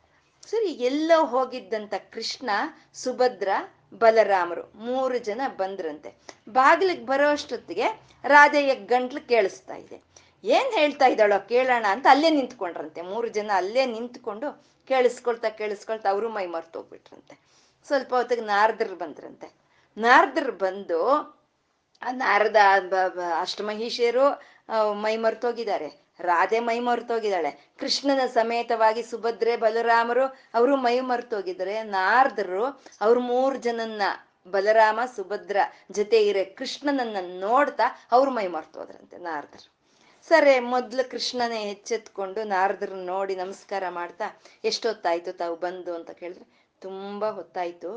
ಸರಿ, 0.48 0.70
ಎಲ್ಲೋ 0.90 1.18
ಹೋಗಿದ್ದಂತ 1.26 1.94
ಕೃಷ್ಣ, 2.14 2.50
ಸುಭದ್ರ, 2.94 3.50
ಬಲರಾಮರು 4.02 4.64
ಮೂರು 4.76 5.18
ಜನ 5.18 5.42
ಬಂದ್ರಂತೆ. 5.58 6.10
ಬಾಗಿಲಿಗೆ 6.50 7.06
ಬರೋ 7.06 7.28
ಅಷ್ಟೊತ್ತಿಗೆ 7.30 7.88
ರಾಧೆಯ 8.24 8.76
ಗಂಟ್ಲು 8.76 9.28
ಕೇಳಿಸ್ತಾ 9.28 9.76
ಇದೆ. 9.76 9.98
ಏನ್ 10.44 10.72
ಹೇಳ್ತಾ 10.74 11.06
ಇದ್ದಾಳೋ 11.06 11.38
ಕೇಳೋಣ 11.48 11.86
ಅಂತ 11.90 12.08
ಅಲ್ಲೇ 12.10 12.30
ನಿಂತ್ಕೊಂಡ್ರಂತೆ. 12.30 13.02
ಮೂರು 13.02 13.28
ಜನ 13.28 13.52
ಅಲ್ಲೇ 13.56 13.86
ನಿಂತ್ಕೊಂಡು 13.86 14.50
ಕೇಳಿಸ್ಕೊಳ್ತಾ 14.88 15.50
ಕೇಳಿಸ್ಕೊಳ್ತಾ 15.50 16.10
ಅವರು 16.10 16.30
ಮೈ 16.30 16.46
ಮರ್ತೋಗ್ಬಿಟ್ರಂತೆ 16.46 17.36
ಸ್ವಲ್ಪ 17.88 18.12
ಹೊತ್ತಿಗೆ 18.16 18.42
ನಾರದ್ರು 18.42 18.96
ಬಂದ್ರಂತೆ. 18.96 19.48
ನಾರದ್ರು 19.98 20.54
ಬಂದು 20.66 21.00
ನಾರದ 22.12 22.56
ಅಷ್ಟಮಹಿಷಿಯರು 23.40 24.26
ಮೈ 24.94 25.18
ಮರ್ತೋಗಿದ್ದಾರೆ. 25.18 25.90
ರಾಧೆ 26.20 26.60
ಮೈ 26.60 26.80
ಮರ್ತೋಗಿದ್ದಾಳೆ. 26.80 27.52
ಕೃಷ್ಣನ 27.80 28.26
ಸಮೇತವಾಗಿ 28.28 29.04
ಸುಭದ್ರೆ, 29.04 29.56
ಬಲರಾಮರು, 29.56 30.26
ಅವರು 30.54 30.76
ಮೈ 30.76 31.00
ಮರ್ತೋಗಿದ್ದಾರೆ. 31.00 31.84
ನಾರದರು, 31.84 32.84
ಅವ್ರ 33.02 33.20
ಮೂರ್ 33.20 33.58
ಜನನ್ನ 33.58 34.02
ಬಲರಾಮ, 34.52 35.00
ಸುಭದ್ರ 35.16 35.58
ಜೊತೆ 35.92 36.28
ಇರೆ 36.28 36.46
ಕೃಷ್ಣನನ್ನ 36.46 37.18
ನೋಡ್ತಾ 37.40 37.84
ಅವ್ರು 38.12 38.32
ಮೈ 38.32 38.48
ಮರ್ತೋದ್ರಂತೆ 38.48 39.18
ನಾರದರು. 39.18 39.80
ಸರಿ, 40.28 40.60
ಮೊದ್ಲು 40.60 41.12
ಕೃಷ್ಣನೇ 41.12 41.62
ಎಚ್ಚೆತ್ಕೊಂಡು 41.64 42.44
ನಾರದ್ರ 42.44 42.94
ನೋಡಿ 42.94 43.36
ನಮಸ್ಕಾರ 43.36 43.90
ಮಾಡ್ತಾ, 43.90 44.40
ಎಷ್ಟೊತ್ತಾಯ್ತು 44.64 45.34
ತಾವು 45.34 45.56
ಬಂದು? 45.56 45.96
ಅಂತ 45.96 46.12
ಕೇಳಿದ್ರೆ, 46.12 46.48
ತುಂಬಾ 46.82 47.30
ಹೊತ್ತಾಯ್ತು. 47.30 47.92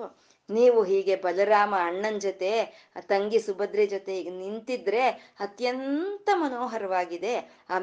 ನೀವು 0.56 0.78
ಹೀಗೆ 0.90 1.14
ಬಲರಾಮ 1.24 1.72
ಅಣ್ಣನ 1.88 2.16
ಜೊತೆ 2.26 2.50
ತಂಗಿ 3.12 3.38
ಸುಭದ್ರೆ 3.46 3.84
ಜೊತೆ 3.86 4.14
ನಿಂತಿದ್ರೆ 4.40 5.04
ಅತ್ಯಂತ 5.44 6.28
ಮನೋಹರವಾಗಿದೆ. 6.42 7.34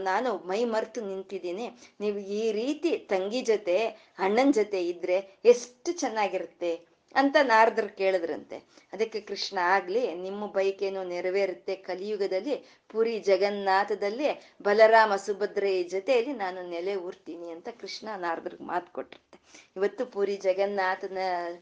ನಾನು 0.10 0.32
ಮೈ 0.50 0.62
ಮರೆತು 0.74 1.02
ನಿಂತಿದ್ದೀನಿ. 1.02 1.68
ನೀವು 2.02 2.20
ಈ 2.42 2.44
ರೀತಿ 2.52 2.92
ತಂಗಿ 3.14 3.42
ಜೊತೆ, 3.52 3.78
ಅಣ್ಣನ 4.20 4.52
ಜೊತೆ 4.60 4.82
ಇದ್ರೆ 4.94 5.18
ಎಷ್ಟು 5.46 5.92
ಚೆನ್ನಾಗಿರುತ್ತೆ. 6.02 6.72
ಅಂತ 7.16 7.38
ನಾರದ್ರು 7.44 7.96
ಕೇಳಿದ್ರಂತೆ. 7.96 8.58
ಅದಕ್ಕೆ 8.94 9.22
ಕೃಷ್ಣ 9.22 9.58
ಆಗ್ಲಿ, 9.62 10.16
ನಿಮ್ಮ 10.16 10.48
ಬೈಕೇನು 10.48 11.04
ನೆರವೇರುತ್ತೆ 11.04 11.76
ಕಲಿಯುಗದಲ್ಲಿ, 11.76 12.56
ಪುರಿ 12.90 13.20
ಜಗನ್ನಾಥದಲ್ಲಿ 13.20 14.30
ಬಲರಾಮ 14.62 15.16
ಸುಭದ್ರೆಯ 15.16 15.84
ಜೊತೆಯಲ್ಲಿ 15.84 16.34
ನಾನು 16.34 16.70
ನೆಲೆ 16.70 16.96
ಊರ್ತೀನಿ 16.96 17.52
ಅಂತ 17.52 17.70
ಕೃಷ್ಣ 17.82 18.10
ನಾರದ್ರಿಗೆ 18.18 18.64
ಮಾತು 18.64 18.92
ಕೊಟ್ಟಿರುತ್ತೆ 18.92 19.40
ಇವತ್ತು 19.76 20.06
ಪುರಿ 20.06 20.38
ಜಗನ್ನಾಥನ 20.38 21.18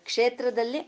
ಕ್ಷೇತ್ರದಲ್ಲಿ 0.05 0.81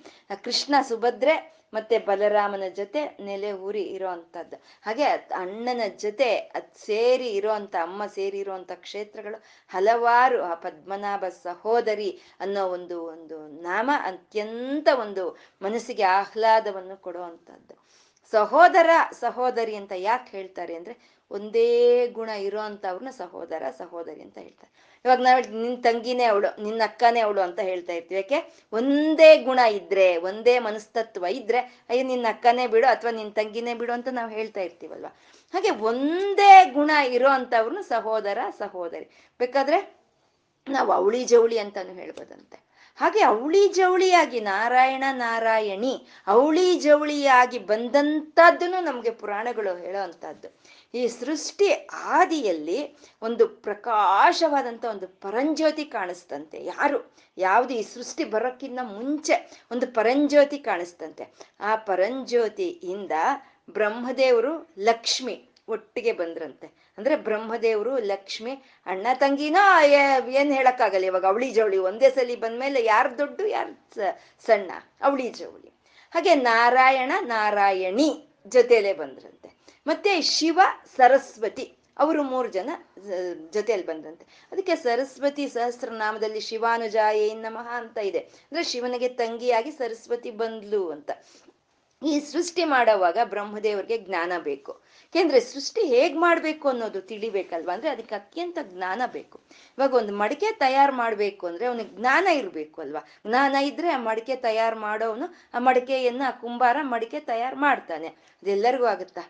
ಕೃಷ್ಣ 0.43 0.76
ಸುಭದ್ರೆ 0.82 1.59
ಮತ್ತೆ 1.73 1.95
ಬಲರಾಮನ 1.99 2.65
ಜೊತೆ 2.75 3.01
ನೆಲೆ 3.19 3.51
ಊರಿ 3.62 3.84
ಇರೋ 3.95 4.08
ಅಂಥದ್ದು 4.08 4.58
ಹಾಗೆ 4.86 5.05
ಅಣ್ಣನ 5.34 5.82
ಜೊತೆ 5.97 6.29
ಅದ್ 6.55 6.71
ಸೇರಿ 6.79 7.29
ಇರೋಂಥ 7.29 7.75
ಅಮ್ಮ 7.82 8.01
ಸೇರಿ 8.08 8.39
ಇರುವಂತ 8.39 8.71
ಕ್ಷೇತ್ರಗಳು 8.86 9.38
ಹಲವಾರು, 9.71 10.39
ಆ 10.43 10.53
ಪದ್ಮನಾಭ 10.65 11.23
ಸಹೋದರಿ 11.43 12.10
ಅನ್ನೋ 12.39 12.63
ಒಂದು 12.67 12.97
ಒಂದು 13.05 13.38
ನಾಮ 13.62 13.89
ಅತ್ಯಂತ 14.03 14.88
ಒಂದು 14.99 15.25
ಮನಸ್ಸಿಗೆ 15.62 16.05
ಆಹ್ಲಾದವನ್ನು 16.19 16.97
ಕೊಡುವಂಥದ್ದು 16.97 17.75
ಸಹೋದರ, 18.34 18.89
ಸಹೋದರಿ 19.21 19.75
ಅಂತ 19.75 19.93
ಯಾಕೆ 20.01 20.29
ಹೇಳ್ತಾರೆ 20.38 20.73
ಅಂದ್ರೆ 20.75 20.95
ಒಂದೇ 21.32 21.69
ಗುಣ 22.13 22.29
ಇರೋ 22.47 22.62
ಅಂಥವ್ರನ್ನ 22.62 23.12
ಸಹೋದರ, 23.17 23.63
ಸಹೋದರಿ 23.77 24.21
ಅಂತ 24.21 24.38
ಹೇಳ್ತಾರೆ. 24.38 24.71
ಇವಾಗ 25.06 25.22
ನಾವು 25.22 25.64
ನಿನ್ 25.64 25.84
ತಂಗಿನೇ 25.84 26.24
ಅವಳು 26.24 26.64
ನಿನ್ನ 26.64 26.82
ಅಕ್ಕನೇ 26.84 27.20
ಅವಳು 27.20 27.42
ಅಂತ 27.42 27.60
ಹೇಳ್ತಾ 27.60 27.94
ಇರ್ತೀವಿ. 27.94 28.28
ಯಾಕೆ? 28.32 28.68
ಒಂದೇ 28.74 29.38
ಗುಣ 29.38 29.60
ಇದ್ರೆ, 29.60 30.18
ಒಂದೇ 30.18 30.60
ಮನಸ್ತತ್ವ 30.60 31.26
ಇದ್ರೆ, 31.26 31.60
ಅಯ್ಯೋ 31.90 32.04
ನಿನ್ನ 32.04 32.26
ಅಕ್ಕನೇ 32.30 32.68
ಬಿಡು 32.68 32.88
ಅಥವಾ 32.88 33.12
ನಿನ್ನ 33.12 33.32
ತಂಗಿನೇ 33.32 33.74
ಬಿಡು 33.74 33.94
ಅಂತ 33.94 34.08
ನಾವು 34.12 34.32
ಹೇಳ್ತಾ 34.32 34.62
ಇರ್ತೀವಲ್ವ? 34.62 35.06
ಹಾಗೆ 35.54 35.70
ಒಂದೇ 35.70 36.72
ಗುಣ 36.74 36.92
ಇರೋ 37.08 37.30
ಅಂಥವ್ರನ್ನ 37.30 37.82
ಸಹೋದರ, 37.82 38.38
ಸಹೋದರಿ. 38.58 39.06
ಬೇಕಾದ್ರೆ 39.40 40.00
ನಾವು 40.70 40.92
ಅವಳಿ 40.92 41.26
ಜವಳಿ 41.26 41.58
ಅಂತಾನು 41.58 41.94
ಹೇಳ್ಬೋದಂತೆ. 41.94 42.68
ಹಾಗೆ 43.00 43.22
ಅವಳಿ 43.22 43.74
ಜವಳಿಯಾಗಿ 43.74 44.40
ನಾರಾಯಣ, 44.40 45.04
ನಾರಾಯಣಿ 45.12 46.08
ಅವಳಿ 46.28 46.80
ಜವಳಿಯಾಗಿ 46.80 47.60
ಬಂದಂಥದ್ದನ್ನು 47.60 48.84
ನಮಗೆ 48.84 49.12
ಪುರಾಣಗಳು 49.12 49.78
ಹೇಳೋ 49.78 50.60
ಈ 50.94 51.08
ಸೃಷ್ಟಿ 51.08 51.88
ಆದಿಯಲ್ಲಿ 51.94 52.98
ಒಂದು 53.22 53.48
ಪ್ರಕಾಶವಾದಂಥ 53.48 54.86
ಒಂದು 54.86 55.08
ಪರಂಜ್ಯೋತಿ 55.08 55.86
ಕಾಣಿಸ್ತಂತೆ. 55.86 56.66
ಯಾರು? 56.66 57.14
ಯಾವುದು 57.38 57.74
ಈ 57.74 57.82
ಸೃಷ್ಟಿ 57.82 58.24
ಬರೋಕ್ಕಿಂತ 58.24 58.80
ಮುಂಚೆ 58.84 59.66
ಒಂದು 59.72 59.88
ಪರಂಜ್ಯೋತಿ 59.88 60.58
ಕಾಣಿಸ್ತಂತೆ. 60.58 61.34
ಆ 61.60 61.76
ಪರಂಜ್ಯೋತಿಯಿಂದ 61.76 63.12
ಬ್ರಹ್ಮದೇವರು 63.70 64.70
ಲಕ್ಷ್ಮಿ 64.80 65.50
ಒಟ್ಟಿಗೆ 65.68 66.12
ಬಂದ್ರಂತೆ. 66.12 66.88
ಅಂದ್ರೆ 67.00 67.16
ಬ್ರಹ್ಮದೇವರು, 67.16 67.98
ಲಕ್ಷ್ಮಿ, 67.98 68.54
ಅಣ್ಣ 68.86 69.08
ತಂಗಿನ 69.14 69.58
ಏನ್ 70.40 70.52
ಹೇಳಕ್ಕಾಗಲ್ಲ 70.54 71.06
ಇವಾಗ, 71.06 71.26
ಅವಳಿ 71.26 71.50
ಜವಳಿ, 71.52 71.78
ಒಂದೇ 71.90 72.10
ಸಲಿ 72.10 72.36
ಬಂದ್ಮೇಲೆ 72.36 72.80
ಯಾರು 72.84 73.18
ದೊಡ್ಡ, 73.18 73.42
ಯಾರು 73.48 73.74
ಸಣ್ಣ, 74.46 74.72
ಅವಳಿ 75.02 75.28
ಜವಳಿ. 75.30 75.72
ಹಾಗೆ 76.14 76.36
ನಾರಾಯಣ, 76.36 77.12
ನಾರಾಯಣಿ 77.26 78.10
ಜೊತೆಲೆ 78.48 78.94
ಬಂದ್ರಂತೆ. 78.94 79.50
ಮತ್ತೆ 79.88 80.22
ಶಿವ, 80.22 80.60
ಸರಸ್ವತಿ, 80.96 81.66
ಅವರು 82.00 82.24
ಮೂರು 82.24 82.50
ಜನ 82.50 82.70
ಜೊತೆಯಲ್ಲಿ 83.54 83.88
ಬಂದ್ರಂತೆ. 83.88 84.26
ಅದಕ್ಕೆ 84.52 84.76
ಸರಸ್ವತಿ 84.76 85.46
ಸಹಸ್ರನಾಮದಲ್ಲಿ 85.48 86.42
ಶಿವಾನುಜಾಯೇ 86.42 87.34
ನಮಃ 87.34 87.70
ಅಂತ 87.82 87.98
ಇದೆ. 87.98 88.20
ಅಂದ್ರೆ 88.20 88.64
ಶಿವನಿಗೆ 88.64 89.10
ತಂಗಿಯಾಗಿ 89.22 89.72
ಸರಸ್ವತಿ 89.72 90.32
ಬಂದ್ಲು 90.32 90.82
ಅಂತ. 90.92 91.12
ಈ 92.08 92.20
ಸೃಷ್ಟಿ 92.20 92.64
ಮಾಡೋವಾಗ 92.64 93.18
ಬ್ರಹ್ಮದೇವರಿಗೆ 93.24 93.98
ಜ್ಞಾನ 93.98 94.32
ಬೇಕು. 94.44 94.82
ಯಾಕೆಂದ್ರೆ 95.02 95.40
ಸೃಷ್ಟಿ 95.40 95.88
ಹೇಗ್ 95.88 96.18
ಮಾಡ್ಬೇಕು 96.18 96.70
ಅನ್ನೋದು 96.70 97.02
ತಿಳಿಬೇಕಲ್ವಾ? 97.02 97.74
ಅಂದ್ರೆ 97.74 97.90
ಅದಕ್ಕೆ 97.90 98.16
ಅತ್ಯಂತ 98.16 98.58
ಜ್ಞಾನ 98.64 99.02
ಬೇಕು. 99.12 99.40
ಇವಾಗ 99.78 99.94
ಒಂದು 99.94 100.14
ಮಡಿಕೆ 100.14 100.52
ತಯಾರು 100.52 100.94
ಮಾಡ್ಬೇಕು 100.94 101.48
ಅಂದ್ರೆ 101.48 101.66
ಅವನಿಗೆ 101.66 101.98
ಜ್ಞಾನ 101.98 102.28
ಇರ್ಬೇಕು 102.28 102.82
ಅಲ್ವಾ? 102.82 103.08
ಜ್ಞಾನ 103.28 103.56
ಇದ್ರೆ 103.56 103.90
ಆ 103.90 103.98
ಮಡಿಕೆ 103.98 104.36
ತಯಾರು 104.36 104.80
ಮಾಡೋನು 104.80 105.26
ಆ 105.54 105.60
ಮಡಿಕೆಯನ್ನ, 105.60 106.22
ಆ 106.28 106.32
ಕುಂಬಾರ 106.32 106.78
ಮಡಿಕೆ 106.82 107.20
ತಯಾರು 107.20 107.56
ಮಾಡ್ತಾನೆ. 107.56 108.08
ಅದೆಲ್ಲರಿಗೂ 108.08 108.86
ಆಗುತ್ತಾ? 108.86 109.22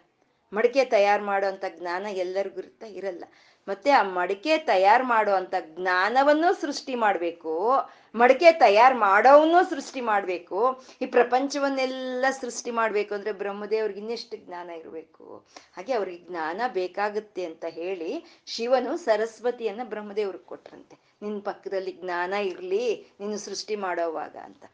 ಮಡಿಕೆ 0.54 0.86
ತಯಾರು 0.86 1.24
ಮಾಡೋ 1.24 1.48
ಜ್ಞಾನ 1.78 2.06
ಎಲ್ಲರಿಗೂ 2.06 2.60
ಇರುತ್ತಾ 2.60 2.86
ಇರಲ್ಲ. 2.88 3.24
ಮತ್ತೆ 3.68 3.92
ಆ 3.92 4.04
ಮಡಿಕೆ 4.04 4.58
ತಯಾರು 4.58 5.04
ಮಾಡೋ 5.04 5.32
ಅಂತ 5.32 5.56
ಜ್ಞಾನವನ್ನು 5.60 6.54
ಸೃಷ್ಟಿ 6.62 6.96
ಮಾಡಬೇಕು. 6.96 7.76
ಮಡಿಕೆ 8.16 8.52
ತಯಾರು 8.52 9.00
ಮಾಡೋವನ್ನೂ 9.00 9.64
ಸೃಷ್ಟಿ 9.64 10.02
ಮಾಡಬೇಕು. 10.02 10.84
ಈ 11.02 11.06
ಪ್ರಪಂಚವನ್ನೆಲ್ಲ 11.06 12.26
ಸೃಷ್ಟಿ 12.42 12.72
ಮಾಡಬೇಕು 12.72 13.16
ಅಂದ್ರೆ 13.16 13.32
ಬ್ರಹ್ಮದೇವ್ರಿಗೆ 13.32 14.00
ಇನ್ನೆಷ್ಟು 14.00 14.38
ಜ್ಞಾನ 14.38 14.70
ಇರಬೇಕು? 14.70 15.46
ಹಾಗೆ 15.76 15.94
ಅವ್ರಿಗೆ 15.94 16.26
ಜ್ಞಾನ 16.28 16.62
ಬೇಕಾಗುತ್ತೆ 16.68 17.46
ಅಂತ 17.46 17.66
ಹೇಳಿ 17.70 18.26
ಶಿವನು 18.46 18.98
ಸರಸ್ವತಿಯನ್ನ 18.98 19.82
ಬ್ರಹ್ಮದೇವ್ರಿಗೆ 19.84 20.46
ಕೊಟ್ರಂತೆ. 20.46 21.10
ನಿನ್ನ 21.22 21.42
ಪಕ್ಕದಲ್ಲಿ 21.42 21.92
ಜ್ಞಾನ 21.92 22.34
ಇರ್ಲಿ, 22.34 23.08
ನೀನು 23.20 23.38
ಸೃಷ್ಟಿ 23.38 23.76
ಮಾಡೋವಾಗ 23.76 24.36
ಅಂತ. 24.44 24.66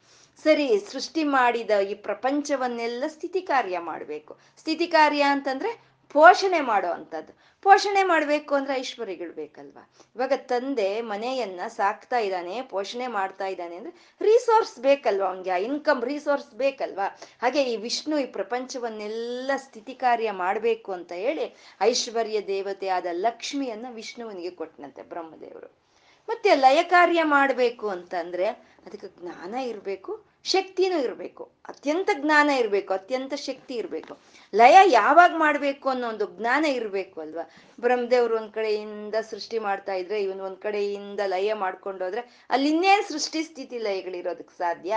ಸರಿ, 0.44 0.80
ಸೃಷ್ಟಿ 0.92 1.24
ಮಾಡಿದ 1.24 1.72
ಈ 1.72 1.94
ಪ್ರಪಂಚವನ್ನೆಲ್ಲ 1.94 3.04
ಸ್ಥಿತಿ 3.08 3.42
ಕಾರ್ಯ 3.42 3.80
ಮಾಡಬೇಕು. 3.80 4.38
ಸ್ಥಿತಿ 4.58 4.88
ಕಾರ್ಯ 4.88 5.22
ಅಂತಂದ್ರೆ 5.22 5.96
ಪೋಷಣೆ 6.12 6.60
ಮಾಡೋ 6.60 6.88
ಅಂಥದ್ದು 6.88 7.55
ಪೋಷಣೆ 7.66 8.04
ಮಾಡಬೇಕು 8.04 8.56
ಅಂದ್ರೆ 8.56 8.80
ಐಶ್ವರ್ಯಗಳು 8.80 9.34
ಬೇಕಲ್ವಾ? 9.34 9.94
ಇವಾಗ 10.16 10.34
ತಂದೆ 10.36 11.02
ಮನೆಯನ್ನ 11.02 11.60
ಸಾಕ್ತಾ 11.68 12.18
ಇದ್ದಾನೆ, 12.18 12.62
ಪೋಷಣೆ 12.62 13.08
ಮಾಡ್ತಾ 13.08 13.48
ಇದ್ದಾನೆ 13.48 13.76
ಅಂದ್ರೆ 13.76 14.16
ರಿಸೋರ್ಸ್ 14.22 14.80
ಬೇಕಲ್ವಾ 14.80 15.28
ಅವನಿಗೆ? 15.28 15.50
ಆ 15.50 15.58
ಇನ್ಕಮ್ 15.58 16.04
ರಿಸೋರ್ಸ್ 16.04 16.56
ಬೇಕಲ್ವಾ? 16.56 17.08
ಹಾಗೆ 17.42 17.64
ಈ 17.64 17.76
ವಿಷ್ಣು 17.78 18.20
ಈ 18.20 18.26
ಪ್ರಪಂಚವನ್ನೆಲ್ಲ 18.26 19.52
ಸ್ಥಿತಿ 19.58 19.96
ಕಾರ್ಯ 19.96 20.32
ಮಾಡಬೇಕು 20.32 20.92
ಅಂತ 20.92 21.12
ಹೇಳಿ 21.12 21.56
ಐಶ್ವರ್ಯ 21.82 22.42
ದೇವತೆ 22.42 22.88
ಆದ 22.88 23.06
ಲಕ್ಷ್ಮಿಯನ್ನ 23.12 23.86
ವಿಷ್ಣುವನಿಗೆ 23.90 24.50
ಕೊಟ್ಟನಂತೆ 24.50 25.04
ಬ್ರಹ್ಮದೇವರು. 25.04 25.85
ಮತ್ತೆ 26.30 26.56
ಲಯ 26.56 26.84
ಕಾರ್ಯ 26.84 27.24
ಮಾಡಬೇಕು 27.24 27.90
ಅಂತಂದ್ರೆ 27.90 28.46
ಅದಕ್ಕೆ 28.86 29.08
ಜ್ಞಾನ 29.08 29.56
ಇರಬೇಕು, 29.56 30.26
ಶಕ್ತಿನೂ 30.44 30.98
ಇರಬೇಕು, 31.00 31.52
ಅತ್ಯಂತ 31.68 32.10
ಜ್ಞಾನ 32.14 32.50
ಇರಬೇಕು, 32.50 32.94
ಅತ್ಯಂತ 32.94 33.34
ಶಕ್ತಿ 33.34 33.74
ಇರಬೇಕು. 33.76 34.18
ಲಯ 34.56 34.78
ಯಾವಾಗ 34.86 35.32
ಮಾಡಬೇಕು 35.36 35.90
ಅನ್ನೋ 35.90 36.10
ಒಂದು 36.10 36.38
ಜ್ಞಾನ 36.38 36.66
ಇರಬೇಕು 36.66 37.22
ಅಲ್ವಾ? 37.22 37.50
ಬ್ರಹ್ಮದೇವ್ರು 37.80 38.36
ಒಂದ್ 38.36 38.54
ಕಡೆಯಿಂದ 38.54 39.16
ಸೃಷ್ಟಿ 39.30 39.60
ಮಾಡ್ತಾ 39.60 39.94
ಇದ್ರೆ, 39.94 40.24
ಇವನ್ 40.24 40.40
ಒಂದ್ 40.40 40.58
ಕಡೆಯಿಂದ 40.58 41.20
ಲಯ 41.26 41.54
ಮಾಡ್ಕೊಂಡೋದ್ರೆ 41.54 42.46
ಅಲ್ಲಿ 42.50 42.70
ಇನ್ನೇನ್ 42.70 43.04
ಸೃಷ್ಟಿ 43.04 43.44
ಸ್ಥಿತಿ 43.44 43.78
ಲಯಗಳಿರೋದಕ್ಕೆ 43.78 44.58
ಸಾಧ್ಯ? 44.58 44.96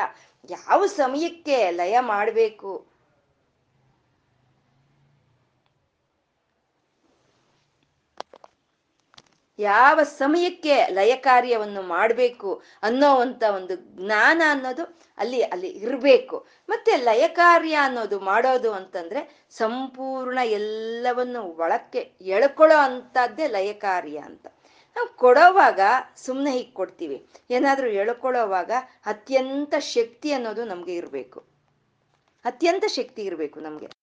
ಯಾವ 0.51 0.87
ಸಮಯಕ್ಕೆ 0.87 1.71
ಲಯ 1.71 2.01
ಮಾಡಬೇಕು? 2.01 2.98
ಯಾವ 9.59 10.03
ಸಮಯಕ್ಕೆ 10.03 10.87
ಲಯ 10.87 11.16
ಕಾರ್ಯವನ್ನು 11.16 11.83
ಮಾಡಬೇಕು 11.83 12.62
ಅನ್ನೋ 12.83 13.21
ಅಂತ 13.21 13.42
ಒಂದು 13.42 13.77
ಜ್ಞಾನ 13.77 14.42
ಅನ್ನೋದು 14.51 14.99
ಅಲ್ಲಿ 15.18 15.42
ಅಲ್ಲಿ 15.42 15.68
ಇರಬೇಕು. 15.68 16.47
ಮತ್ತೆ 16.68 16.97
ಲಯ 16.97 17.29
ಕಾರ್ಯ 17.29 17.75
ಅನ್ನೋದು 17.75 18.21
ಮಾಡೋದು 18.21 18.73
ಅಂತಂದ್ರೆ 18.73 19.47
ಸಂಪೂರ್ಣ 19.51 20.38
ಎಲ್ಲವನ್ನು 20.44 21.42
ಒಳಕ್ಕೆ 21.42 21.99
ಎಳ್ಕೊಳ್ಳೋ 22.21 22.77
ಅಂತದ್ದೇ 22.79 23.47
ಲಯ 23.47 23.73
ಕಾರ್ಯ 23.73 24.18
ಅಂತ. 24.18 24.47
ನಾವು 24.96 25.09
ಕೊಡೋವಾಗ 25.17 25.81
ಸುಮ್ಮನೆ 26.17 26.52
ಹೀಗೆ 26.52 26.71
ಕೊಡ್ತೀವಿ. 26.71 27.27
ಏನಾದರೂ 27.50 27.87
ಎಳ್ಕೊಳ್ಳೋವಾಗ 27.87 28.71
ಅತ್ಯಂತ 29.06 29.75
ಶಕ್ತಿ 29.79 30.33
ಅನ್ನೋದು 30.33 30.65
ನಮಗೆ 30.65 30.94
ಇರಬೇಕು. 30.94 31.44
ಅತ್ಯಂತ 32.44 32.85
ಶಕ್ತಿ 32.87 33.23
ಇರಬೇಕು 33.23 33.61
ನಮ್ಗೆ. 33.61 33.98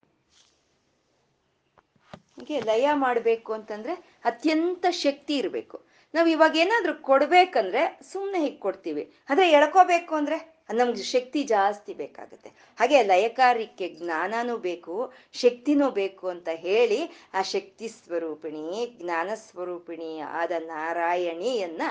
ಹೀಗೆ 2.39 2.59
ಲಯ 2.59 2.87
ಮಾಡಬೇಕು 2.93 3.53
ಅಂತಂದ್ರೆ 3.53 3.93
ಅತ್ಯಂತ 4.25 4.85
ಶಕ್ತಿ 4.91 5.37
ಇರಬೇಕು. 5.37 5.85
ನಾವು 6.13 6.27
ಇವಾಗ 6.27 6.55
ಏನಾದ್ರೂ 6.55 6.93
ಕೊಡ್ಬೇಕಂದ್ರೆ 6.93 7.99
ಸುಮ್ಮನೆ 8.11 8.39
ಹೀಗೆ 8.39 8.57
ಕೊಡ್ತೀವಿ. 8.57 9.13
ಆದರೆ 9.29 9.51
ಎಳ್ಕೋಬೇಕು 9.51 10.15
ಅಂದ್ರೆ 10.15 10.54
ನಮ್ಗೆ 10.73 11.03
ಶಕ್ತಿ 11.03 11.43
ಜಾಸ್ತಿ 11.43 11.93
ಬೇಕಾಗುತ್ತೆ. 11.93 12.49
ಹಾಗೆ 12.49 13.03
ಲಯಕಾರಿಕೆ 13.03 13.89
ಜ್ಞಾನನೂ 13.89 14.57
ಬೇಕು, 14.57 15.13
ಶಕ್ತಿನೂ 15.33 15.89
ಬೇಕು 15.89 16.27
ಅಂತ 16.27 16.49
ಹೇಳಿ 16.51 17.15
ಆ 17.33 17.41
ಶಕ್ತಿ 17.41 17.87
ಸ್ವರೂಪಿಣಿ, 17.87 18.97
ಜ್ಞಾನ 19.01 19.29
ಸ್ವರೂಪಿಣಿ 19.35 20.19
ಆದ 20.19 20.51
ನಾರಾಯಣಿಯನ್ನ 20.59 21.81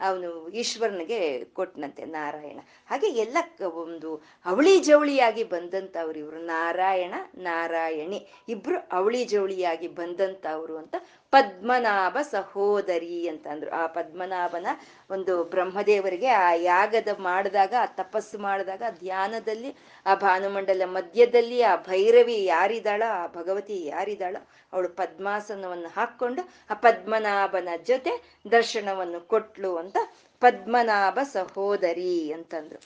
ಅವನು 0.00 0.48
ಈಶ್ವರನಿಗೆ 0.48 1.44
ಕೊಟ್ಟನಂತೆ 1.44 2.04
ನಾರಾಯಣ. 2.04 2.58
ಹಾಗೆ 2.86 3.06
ಎಲ್ಲ 3.06 3.36
ಒಂದು 3.64 4.22
ಅವಳಿ 4.44 4.80
ಜವಳಿಯಾಗಿ 4.80 5.44
ಬಂದಂಥವ್ರು 5.44 6.18
ಇವರು, 6.18 6.38
ನಾರಾಯಣ, 6.38 7.14
ನಾರಾಯಣಿ. 7.34 8.26
ಇಬ್ರು 8.48 8.88
ಅವಳಿ 8.92 9.24
ಜವಳಿಯಾಗಿ 9.24 9.88
ಬಂದಂಥವ್ರು 9.88 10.76
ಅಂತ 10.76 10.94
ಪದ್ಮನಾಭ 11.34 12.16
ಸಹೋದರಿ 12.30 13.16
ಅಂತ 13.28 13.46
ಅಂದ್ರು 13.46 13.70
ಆ 13.70 13.84
ಪದ್ಮನಾಭನ 13.86 14.66
ಒಂದು 15.10 15.34
ಬ್ರಹ್ಮದೇವರಿಗೆ 15.44 16.30
ಆ 16.44 16.48
ಯಾಗದ 16.72 17.10
ಮಾಡಿದಾಗ, 17.18 17.74
ಆ 17.80 17.86
ತಪಸ್ಸು 18.00 18.38
ಮಾಡಿದಾಗ 18.38 18.82
ಧ್ಯಾನದಲ್ಲಿ, 18.98 19.70
ಆ 20.06 20.14
ಭಾನುಮಂಡಲ 20.14 20.82
ಮಧ್ಯದಲ್ಲಿ, 20.86 21.58
ಆ 21.62 21.74
ಭೈರವಿ 21.76 22.38
ಯಾರಿದ್ದಾಳೋ 22.44 23.08
ಆ 23.20 23.26
ಭಗವತಿ 23.26 23.78
ಯಾರಿದ್ದಾಳೋ 23.86 24.40
ಅವಳು 24.72 24.88
ಪದ್ಮಾಸನವನ್ನು 24.88 25.90
ಹಾಕ್ಕೊಂಡು 25.96 26.42
ಆ 26.70 26.74
ಪದ್ಮನಾಭನ 26.84 27.68
ಜೊತೆ 27.86 28.12
ದರ್ಶನವನ್ನು 28.50 29.20
ಕೊಟ್ಲು 29.32 29.72
ಅಂತ 29.76 29.96
ಪದ್ಮನಾಭ 30.42 31.18
ಸಹೋದರಿ 31.32 32.14
ಅಂತಂದ್ರು. 32.32 32.80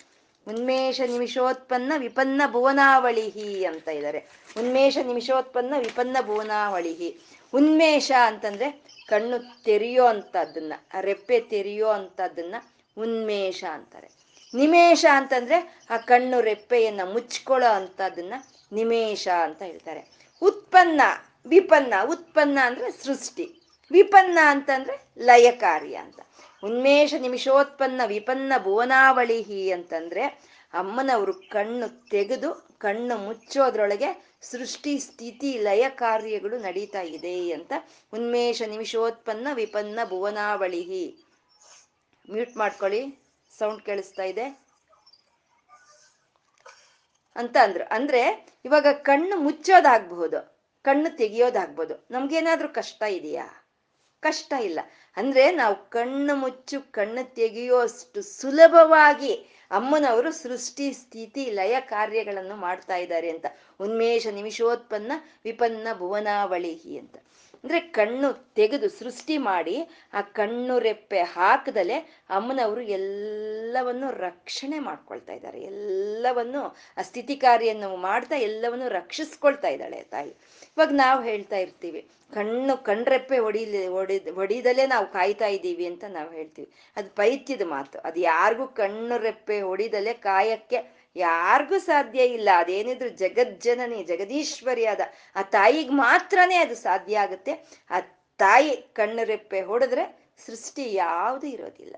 ಉನ್ಮೇಷ 0.46 1.00
ನಿಮಿಷೋತ್ಪನ್ನ 1.06 1.92
ವಿಪನ್ನ 1.98 2.42
ಭುವನಾವಳಿಹಿ 2.52 3.48
ಅಂತ 3.64 3.88
ಇದ್ದಾರೆ 3.88 4.20
ಉನ್ಮೇಷ 4.58 4.96
ನಿಮಿಷೋತ್ಪನ್ನ 5.06 5.74
ವಿಪನ್ನ 5.78 6.16
ಭುವನಾವಳಿಹಿ. 6.26 7.10
ಉನ್ಮೇಷ 7.54 8.12
ಅಂತಂದ್ರೆ 8.24 8.84
ಕಣ್ಣು 9.06 9.64
ತೆರೆಯೋ 9.64 10.04
ಅಂತದನ್ನ, 10.04 10.72
ರೆಪ್ಪೆ 11.00 11.40
ತೆರೆಯೋ 11.40 11.88
ಅಂತದನ್ನ 11.88 12.54
ಉನ್ಮೇಷ 12.98 13.64
ಅಂತಾರೆ. 13.64 14.08
ನಿಮೇಷ 14.54 15.04
ಅಂತಂದ್ರೆ 15.12 15.78
ಆ 15.90 15.96
ಕಣ್ಣು 15.96 16.40
ರೆಪ್ಪೆಯನ್ನ 16.40 17.12
ಮುಚ್ಕೊಳ್ಳೋ 17.12 17.68
ಅಂತದನ್ನ 17.68 18.34
ನಿಮೇಷ 18.72 19.28
ಅಂತ 19.28 19.62
ಹೇಳ್ತಾರೆ. 19.62 20.04
ಉತ್ಪನ್ನ, 20.42 21.00
ವಿಪನ್ನ, 21.46 21.94
ಉತ್ಪನ್ನ 22.10 22.58
ಅಂದ್ರೆ 22.62 22.90
ಸೃಷ್ಟಿ. 22.90 23.62
ವಿಪನ್ನ 23.90 24.38
ಅಂತಂದ್ರೆ 24.46 25.08
ಲಯ 25.18 25.50
ಕಾರ್ಯ 25.50 25.96
ಅಂತ. 25.96 26.20
ಉನ್ಮೇಷ 26.64 27.14
ನಿಮಿಷೋತ್ಪನ್ನ, 27.18 28.00
ವಿಪನ್ನ 28.06 28.52
ಭುವನಾವಳಿ 28.62 29.70
ಅಂತಂದ್ರೆ 29.70 30.48
ಅಮ್ಮನವರು 30.72 31.32
ಕಣ್ಣು 31.32 32.08
ತೆಗೆದು 32.08 32.68
ಕಣ್ಣು 32.78 33.18
ಮುಚ್ಚೋದ್ರೊಳಗೆ 33.18 34.36
ಸೃಷ್ಟಿ, 34.40 34.98
ಸ್ಥಿತಿ, 34.98 35.58
ಲಯ 35.58 35.88
ಕಾರ್ಯಗಳು 35.88 36.58
ನಡೀತಾ 36.58 37.00
ಇದೆ 37.00 37.52
ಅಂತ 37.52 37.72
ಉನ್ಮೇಷ 38.14 38.62
ನಿಮಿಷೋತ್ಪನ್ನ 38.62 39.48
ವಿಪನ್ನ 39.54 39.98
ಭುವನಾವಳಿ 40.08 41.16
ಮ್ಯೂಟ್ 42.30 42.56
ಮಾಡ್ಕೊಳ್ಳಿ. 42.56 43.18
ಸೌಂಡ್ 43.58 43.82
ಕೇಳಿಸ್ತಾ 43.82 44.22
ಇದೆ. 44.22 44.68
ಅಂತ 47.36 47.56
ಅಂದ್ರು. 47.62 47.84
ಅಂದ್ರೆ 47.84 48.48
ಇವಾಗ 48.64 48.86
ಕಣ್ಣು 48.92 49.36
ಮುಚ್ಚೋದಾಗ್ಬಹುದು, 49.36 50.58
ಕಣ್ಣು 50.82 51.16
ತೆಗಿಯೋದಾಗ್ಬೋದು 51.16 52.06
ನಮ್ಗೇನಾದ್ರೂ 52.10 52.68
ಕಷ್ಟ 52.68 53.02
ಇದೆಯಾ? 53.02 53.64
ಕಷ್ಟ 54.20 54.52
ಇಲ್ಲ. 54.60 54.80
ಅಂದ್ರೆ 55.16 55.50
ನಾವು 55.50 55.90
ಕಣ್ಣು 55.90 56.36
ಮುಚ್ಚು, 56.36 56.92
ಕಣ್ಣು 56.92 57.34
ತೆಗೆಯುವಷ್ಟು 57.34 58.22
ಸುಲಭವಾಗಿ 58.22 59.57
ಅಮ್ಮನವರು 59.70 60.32
ಸೃಷ್ಟಿ 60.32 60.92
ಸ್ಥಿತಿ 60.92 61.44
ಲಯ 61.50 61.76
ಕಾರ್ಯಗಳನ್ನು 61.80 62.56
ಮಾಡ್ತಾ 62.56 62.96
ಇದ್ದಾರೆ 62.96 63.30
ಅಂತ. 63.30 63.46
ಉನ್ಮೇಷ 63.80 64.26
ನಿಮಿಷೋತ್ಪನ್ನ 64.26 65.12
ವಿಪನ್ನ 65.44 65.88
ಭುವನಾವಳಿಹಿ 65.98 66.98
ಅಂತ. 66.98 67.16
ಅಂದ್ರೆ 67.64 67.80
ಕಣ್ಣು 67.80 68.28
ತೆಗೆದು 68.54 68.88
ಸೃಷ್ಟಿ 68.88 69.36
ಮಾಡಿ 69.38 69.76
ಆ 70.14 70.20
ಕಣ್ಣು 70.20 70.78
ರೆಪ್ಪೆ 70.78 71.20
ಹಾಕದಲೆ 71.36 71.96
ಅಮ್ಮನವರು 72.30 72.82
ಎಲ್ಲವನ್ನು 72.98 74.10
ರಕ್ಷಣೆ 74.26 74.78
ಮಾಡ್ಕೊಳ್ತಾ 74.78 75.32
ಇದ್ದಾರೆ. 75.32 75.60
ಎಲ್ಲವನ್ನು 75.62 76.62
ಆ 76.98 77.02
ಸ್ಥಿತಿ 77.02 77.36
ಕಾರ್ಯನ್ನು 77.36 77.96
ಮಾಡ್ತಾ 77.96 78.36
ಎಲ್ಲವನ್ನು 78.36 78.88
ರಕ್ಷಿಸ್ಕೊಳ್ತಾ 78.88 79.68
ಇದ್ದಾಳೆ 79.68 80.00
ತಾಯಿ. 80.10 80.32
ಇವಾಗ 80.76 80.92
ನಾವು 80.94 81.22
ಹೇಳ್ತಾ 81.22 81.56
ಇರ್ತೀವಿ, 81.56 82.02
ಕಣ್ಣು 82.32 82.76
ಕಣ್ರೆಪ್ಪೆ 82.84 83.38
ಹೊಡಿಲಿ 83.38 83.86
ಹೊಡಿದ 83.86 84.28
ಹೊಡಿದಲೇ 84.34 84.86
ನಾವು 84.86 85.06
ಕಾಯ್ತಾ 85.12 85.46
ಇದ್ದೀವಿ 85.46 85.86
ಅಂತ 85.86 86.04
ನಾವು 86.08 86.30
ಹೇಳ್ತೀವಿ. 86.30 86.68
ಅದು 86.96 87.10
ಪೈತ್ಯದ 87.10 87.62
ಮಾತು. 87.66 87.98
ಅದು 87.98 88.20
ಯಾರಿಗೂ 88.20 88.66
ಕಣ್ಣು 88.80 89.18
ರೆಪ್ಪೆ 89.18 89.60
ಹೊಡಿದಲೆ 89.60 90.14
ಕಾಯಕ್ಕೆ 90.14 90.80
ಯಾರಿಗೂ 91.16 91.78
ಸಾಧ್ಯ 91.78 92.20
ಇಲ್ಲ. 92.24 92.48
ಅದೇನಿದ್ರು 92.56 93.08
ಜಗಜ್ಜನನಿ, 93.08 94.02
ಜಗದೀಶ್ವರಿಯಾದ 94.02 95.00
ಆ 95.36 95.42
ತಾಯಿಗೆ 95.42 95.90
ಮಾತ್ರನೇ 95.90 96.56
ಅದು 96.56 96.74
ಸಾಧ್ಯ 96.74 97.18
ಆಗುತ್ತೆ. 97.18 97.52
ಆ 97.90 98.00
ತಾಯಿ 98.36 98.76
ಕಣ್ಣು 98.76 99.24
ರೆಪ್ಪೆ 99.24 99.60
ಹೊಡೆದ್ರೆ 99.60 100.32
ಸೃಷ್ಟಿ 100.46 100.94
ಯಾವುದು 100.94 101.46
ಇರೋದಿಲ್ಲ. 101.46 101.96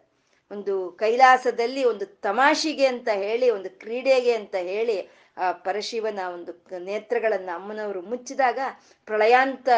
ಒಂದು 0.51 0.91
ಕೈಲಾಸದಲ್ಲಿ 0.91 1.85
ಒಂದು 1.85 2.07
ತಮಾಷೆಗೆ 2.07 2.87
ಅಂತ 2.87 3.09
ಹೇಳಿ, 3.09 3.51
ಒಂದು 3.51 3.71
ಕ್ರೀಡೆಗೆ 3.71 4.33
ಅಂತ 4.33 4.55
ಹೇಳಿ 4.55 5.20
ಆ, 5.37 5.53
ಪರಶಿವನ 5.53 6.19
ಒಂದು 6.35 6.79
ನೇತ್ರಗಳನ್ನ 6.79 7.51
ಅಮ್ಮನವರು 7.55 8.03
ಮುಚ್ಚಿದಾಗ 8.03 8.59
ಪ್ರಳಯಾಂತ 9.05 9.69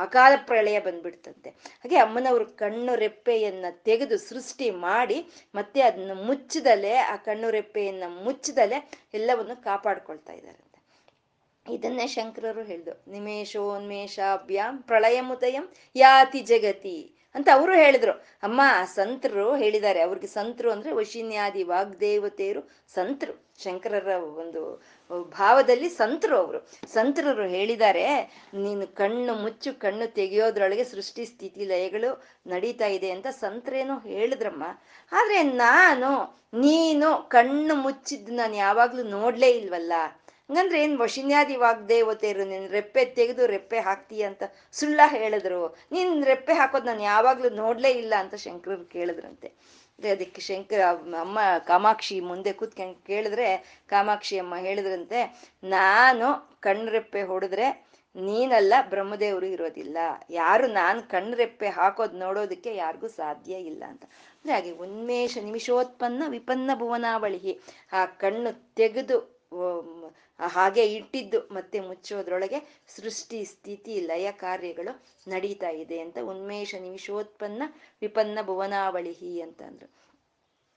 ಅಕಾಲ 0.00 0.32
ಪ್ರಳಯ 0.46 0.80
ಬಂದ್ಬಿಡ್ತಂತೆ. 0.80 1.50
ಹಾಗೆ 1.50 1.96
ಅಮ್ಮನವರು 1.96 2.46
ಕಣ್ಣು 2.46 2.94
ರೆಪ್ಪೆಯನ್ನ 2.94 3.64
ತೆಗೆದು 3.70 4.18
ಸೃಷ್ಟಿ 4.18 4.70
ಮಾಡಿ 4.70 5.26
ಮತ್ತೆ 5.54 5.80
ಅದನ್ನ 5.80 6.10
ಮುಚ್ಚಿದಲೆ, 6.26 6.96
ಆ 6.96 7.16
ಕಣ್ಣು 7.16 7.50
ರೆಪ್ಪೆಯನ್ನ 7.50 8.02
ಮುಚ್ಚದಲೆ 8.24 8.90
ಎಲ್ಲವನ್ನು 9.14 9.62
ಕಾಪಾಡ್ಕೊಳ್ತಾ 9.62 10.32
ಇದ್ದಾರೆ 10.32 10.66
ಇದನ್ನೇ 11.72 12.06
ಶಂಕರರು 12.06 12.62
ಹೇಳ್ದು 12.62 13.10
ನಿಮೇಶೋನ್ಮೇಷಾಭ್ಯಾಂ 13.10 14.78
ಪ್ರಳಯಮುದಯಂ 14.78 15.72
ಯಾತಿ 15.96 16.40
ಜಗತಿ. 16.40 17.15
ಅಂತ 17.36 17.48
ಅವರು 17.54 17.72
ಹೇಳಿದ್ರು. 17.74 18.12
ಅಮ್ಮ, 18.42 18.60
ಸಂತರು 18.94 19.56
ಹೇಳಿದ್ದಾರೆ. 19.56 20.00
ಅವ್ರಿಗೆ 20.00 20.26
ಸಂತರು 20.26 20.70
ಅಂದ್ರೆ 20.72 20.92
ವಶಿನ್ಯಾದಿ, 20.92 21.62
ವಾಗ್ದೇವತೆಯರು 21.62 22.62
ಸಂತರು. 22.94 23.34
ಶಂಕರರ 23.62 24.08
ಒಂದು 24.42 24.62
ಭಾವದಲ್ಲಿ 25.30 25.88
ಸಂತರು 25.88 26.36
ಅವರು. 26.36 26.58
ಸಂತರರು 26.92 27.46
ಹೇಳಿದ್ದಾರೆ, 27.46 28.06
ನೀನು 28.54 28.86
ಕಣ್ಣು 28.86 29.34
ಮುಚ್ಚು, 29.34 29.80
ಕಣ್ಣು 29.80 30.06
ತೆಗೆಯೋದ್ರೊಳಗೆ 30.14 30.84
ಸೃಷ್ಟಿ 30.84 31.24
ಸ್ಥಿತಿ 31.26 31.64
ಲಯಗಳು 31.64 32.10
ನಡೀತಾ 32.46 32.86
ಇದೆ 32.86 33.10
ಅಂತ 33.10 33.26
ಸಂತರೇನೋ 33.26 33.96
ಹೇಳಿದ್ರಮ್ಮ. 33.98 34.64
ಆದ್ರೆ 35.12 35.42
ನಾನು, 35.42 36.10
ನೀನು 36.60 37.08
ಕಣ್ಣು 37.28 37.74
ಮುಚ್ಚಿದ್ದು 37.74 38.32
ನಾನು 38.32 38.54
ಯಾವಾಗ್ಲೂ 38.56 39.02
ನೋಡ್ಲೇ 39.02 39.50
ಇಲ್ವಲ್ಲ? 39.50 39.92
ಹಂಗಂದ್ರೆ 40.50 40.82
ಏನ್ 40.82 40.98
ವಶಿನ್ಯಾದಿ 40.98 41.56
ವಾಗ್ದೇವತೆಯರು 41.56 42.44
ನಿನ್ 42.44 42.68
ರೆಪ್ಪೆ 42.70 43.04
ತೆಗೆದು 43.04 43.46
ರೆಪ್ಪೆ 43.46 43.78
ಹಾಕ್ತೀಯ 43.80 44.24
ಅಂತ 44.24 44.42
ಸುಳ್ಳ 44.72 45.00
ಹೇಳಿದ್ರು. 45.06 45.76
ನೀನ್ 45.92 46.24
ರೆಪ್ಪೆ 46.24 46.52
ಹಾಕೋದ್ 46.52 46.86
ನಾನು 46.86 47.02
ಯಾವಾಗ್ಲೂ 47.02 47.50
ನೋಡ್ಲೇ 47.50 47.90
ಇಲ್ಲ 47.90 48.14
ಅಂತ 48.18 48.34
ಶಂಕರರು 48.34 48.84
ಕೇಳಿದ್ರಂತೆ. 48.84 49.48
ಅದಕ್ಕೆ 50.12 50.40
ಶಂಕರ 50.40 50.80
ಅಮ್ಮ 51.20 51.38
ಕಾಮಾಕ್ಷಿ 51.58 52.20
ಮುಂದೆ 52.20 52.52
ಕೂತ್ಕೊಂಡು 52.52 53.06
ಕೇಳಿದ್ರೆ, 53.06 53.80
ಕಾಮಾಕ್ಷಿ 53.88 54.38
ಅಮ್ಮ 54.38 54.56
ಹೇಳಿದ್ರಂತೆ, 54.56 55.50
ನಾನು 55.64 56.58
ಕಣ್ರೆಪ್ಪೆ 56.60 57.22
ಹೊಡೆದ್ರೆ 57.22 57.86
ನೀನಲ್ಲ 58.16 58.74
ಬ್ರಹ್ಮದೇವರು 58.88 59.46
ಇರೋದಿಲ್ಲ. 59.46 59.96
ಯಾರು 60.30 60.66
ನಾನು 60.66 61.02
ಕಣ್ರೆಪ್ಪೆ 61.02 61.68
ಹಾಕೋದ್ 61.68 62.14
ನೋಡೋದಕ್ಕೆ 62.14 62.74
ಯಾರಿಗೂ 62.74 63.08
ಸಾಧ್ಯ 63.08 63.52
ಇಲ್ಲ 63.52 63.84
ಅಂತ. 63.88 64.04
ಅಂದ್ರೆ 64.04 64.52
ಹಾಗೆ 64.52 64.70
ಉನ್ಮೇಷ 64.70 65.38
ನಿಮಿಷೋತ್ಪನ್ನ 65.38 66.22
ವಿಪನ್ನ 66.28 66.70
ಭುವನಾವಳಿ 66.74 67.60
ಆ 67.92 68.06
ಕಣ್ಣು 68.06 68.74
ತೆಗೆದು 68.74 69.35
ಹಾಗೆ 70.40 70.84
ಇಟ್ಟಿದ್ದು 70.86 71.40
ಮತ್ತೆ 71.52 71.80
ಮುಚ್ಚೋದ್ರೊಳಗೆ 71.80 72.58
ಸೃಷ್ಟಿ, 72.96 73.44
ಸ್ಥಿತಿ, 73.44 74.00
ಲಯ 74.00 74.32
ಕಾರ್ಯಗಳು 74.32 74.94
ನಡೀತಾ 75.28 75.68
ಇದೆ 75.68 75.98
ಅಂತ 76.00 76.18
ಉನ್ಮೇಷ 76.22 76.74
ನಿಮಿಷೋತ್ಪನ್ನ 76.80 77.62
ವಿಪನ್ನ 78.00 78.38
ಭುವನಾವಳಿಹಿ 78.42 79.40
ಅಂತ 79.40 79.62
ಅಂದ್ರು 79.62 79.88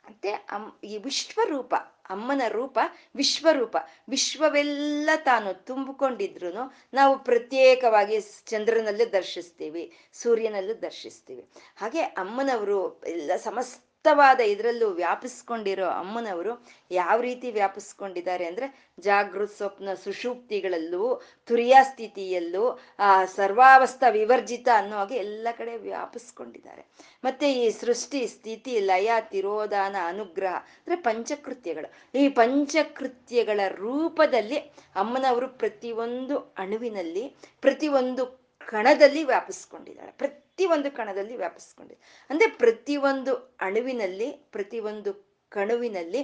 ಮತ್ತೆ 0.06 0.32
ಅಮ್, 0.32 0.72
ಈ 0.84 0.98
ವಿಶ್ವರೂಪ, 0.98 1.74
ಅಮ್ಮನ 2.10 2.42
ರೂಪ 2.50 2.80
ವಿಶ್ವರೂಪ, 3.16 3.78
ವಿಶ್ವವೆಲ್ಲ 4.10 5.10
ತಾನು 5.24 5.54
ತುಂಬಿಕೊಂಡಿದ್ರು 5.54 6.52
ನಾವು 6.94 7.24
ಪ್ರತ್ಯೇಕವಾಗಿ 7.24 8.20
ಚಂದ್ರನಲ್ಲೂ 8.46 9.12
ದರ್ಶಿಸ್ತೀವಿ, 9.12 9.84
ಸೂರ್ಯನಲ್ಲೂ 10.14 10.74
ದರ್ಶಿಸ್ತೀವಿ. 10.74 11.44
ಹಾಗೆ 11.76 12.02
ಅಮ್ಮನವರು 12.02 12.80
ಎಲ್ಲ 13.06 13.32
ಸಮಸ್ತ 13.38 13.84
ವ್ಯಕ್ತವಾದ 14.04 14.40
ಇದರಲ್ಲೂ 14.40 14.90
ವ್ಯಾಪಿಸ್ಕೊಂಡಿರೋ 14.90 15.86
ಅಮ್ಮನವರು 15.86 16.68
ಯಾವ 16.92 17.22
ರೀತಿ 17.22 17.52
ವ್ಯಾಪಿಸ್ಕೊಂಡಿದ್ದಾರೆ 17.52 18.46
ಅಂದ್ರೆ 18.46 18.94
ಜಾಗೃತ್ 19.00 19.58
ಸ್ವಪ್ನ 19.58 19.90
ಸುಷುಪ್ತಿಗಳಲ್ಲೂ, 20.04 21.22
ತುರಿಯಾ 21.46 21.84
ಸ್ಥಿತಿಯಲ್ಲೂ, 21.84 22.80
ಆ, 23.00 23.26
ಸರ್ವಾವಸ್ಥ 23.26 24.04
ವಿವರ್ಜಿತ 24.10 24.68
ಅನ್ನೋ 24.76 24.96
ಹಾಗೆ 24.96 25.16
ಎಲ್ಲ 25.16 25.48
ಕಡೆ 25.58 25.78
ವ್ಯಾಪಿಸ್ಕೊಂಡಿದ್ದಾರೆ. 25.78 26.86
ಮತ್ತೆ 27.24 27.54
ಈ 27.54 27.70
ಸೃಷ್ಟಿ, 27.70 28.28
ಸ್ಥಿತಿ, 28.28 28.80
ಲಯ, 28.80 29.12
ತಿರೋಧಾನ, 29.20 29.96
ಅನುಗ್ರಹ 30.06 30.54
ಅಂದ್ರೆ 30.56 30.96
ಪಂಚಕೃತ್ಯಗಳು. 30.96 32.20
ಈ 32.20 32.30
ಪಂಚಕೃತ್ಯಗಳ 32.30 33.60
ರೂಪದಲ್ಲಿ 33.68 34.58
ಅಮ್ಮನವರು 34.96 35.48
ಪ್ರತಿಯೊಂದು 35.48 36.38
ಅಣುವಿನಲ್ಲಿ, 36.38 37.36
ಪ್ರತಿಯೊಂದು 37.62 38.39
ಕಣದಲ್ಲಿ 38.70 39.24
ವ್ಯಾಪಿಸ್ಕೊಂಡಿದ್ದಾಳೆ. 39.24 40.12
ಪ್ರತಿಯೊಂದು 40.12 40.92
ಕಣದಲ್ಲಿ 40.92 41.36
ವ್ಯಾಪಿಸ್ಕೊಂಡಿದ್ದಾಳೆ 41.38 42.28
ಅಂದ್ರೆ 42.30 42.50
ಪ್ರತಿಯೊಂದು 42.52 43.34
ಅಣುವಿನಲ್ಲಿ, 43.62 44.32
ಪ್ರತಿಯೊಂದು 44.52 45.30
ಕಣುವಿನಲ್ಲಿ 45.52 46.22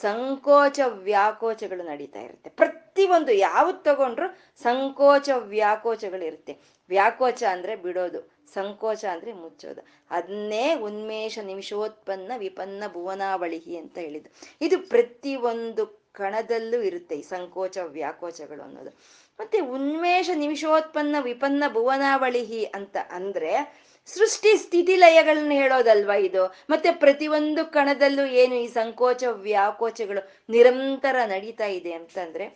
ಸಂಕೋಚ 0.00 0.80
ವ್ಯಾಕೋಚಗಳು 0.86 1.82
ನಡೀತಾ 1.82 2.20
ಇರುತ್ತೆ. 2.20 2.50
ಪ್ರತಿಯೊಂದು 2.50 3.32
ಯಾವ್ದು 3.32 3.82
ತಗೊಂಡ್ರು 3.82 4.26
ಸಂಕೋಚ 4.62 5.28
ವ್ಯಾಕೋಚಗಳಿರುತ್ತೆ 5.36 6.52
ವ್ಯಾಕೋಚ 6.88 7.42
ಅಂದ್ರೆ 7.50 7.76
ಬಿಡೋದು, 7.76 8.20
ಸಂಕೋಚ 8.54 9.04
ಅಂದ್ರೆ 9.04 9.32
ಮುಚ್ಚೋದು. 9.32 9.82
ಅದನ್ನೇ 10.10 10.74
ಉನ್ಮೇಷ 10.74 11.38
ನಿಮಿಷೋತ್ಪನ್ನ 11.42 12.32
ವಿಪನ್ನ 12.36 12.84
ಭುವನಾವಳಿಹಿ 12.92 13.76
ಅಂತ 13.76 13.96
ಹೇಳಿದ್ದು. 13.98 14.30
ಇದು 14.60 14.78
ಪ್ರತಿಯೊಂದು 14.88 15.84
ಕಣದಲ್ಲೂ 16.18 16.78
ಇರುತ್ತೆ 16.82 17.14
ಈ 17.18 17.22
ಸಂಕೋಚ, 17.22 17.78
ವ್ಯಾಕೋಚಗಳು 17.88 18.62
ಅನ್ನೋದು. 18.62 18.92
ಮತ್ತೆ 19.40 19.58
ಉನ್ಮೇಷ 19.60 20.30
ನಿಮಿಷೋತ್ಪನ್ನ 20.34 21.16
ವಿಪನ್ನ 21.20 21.64
ಭುವನಾವಳಿಹಿ 21.72 22.62
ಅಂತ 22.64 22.96
ಅಂದ್ರೆ 23.10 23.52
ಸೃಷ್ಟಿ 24.08 24.52
ಸ್ಥಿತಿ 24.56 24.94
ಲಯಗಳನ್ನ 24.96 25.52
ಹೇಳೋದಲ್ವಾ 25.52 26.16
ಇದು? 26.28 26.42
ಮತ್ತೆ 26.70 26.90
ಪ್ರತಿಯೊಂದು 26.92 27.62
ಕಣದಲ್ಲೂ 27.72 28.24
ಏನು 28.24 28.54
ಈ 28.54 28.68
ಸಂಕೋಚ, 28.68 29.24
ವ್ಯಾಕೋಚಗಳು 29.40 30.22
ನಿರಂತರ 30.50 31.16
ನಡೀತಾ 31.26 31.66
ಇದೆ 31.78 31.92
ಅಂತಂದ್ರೆ 31.92 32.46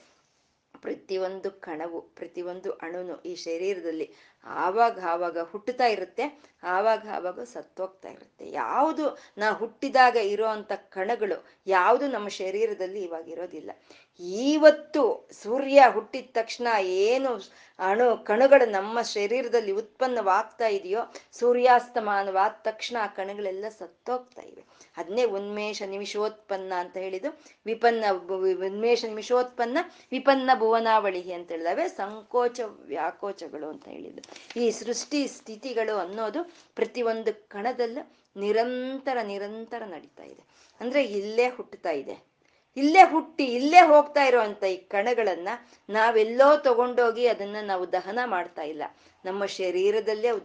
ಪ್ರತಿಯೊಂದು 0.81 1.51
ಕಣವು, 1.67 1.99
ಪ್ರತಿಯೊಂದು 2.01 2.71
ಅಣುನು 2.85 3.17
ಈ 3.23 3.35
ಶರೀರದಲ್ಲಿ 3.37 4.07
ಆವಾಗ 4.47 4.99
ಆವಾಗ 5.05 5.39
ಹುಟ್ಟುತ್ತಾ 5.39 5.87
ಇರುತ್ತೆ, 5.87 6.25
ಆವಾಗ 6.63 7.03
ಆವಾಗ 7.17 7.41
ಸತ್ತೋಗ್ತಾ 7.41 8.09
ಇರುತ್ತೆ. 8.09 8.45
ಯಾವುದು 8.51 9.05
ನಾ 9.39 9.51
ಹುಟ್ಟಿದಾಗ 9.53 10.17
ಇರೋವಂಥ 10.17 10.73
ಕಣಗಳು 10.73 11.39
ಯಾವುದು 11.67 12.07
ನಮ್ಮ 12.07 12.29
ಶರೀರದಲ್ಲಿ 12.29 13.03
ಇವಾಗ 13.03 13.29
ಇರೋದಿಲ್ಲ. 13.29 13.71
ಇವತ್ತು 14.47 15.03
ಸೂರ್ಯ 15.43 15.85
ಹುಟ್ಟಿದ 15.93 16.29
ತಕ್ಷಣ 16.33 16.67
ಏನು 16.83 17.31
ಅಣು 17.79 18.25
ಕಣಗಳು 18.25 18.67
ನಮ್ಮ 18.71 19.03
ಶರೀರದಲ್ಲಿ 19.03 19.73
ಉತ್ಪನ್ನವಾಗ್ತಾ 19.73 20.67
ಇದೆಯೋ, 20.67 21.01
ಸೂರ್ಯಾಸ್ತಮಾನವಾದ 21.33 22.53
ತಕ್ಷಣ 22.63 22.97
ಆ 23.03 23.07
ಕಣಗಳೆಲ್ಲ 23.07 23.69
ಸತ್ತೋಗ್ತಾ 23.69 24.43
ಇವೆ. 24.43 24.63
ಅದನ್ನೇ 24.97 25.25
ಉನ್ಮೇಷ 25.25 25.83
ನಿಮಿಷೋತ್ಪನ್ನ 25.83 26.73
ಅಂತ 26.79 26.97
ಹೇಳಿದ್ದು. 26.97 27.31
ವಿಪನ್ನ 27.67 28.05
ಉನ್ಮೇಷ 28.71 29.05
ನಿಮಿಷೋತ್ಪನ್ನ, 29.05 29.79
ವಿಪನ್ನ 30.11 30.51
ಭುವನಾವಳಿ 30.59 31.33
ಅಂತ 31.33 31.51
ಹೇಳಿದವೆ 31.53 31.89
ಸಂಕೋಚ 31.89 32.61
ವ್ಯಾಕೋಚಗಳು 32.93 33.69
ಅಂತ 33.69 33.89
ಹೇಳಿದ್ದು. 33.89 34.23
ಈ 34.57 34.71
ಸೃಷ್ಟಿ 34.71 35.27
ಸ್ಥಿತಿಗಳು 35.27 35.99
ಅನ್ನೋದು 35.99 36.53
ಪ್ರತಿಯೊಂದು 36.75 37.49
ಕಣದಲ್ಲೂ 37.49 38.17
ನಿರಂತರ 38.37 39.19
ನಿರಂತರ 39.23 39.83
ನಡೀತಾ 39.85 40.23
ಇದೆ. 40.23 40.45
ಅಂದ್ರೆ 40.81 41.05
ಇಲ್ಲೇ 41.05 41.49
ಹುಟ್ಟುತ್ತಾ 41.49 41.91
ಇದೆ. 41.91 42.25
ಇಲ್ಲೇ 42.77 43.11
ಹುಟ್ಟಿ, 43.11 43.45
ಇಲ್ಲೇ 43.45 43.87
ಹೋಗ್ತಾ 43.87 44.25
ಇರೋವಂಥ 44.25 44.65
ಈ 44.65 44.77
ಕಣಗಳನ್ನ 44.77 45.49
ನಾವೆಲ್ಲೋ 45.91 46.57
ತಗೊಂಡೋಗಿ 46.57 47.27
ಅದನ್ನ 47.27 47.57
ನಾವು 47.63 47.93
ದಹನ 47.93 48.19
ಮಾಡ್ತಾ 48.25 48.63
ಇಲ್ಲ. 48.63 48.83
ನಮ್ಮ 49.25 49.47
ಶರೀರದಲ್ಲೇ 49.47 50.29
ಅವು 50.29 50.41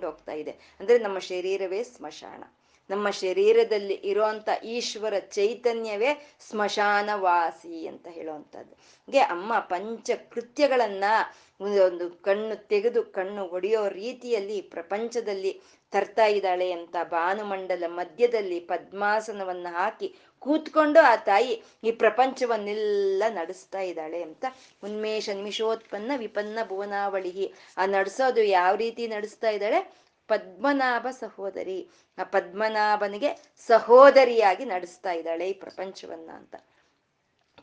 ಹೋಗ್ತಾ 0.00 0.32
ಇದೆ. 0.32 0.50
ಅಂದ್ರೆ 0.50 0.98
ನಮ್ಮ 0.98 1.18
ಶರೀರವೇ 1.18 1.82
ಸ್ಮಶಾನ. 1.82 2.44
ನಮ್ಮ 2.90 3.10
ಶರೀರದಲ್ಲಿ 3.10 3.94
ಇರೋಂಥ 3.94 4.48
ಈಶ್ವರ 4.64 5.18
ಚೈತನ್ಯವೇ 5.18 6.34
ಸ್ಮಶಾನವಾಸಿ 6.40 7.86
ಅಂತ 7.86 8.06
ಹೇಳುವಂಥದ್ದು 8.08 8.74
ಹೀಗೆ 9.06 9.18
ಅಮ್ಮ 9.18 9.58
ಪಂಚ 9.58 10.10
ಕೃತ್ಯಗಳನ್ನ 10.30 11.04
ಒಂದು 11.60 12.10
ಕಣ್ಣು 12.10 12.68
ತೆಗೆದು 12.68 13.02
ಕಣ್ಣು 13.04 13.44
ಒಡೆಯೋ 13.44 13.88
ರೀತಿಯಲ್ಲಿ 13.88 14.60
ಪ್ರಪಂಚದಲ್ಲಿ 14.60 15.60
ತರ್ತಾ 15.92 16.26
ಇದ್ದಾಳೆ 16.26 16.72
ಅಂತ 16.72 16.96
ಭಾನುಮಂಡಲ 17.02 17.84
ಮಧ್ಯದಲ್ಲಿ 17.86 18.60
ಪದ್ಮಾಸನವನ್ನ 18.60 19.66
ಹಾಕಿ 19.70 20.14
ಕೂತ್ಕೊಂಡು 20.38 21.00
ಆ 21.00 21.16
ತಾಯಿ 21.16 21.62
ಈ 21.84 21.90
ಪ್ರಪಂಚವನ್ನೆಲ್ಲ 21.92 23.22
ನಡೆಸ್ತಾ 23.28 23.80
ಇದ್ದಾಳೆ 23.80 24.22
ಅಂತ 24.22 24.44
ಉನ್ಮೇಷ 24.84 25.28
ನಿಮಿಷೋತ್ಪನ್ನ 25.28 26.12
ವಿಪನ್ನ 26.16 26.58
ಭುವನಾವಳಿ 26.68 27.52
ಆ 27.76 27.86
ನಡೆಸೋದು 27.86 28.42
ಯಾವ 28.42 28.74
ರೀತಿ 28.74 29.08
ನಡೆಸ್ತಾ 29.08 29.50
ಇದ್ದಾಳೆ? 29.50 29.92
ಪದ್ಮನಾಭ 30.28 31.06
ಸಹೋದರಿ. 31.10 31.88
ಆ 32.18 32.24
ಪದ್ಮನಾಭನಿಗೆ 32.24 33.54
ಸಹೋದರಿಯಾಗಿ 33.66 34.64
ನಡೆಸ್ತಾ 34.64 35.12
ಇದ್ದಾಳೆ 35.12 35.50
ಈ 35.50 35.52
ಪ್ರಪಂಚವನ್ನ 35.52 36.30
ಅಂತ. 36.30 36.56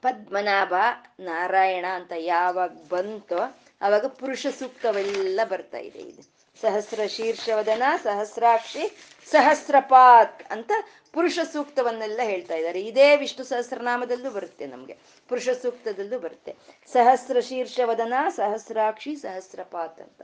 ಪದ್ಮನಾಭ 0.01 0.73
ನಾರಾಯಣ 1.19 1.85
ಅಂತ 1.93 2.11
ಯಾವಾಗ 2.17 2.69
ಬಂತೋ 2.89 3.57
ಅವಾಗ 3.81 4.05
ಪುರುಷ 4.05 4.47
ಸೂಕ್ತವೆಲ್ಲ 4.59 5.39
ಬರ್ತಾ 5.43 5.77
ಇದೆ 5.77 5.99
ಇದು. 5.99 6.21
ಸಹಸ್ರ 6.61 6.99
ಶೀರ್ಷವದನ, 7.07 7.83
ಸಹಸ್ರಾಕ್ಷಿ 8.03 8.97
ಸಹಸ್ರಪಾತ್ 9.31 10.43
ಅಂತ 10.43 10.71
ಪುರುಷ 11.13 11.39
ಸೂಕ್ತವನ್ನೆಲ್ಲ 11.53 12.19
ಹೇಳ್ತಾ 12.23 12.55
ಇದ್ದಾರೆ. 12.55 12.81
ಇದೇ 12.81 13.15
ವಿಷ್ಣು 13.15 13.45
ಸಹಸ್ರನಾಮದಲ್ಲೂ 13.45 14.29
ಬರುತ್ತೆ 14.31 14.65
ನಮ್ಗೆ. 14.65 14.97
ಪುರುಷ 15.27 15.49
ಸೂಕ್ತದಲ್ಲೂ 15.61 16.19
ಬರುತ್ತೆ. 16.19 16.55
ಸಹಸ್ರ 16.93 17.39
ಶೀರ್ಷವದನ, 17.39 18.13
ಸಹಸ್ರಾಕ್ಷಿ, 18.29 19.15
ಸಹಸ್ರಪಾತ್ 19.15 20.01
ಅಂತ. 20.01 20.21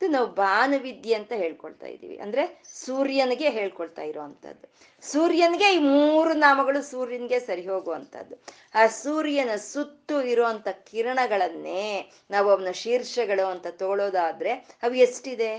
ಇದು 0.00 0.08
ನಾವು 0.08 0.26
ಬಾನವಿದ್ಯೆ 0.34 1.14
ಅಂತ 1.14 1.32
ಹೇಳ್ಕೊಳ್ತಾ 1.32 1.86
ಇದ್ದೀವಿ. 1.86 2.16
ಅಂದ್ರೆ 2.16 2.42
ಸೂರ್ಯನಿಗೆ 2.76 3.48
ಹೇಳ್ಕೊಳ್ತಾ 3.50 4.02
ಇರುವಂತದ್ದು 4.02 4.66
ಸೂರ್ಯನಿಗೆ 5.02 5.68
ಈ 5.74 5.78
ಮೂರು 5.88 6.32
ನಾಮಗಳು 6.36 6.82
ಸೂರ್ಯನಿಗೆ 6.82 7.40
ಸರಿ 7.40 7.66
ಹೋಗುವಂತದ್ದು 7.66 8.36
ಆ 8.74 8.86
ಸೂರ್ಯನ 9.02 9.56
ಸುತ್ತು 9.64 10.22
ಇರುವಂತ 10.26 10.68
ಕಿರಣಗಳನ್ನೇ 10.88 11.84
ನಾವು 12.30 12.48
ಅವನ 12.50 12.72
ಶೀರ್ಷಗಳು 12.74 13.46
ಅಂತ 13.46 13.66
ತಗೊಳ್ಳೋದಾದ್ರೆ 13.76 14.52
ಅವು 14.82 14.94
ಎಷ್ಟಿದೆ? 14.98 15.52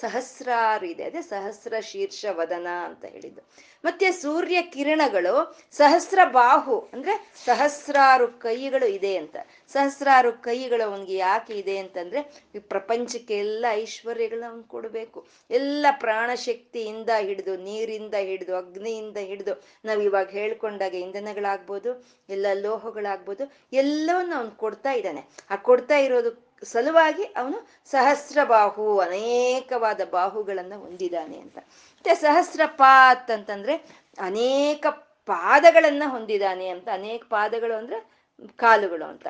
ಸಹಸ್ರಾರು 0.00 0.86
ಇದೆ. 0.86 1.04
ಅದೇ 1.04 1.22
ಸಹಸ್ರ 1.22 1.80
ಶೀರ್ಷ 1.80 2.24
ವದನ 2.30 2.66
ಅಂತ 2.84 3.04
ಹೇಳಿದ್ದು. 3.04 3.42
ಮತ್ತೆ 3.84 4.12
ಸೂರ್ಯ 4.12 4.62
ಕಿರಣಗಳು 4.62 5.58
ಸಹಸ್ರ 5.72 6.18
ಬಾಹು 6.24 6.90
ಅಂದ್ರೆ 6.92 7.32
ಸಹಸ್ರಾರು 7.44 8.28
ಕೈಗಳು 8.28 8.86
ಇದೆ 8.86 9.16
ಅಂತ. 9.16 9.36
ಸಹಸ್ರಾರು 9.72 10.32
ಕೈಗಳು 10.32 10.84
ಅವನಿಗೆ 10.84 11.16
ಯಾಕೆ 11.16 11.54
ಇದೆ 11.54 11.78
ಅಂತಂದ್ರೆ 11.78 12.46
ಈ 12.54 12.58
ಪ್ರಪಂಚಕ್ಕೆ 12.58 13.38
ಎಲ್ಲ 13.38 13.64
ಐಶ್ವರ್ಯಗಳು 13.70 14.50
ಅವನ್ 14.50 14.64
ಕೊಡಬೇಕು. 14.64 15.26
ಎಲ್ಲ 15.50 15.86
ಪ್ರಾಣಶಕ್ತಿಯಿಂದ 15.90 17.10
ಹಿಡಿದು, 17.18 17.56
ನೀರಿಂದ 17.56 18.14
ಹಿಡಿದು, 18.14 18.56
ಅಗ್ನಿಯಿಂದ 18.56 19.16
ಹಿಡಿದು 19.16 19.64
ನಾವು 19.84 20.02
ಇವಾಗ 20.02 20.30
ಹೇಳ್ಕೊಂಡಾಗ 20.30 20.94
ಇಂಧನಗಳಾಗ್ಬೋದು, 20.94 22.06
ಎಲ್ಲ 22.28 22.46
ಲೋಹಗಳಾಗ್ಬೋದು, 22.54 23.52
ಎಲ್ಲವನ್ನು 23.72 24.36
ಅವನ್ 24.36 24.50
ಕೊಡ್ತಾ 24.50 24.92
ಇದ್ದಾನೆ. 24.92 25.28
ಆ 25.50 25.56
ಕೊಡ್ತಾ 25.56 25.98
ಇರೋದು 25.98 26.45
ಸಲುವಾಗಿ 26.64 27.22
ಅವನು 27.24 27.68
ಸಹಸ್ರ 27.86 28.44
ಬಾಹು, 28.44 28.98
ಅನೇಕವಾದ 28.98 30.00
ಬಾಹುಗಳನ್ನ 30.10 30.74
ಹೊಂದಿದ್ದಾನೆ 30.76 31.38
ಅಂತ. 31.38 31.58
ಮತ್ತೆ 31.58 32.14
ಸಹಸ್ರಪಾತ್ 32.14 33.30
ಅಂತಂದ್ರೆ 33.30 34.04
ಅನೇಕ 34.18 34.86
ಪಾದಗಳನ್ನ 35.26 36.02
ಹೊಂದಿದ್ದಾನೆ 36.06 36.68
ಅಂತ. 36.68 36.88
ಅನೇಕ 36.92 37.24
ಪಾದಗಳು 37.30 37.74
ಅಂದ್ರೆ 37.74 38.10
ಕಾಲುಗಳು 38.56 39.04
ಅಂತ. 39.04 39.26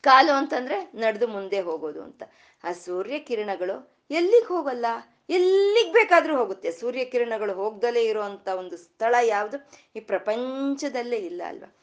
ಕಾಲು 0.00 0.32
ಅಂತಂದ್ರೆ 0.32 0.90
ನಡೆದು 0.94 1.26
ಮುಂದೆ 1.26 1.60
ಹೋಗೋದು 1.60 2.02
ಅಂತ. 2.02 2.22
ಆ 2.64 2.72
ಸೂರ್ಯ 2.72 3.18
ಕಿರಣಗಳು 3.18 3.98
ಎಲ್ಲಿಗೆ 4.10 4.46
ಹೋಗಲ್ಲ? 4.46 4.86
ಎಲ್ಲಿಗೆ 5.30 5.92
ಬೇಕಾದ್ರೂ 5.92 6.36
ಹೋಗುತ್ತೆ. 6.36 6.72
ಸೂರ್ಯ 6.72 7.04
ಕಿರಣಗಳು 7.04 7.54
ಹೋಗ್ದಲೇ 7.54 8.04
ಇರುವಂತ 8.04 8.48
ಒಂದು 8.48 8.76
ಸ್ಥಳ 8.76 9.14
ಯಾವುದು? 9.22 9.68
ಈ 9.96 10.00
ಪ್ರಪಂಚದಲ್ಲೇ 10.00 11.16
ಇಲ್ಲ 11.16 11.42
ಅಲ್ವಾ? 11.46 11.74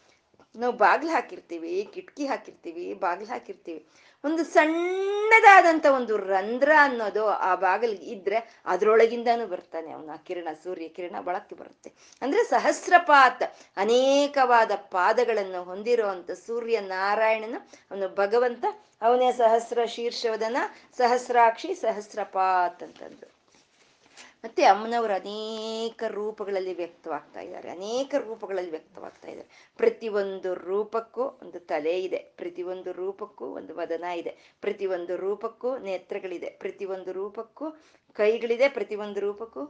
ನಾವು 0.56 0.74
ಬಾಗಿಲು 0.74 1.12
ಹಾಕಿರ್ತೀವಿ, 1.12 1.90
ಕಿಟಕಿ 1.94 2.28
ಹಾಕಿರ್ತೀವಿ, 2.28 2.94
ಬಾಗಿಲು 2.94 3.30
ಹಾಕಿರ್ತೀವಿ. 3.30 3.88
ಒಂದು 4.26 4.44
ಸಣ್ಣದಾದಂತ 4.44 5.86
ಒಂದು 5.86 6.18
ರಂಧ್ರ 6.18 6.72
ಅನ್ನೋದು 6.80 7.28
ಆ 7.28 7.56
ಬಾಗಿಲಿಗೆ 7.56 8.06
ಇದ್ರೆ 8.06 8.62
ಅದ್ರೊಳಗಿಂದಾನು 8.66 9.48
ಬರ್ತಾನೆ. 9.48 9.92
ಅವನ 9.92 10.10
ಕಿರಣ, 10.26 10.48
ಸೂರ್ಯ 10.64 10.88
ಕಿರಣ 10.88 11.16
ಬಳಕೆ 11.22 11.56
ಬರುತ್ತೆ. 11.56 11.94
ಅಂದ್ರೆ 12.22 12.44
ಸಹಸ್ರಪಾತ 12.44 13.44
ಅನೇಕವಾದ 13.78 14.72
ಪಾದಗಳನ್ನು 14.76 15.64
ಹೊಂದಿರುವಂತ 15.64 16.32
ಸೂರ್ಯ 16.32 16.80
ನಾರಾಯಣನು 16.80 17.70
ಅವನು 17.92 18.16
ಭಗವಂತ 18.16 18.66
ಅವನೇ 19.02 19.32
ಸಹಸ್ರ 19.32 19.86
ಶೀರ್ಷವದನ, 19.86 20.58
ಸಹಸ್ರಾಕ್ಷಿ, 20.98 21.76
ಸಹಸ್ರಪಾತ್ 21.76 22.84
ಅಂತಂದ್ರು. 22.84 23.35
ಮತ್ತೆ 24.46 24.66
ಅಮ್ಮನವರು 24.66 25.14
ಅನೇಕ 25.14 26.04
ರೂಪಗಳಲ್ಲಿ 26.08 26.74
ವ್ಯಕ್ತವಾಗ್ತಾ 26.74 27.40
ಇದ್ದಾರೆ. 27.40 27.70
ಅನೇಕ 27.70 28.16
ರೂಪಗಳಲ್ಲಿ 28.18 28.72
ವ್ಯಕ್ತವಾಗ್ತಾ 28.72 29.28
ಇದ್ದಾರೆ. 29.28 29.74
ಪ್ರತಿಯೊಂದು 29.78 30.54
ರೂಪಕ್ಕೂ 30.54 31.24
ಒಂದು 31.24 31.60
ತಲೆ 31.60 32.04
ಇದೆ. 32.04 32.18
ಪ್ರತಿಯೊಂದು 32.18 32.92
ರೂಪಕ್ಕೂ 32.92 33.46
ಒಂದು 33.46 33.76
ವದನ 33.76 34.04
ಇದೆ. 34.04 34.58
ಪ್ರತಿಯೊಂದು 34.62 35.16
ರೂಪಕ್ಕೂ 35.16 35.78
ನೇತ್ರಗಳಿದೆ. 35.78 36.50
ಪ್ರತಿಯೊಂದು 36.50 37.12
ರೂಪಕ್ಕೂ 37.12 37.72
ಕೈಗಳಿದೆ. 38.14 38.70
ಪ್ರತಿಯೊಂದು 38.70 39.20
ರೂಪಕ್ಕೂ 39.20 39.66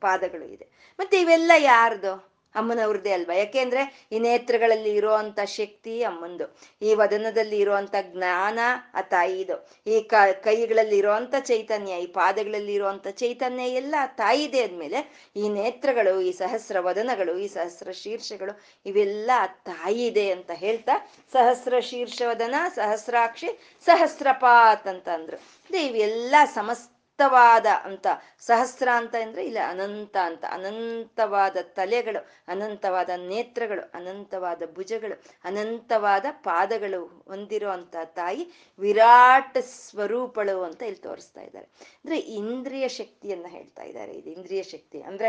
ಪಾದಗಳು 0.00 0.44
ಇದೆ. 0.44 0.68
ಮತ್ತೆ 0.98 1.20
ಇವೆಲ್ಲ 1.20 1.52
ಯಾರ್ದು? 1.58 2.33
ಅಮ್ಮನವ್ರದ್ದೇ 2.54 3.12
ಅಲ್ವಾ? 3.12 3.34
ಯಾಕೆಂದ್ರೆ 3.34 4.08
ಈ 4.12 4.18
ನೇತ್ರಗಳಲ್ಲಿ 4.18 4.94
ಇರುವಂತ 4.94 5.40
ಶಕ್ತಿ 5.40 6.02
ಅಮ್ಮಂದು. 6.02 6.58
ಈ 6.82 6.94
ವದನದಲ್ಲಿ 6.94 7.58
ಇರುವಂತ 7.58 7.94
ಜ್ಞಾನ 8.12 8.58
ಆ 8.94 9.00
ತಾಯಿದು. 9.00 9.56
ಈ 9.86 10.00
ಕ, 10.00 10.14
ಕೈಗಳಲ್ಲಿ 10.42 10.98
ಇರುವಂತ 10.98 11.34
ಚೈತನ್ಯ, 11.40 11.92
ಈ 11.92 12.06
ಪಾದಗಳಲ್ಲಿ 12.06 12.74
ಇರುವಂತ 12.74 13.08
ಚೈತನ್ಯ 13.08 13.68
ಎಲ್ಲ 13.68 13.94
ತಾಯಿದೆ 14.06 14.62
ಅಂದ್ಮೇಲೆ 14.62 15.30
ಈ 15.36 15.48
ನೇತ್ರಗಳು, 15.48 16.20
ಈ 16.20 16.32
ಸಹಸ್ರ 16.32 16.76
ವದನಗಳು, 16.80 17.38
ಈ 17.38 17.48
ಸಹಸ್ರ 17.48 17.92
ಶೀರ್ಷಗಳು 17.92 18.64
ಇವೆಲ್ಲ 18.86 19.30
ತಾಯಿದೆ 19.46 20.30
ಅಂತ 20.30 20.50
ಹೇಳ್ತಾ 20.54 21.10
ಸಹಸ್ರ 21.32 21.80
ಶೀರ್ಷವದನ 21.80 22.54
ಸಹಸ್ರಾಕ್ಷಿ, 22.74 23.48
ಸಹಸ್ರಪಾತ್ 23.84 24.88
ಅಂತ 24.88 25.08
ಅಂದ್ರು 25.08 25.36
ಇವೆಲ್ಲ 25.70 26.34
ಸಮಸ್ತ 26.54 26.93
ಅನಂತವಾದ 27.18 27.66
ಅಂತ, 27.84 28.06
ಸಹಸ್ರ 28.40 28.88
ಅಂತ 28.96 29.14
ಅಂದ್ರೆ 29.22 29.46
ಇಲ್ಲ 29.46 29.58
ಅನಂತ 29.68 30.16
ಅಂತ, 30.16 30.44
ಅನಂತವಾದ 30.50 31.56
ತಲೆಗಳು, 31.62 32.20
ಅನಂತವಾದ 32.48 33.10
ನೇತ್ರಗಳು, 33.16 33.90
ಅನಂತವಾದ 33.94 34.62
ಭುಜಗಳು, 34.74 35.22
ಅನಂತವಾದ 35.44 36.26
ಪಾದಗಳು 36.30 37.24
ಹೊಂದಿರುವಂತ 37.28 37.96
ತಾಯಿ 38.04 38.48
ವಿರಾಟ್ 38.78 39.62
ಸ್ವರೂಪಳು 39.62 40.62
ಅಂತ 40.62 40.82
ಇಲ್ಲಿ 40.82 41.00
ತೋರಿಸ್ತಾ 41.00 41.40
ಇದ್ದಾರೆ. 41.40 41.66
ಅಂದ್ರೆ 42.04 42.18
ಇಂದ್ರಿಯ 42.18 42.88
ಶಕ್ತಿಯನ್ನ 42.88 43.46
ಹೇಳ್ತಾ 43.48 43.82
ಇದ್ದಾರೆ. 43.82 44.12
ಇದು 44.12 44.30
ಇಂದ್ರಿಯ 44.30 44.62
ಶಕ್ತಿ 44.62 45.02
ಅಂದ್ರೆ 45.02 45.28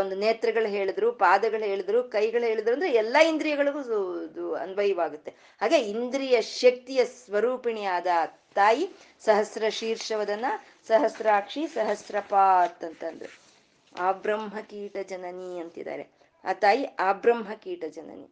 ಒಂದು 0.00 0.16
ನೇತ್ರಗಳು 0.16 0.68
ಹೇಳಿದ್ರು, 0.68 1.12
ಪಾದಗಳು 1.12 1.64
ಹೇಳಿದ್ರು, 1.64 2.02
ಕೈಗಳು 2.08 2.44
ಹೇಳಿದ್ರು 2.44 2.74
ಅಂದ್ರೆ 2.74 2.92
ಎಲ್ಲಾ 2.92 3.22
ಇಂದ್ರಿಯಗಳಿಗೂ 3.22 4.54
ಅನ್ವಯವಾಗುತ್ತೆ. 4.54 5.34
ಹಾಗೆ 5.60 5.78
ಇಂದ್ರಿಯ 5.78 6.42
ಶಕ್ತಿಯ 6.42 7.04
ಸ್ವರೂಪಿಣಿಯಾದ 7.04 8.06
ತಾಯಿ 8.54 8.90
ಸಹಸ್ರ 9.24 9.68
ಶೀರ್ಷವದನ್ನ 9.68 10.46
ಸಹಸ್ರಾಕ್ಷಿ, 10.86 11.66
ಸಹಸ್ರಪಾತ್ 11.66 12.84
ಅಂತಂದ್ರು. 12.84 13.44
ಆ 14.00 14.12
ಬ್ರಹ್ಮ 14.12 14.60
ಕೀಟ 14.60 14.96
ಜನನಿ 15.08 15.60
ಅಂತಿದ್ದಾರೆ. 15.60 16.10
ಆ 16.44 16.52
ತಾಯಿ 16.52 16.84
ಆ 16.84 17.12
ಬ್ರಹ್ಮ 17.12 17.52
ಕೀಟ 17.54 17.84
ಜನನಿ. 17.84 18.30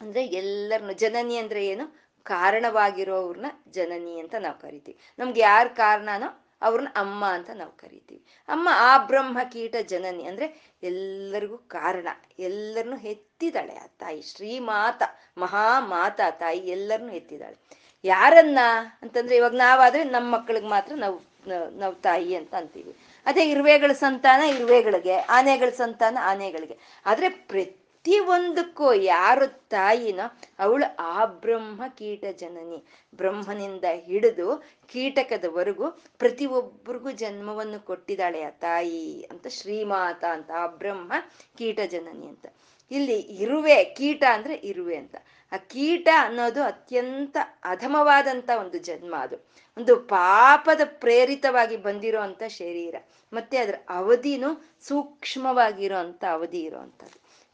ಅಂದ್ರೆ 0.00 0.26
ಎಲ್ಲರನ್ನು 0.26 0.92
ಜನನಿ 0.92 1.36
ಅಂದ್ರೆ 1.36 1.66
ಏನು? 1.66 2.08
ಕಾರಣವಾಗಿರೋವ್ರನ್ನ 2.22 3.46
ಜನನಿ 3.70 4.20
ಅಂತ 4.20 4.34
ನಾವು 4.34 4.58
ಕರಿತೀವಿ. 4.58 4.98
ನಮ್ಗೆ 5.18 5.40
ಯಾರು 5.40 5.76
ಕಾರಣನೋ 5.76 6.44
ಅವ್ರನ್ನ 6.62 6.88
ಅಮ್ಮ 6.96 7.24
ಅಂತ 7.24 7.50
ನಾವು 7.50 7.72
ಕರಿತೀವಿ. 7.72 8.24
ಅಮ್ಮ 8.48 8.68
ಆ 8.72 9.06
ಬ್ರಹ್ಮ 9.06 9.38
ಕೀಟ 9.52 9.76
ಜನನಿ 9.76 10.24
ಅಂದ್ರೆ 10.24 10.76
ಎಲ್ಲರಿಗೂ 10.82 11.58
ಕಾರಣ. 11.58 12.08
ಎಲ್ಲರನ್ನು 12.38 12.96
ಎತ್ತಿದಾಳೆ 12.96 13.76
ಆ 13.76 13.86
ತಾಯಿ. 13.98 14.22
ಶ್ರೀಮಾತ, 14.22 15.02
ಮಹಾಮಾತ 15.38 16.20
ತಾಯಿ 16.30 16.58
ಎಲ್ಲರನ್ನು 16.58 17.12
ಎತ್ತಿದಾಳೆ 17.12 17.56
ಯಾರನ್ನ 18.04 18.58
ಅಂತಂದ್ರೆ 19.02 19.36
ಇವಾಗ 19.36 19.52
ನಾವಾದ್ರೆ 19.52 20.04
ನಮ್ಮ 20.04 20.34
ಮಕ್ಕಳಿಗೆ 20.34 20.68
ಮಾತ್ರ 20.68 20.94
ನಾವು 20.94 21.27
ನಾವು 21.54 21.94
ತಾಯಿ 21.94 22.34
ಅಂತ 22.34 22.54
ಅಂತೀವಿ. 22.54 22.96
ಅದೇ 23.26 23.50
ಇರುವೆಗಳ 23.50 23.92
ಸಂತಾನ 23.92 24.40
ಇರುವೆಗಳಿಗೆ, 24.40 25.16
ಆನೆಗಳ 25.16 25.68
ಸಂತಾನ 25.68 26.18
ಆನೆಗಳಿಗೆ. 26.20 26.78
ಆದ್ರೆ 27.06 27.28
ಪ್ರತಿ 27.28 28.18
ಒಂದಕ್ಕೂ 28.18 28.92
ಯಾರು 28.92 29.68
ತಾಯಿನೋ 29.68 30.38
ಅವಳು 30.58 30.96
ಆ 30.96 31.24
ಬ್ರಹ್ಮ 31.24 31.82
ಕೀಟ 31.88 32.24
ಜನನಿ. 32.36 32.84
ಬ್ರಹ್ಮನಿಂದ 33.16 33.84
ಹಿಡಿದು 34.04 34.64
ಕೀಟಕದವರೆಗೂ 34.92 35.90
ಪ್ರತಿ 35.90 36.46
ಒಬ್ಬರಿಗೂ 36.46 37.10
ಜನ್ಮವನ್ನು 37.10 37.86
ಕೊಟ್ಟಿದ್ದಾಳೆ 37.86 38.42
ಆ 38.42 38.50
ತಾಯಿ 38.50 39.26
ಅಂತ 39.30 39.46
ಶ್ರೀಮಾತ 39.46 40.24
ಅಂತ, 40.24 40.50
ಆ 40.50 40.66
ಬ್ರಹ್ಮ 40.66 41.12
ಕೀಟ 41.58 41.80
ಜನನಿ 41.80 42.26
ಅಂತ. 42.26 42.46
ಇಲ್ಲಿ 42.90 43.18
ಇರುವೆ, 43.20 43.84
ಕೀಟ 43.84 44.24
ಅಂದ್ರೆ 44.32 44.54
ಇರುವೆ 44.54 44.96
ಅಂತ. 44.96 45.16
ಆ 45.52 45.56
ಕೀಟ 45.56 46.08
ಅನ್ನೋದು 46.18 46.62
ಅತ್ಯಂತ 46.62 47.36
ಅಧಮವಾದಂತ 47.64 48.50
ಒಂದು 48.60 48.78
ಜನ್ಮ 48.78 49.16
ಅದು. 49.16 49.36
ಒಂದು 49.78 49.96
ಪಾಪದ 49.96 50.80
ಪ್ರೇರಿತವಾಗಿ 50.84 51.76
ಬಂದಿರೋ 51.76 52.20
ಅಂತ 52.20 52.42
ಶರೀರ. 52.48 52.94
ಮತ್ತೆ 53.32 53.58
ಅದರ 53.58 53.74
ಅವಧಿನೂ 53.88 54.64
ಸೂಕ್ಷ್ಮವಾಗಿರೋ 54.82 55.96
ಅಂತ 55.96 56.24
ಅವಧಿ 56.32 56.60
ಇರೋ 56.60 56.80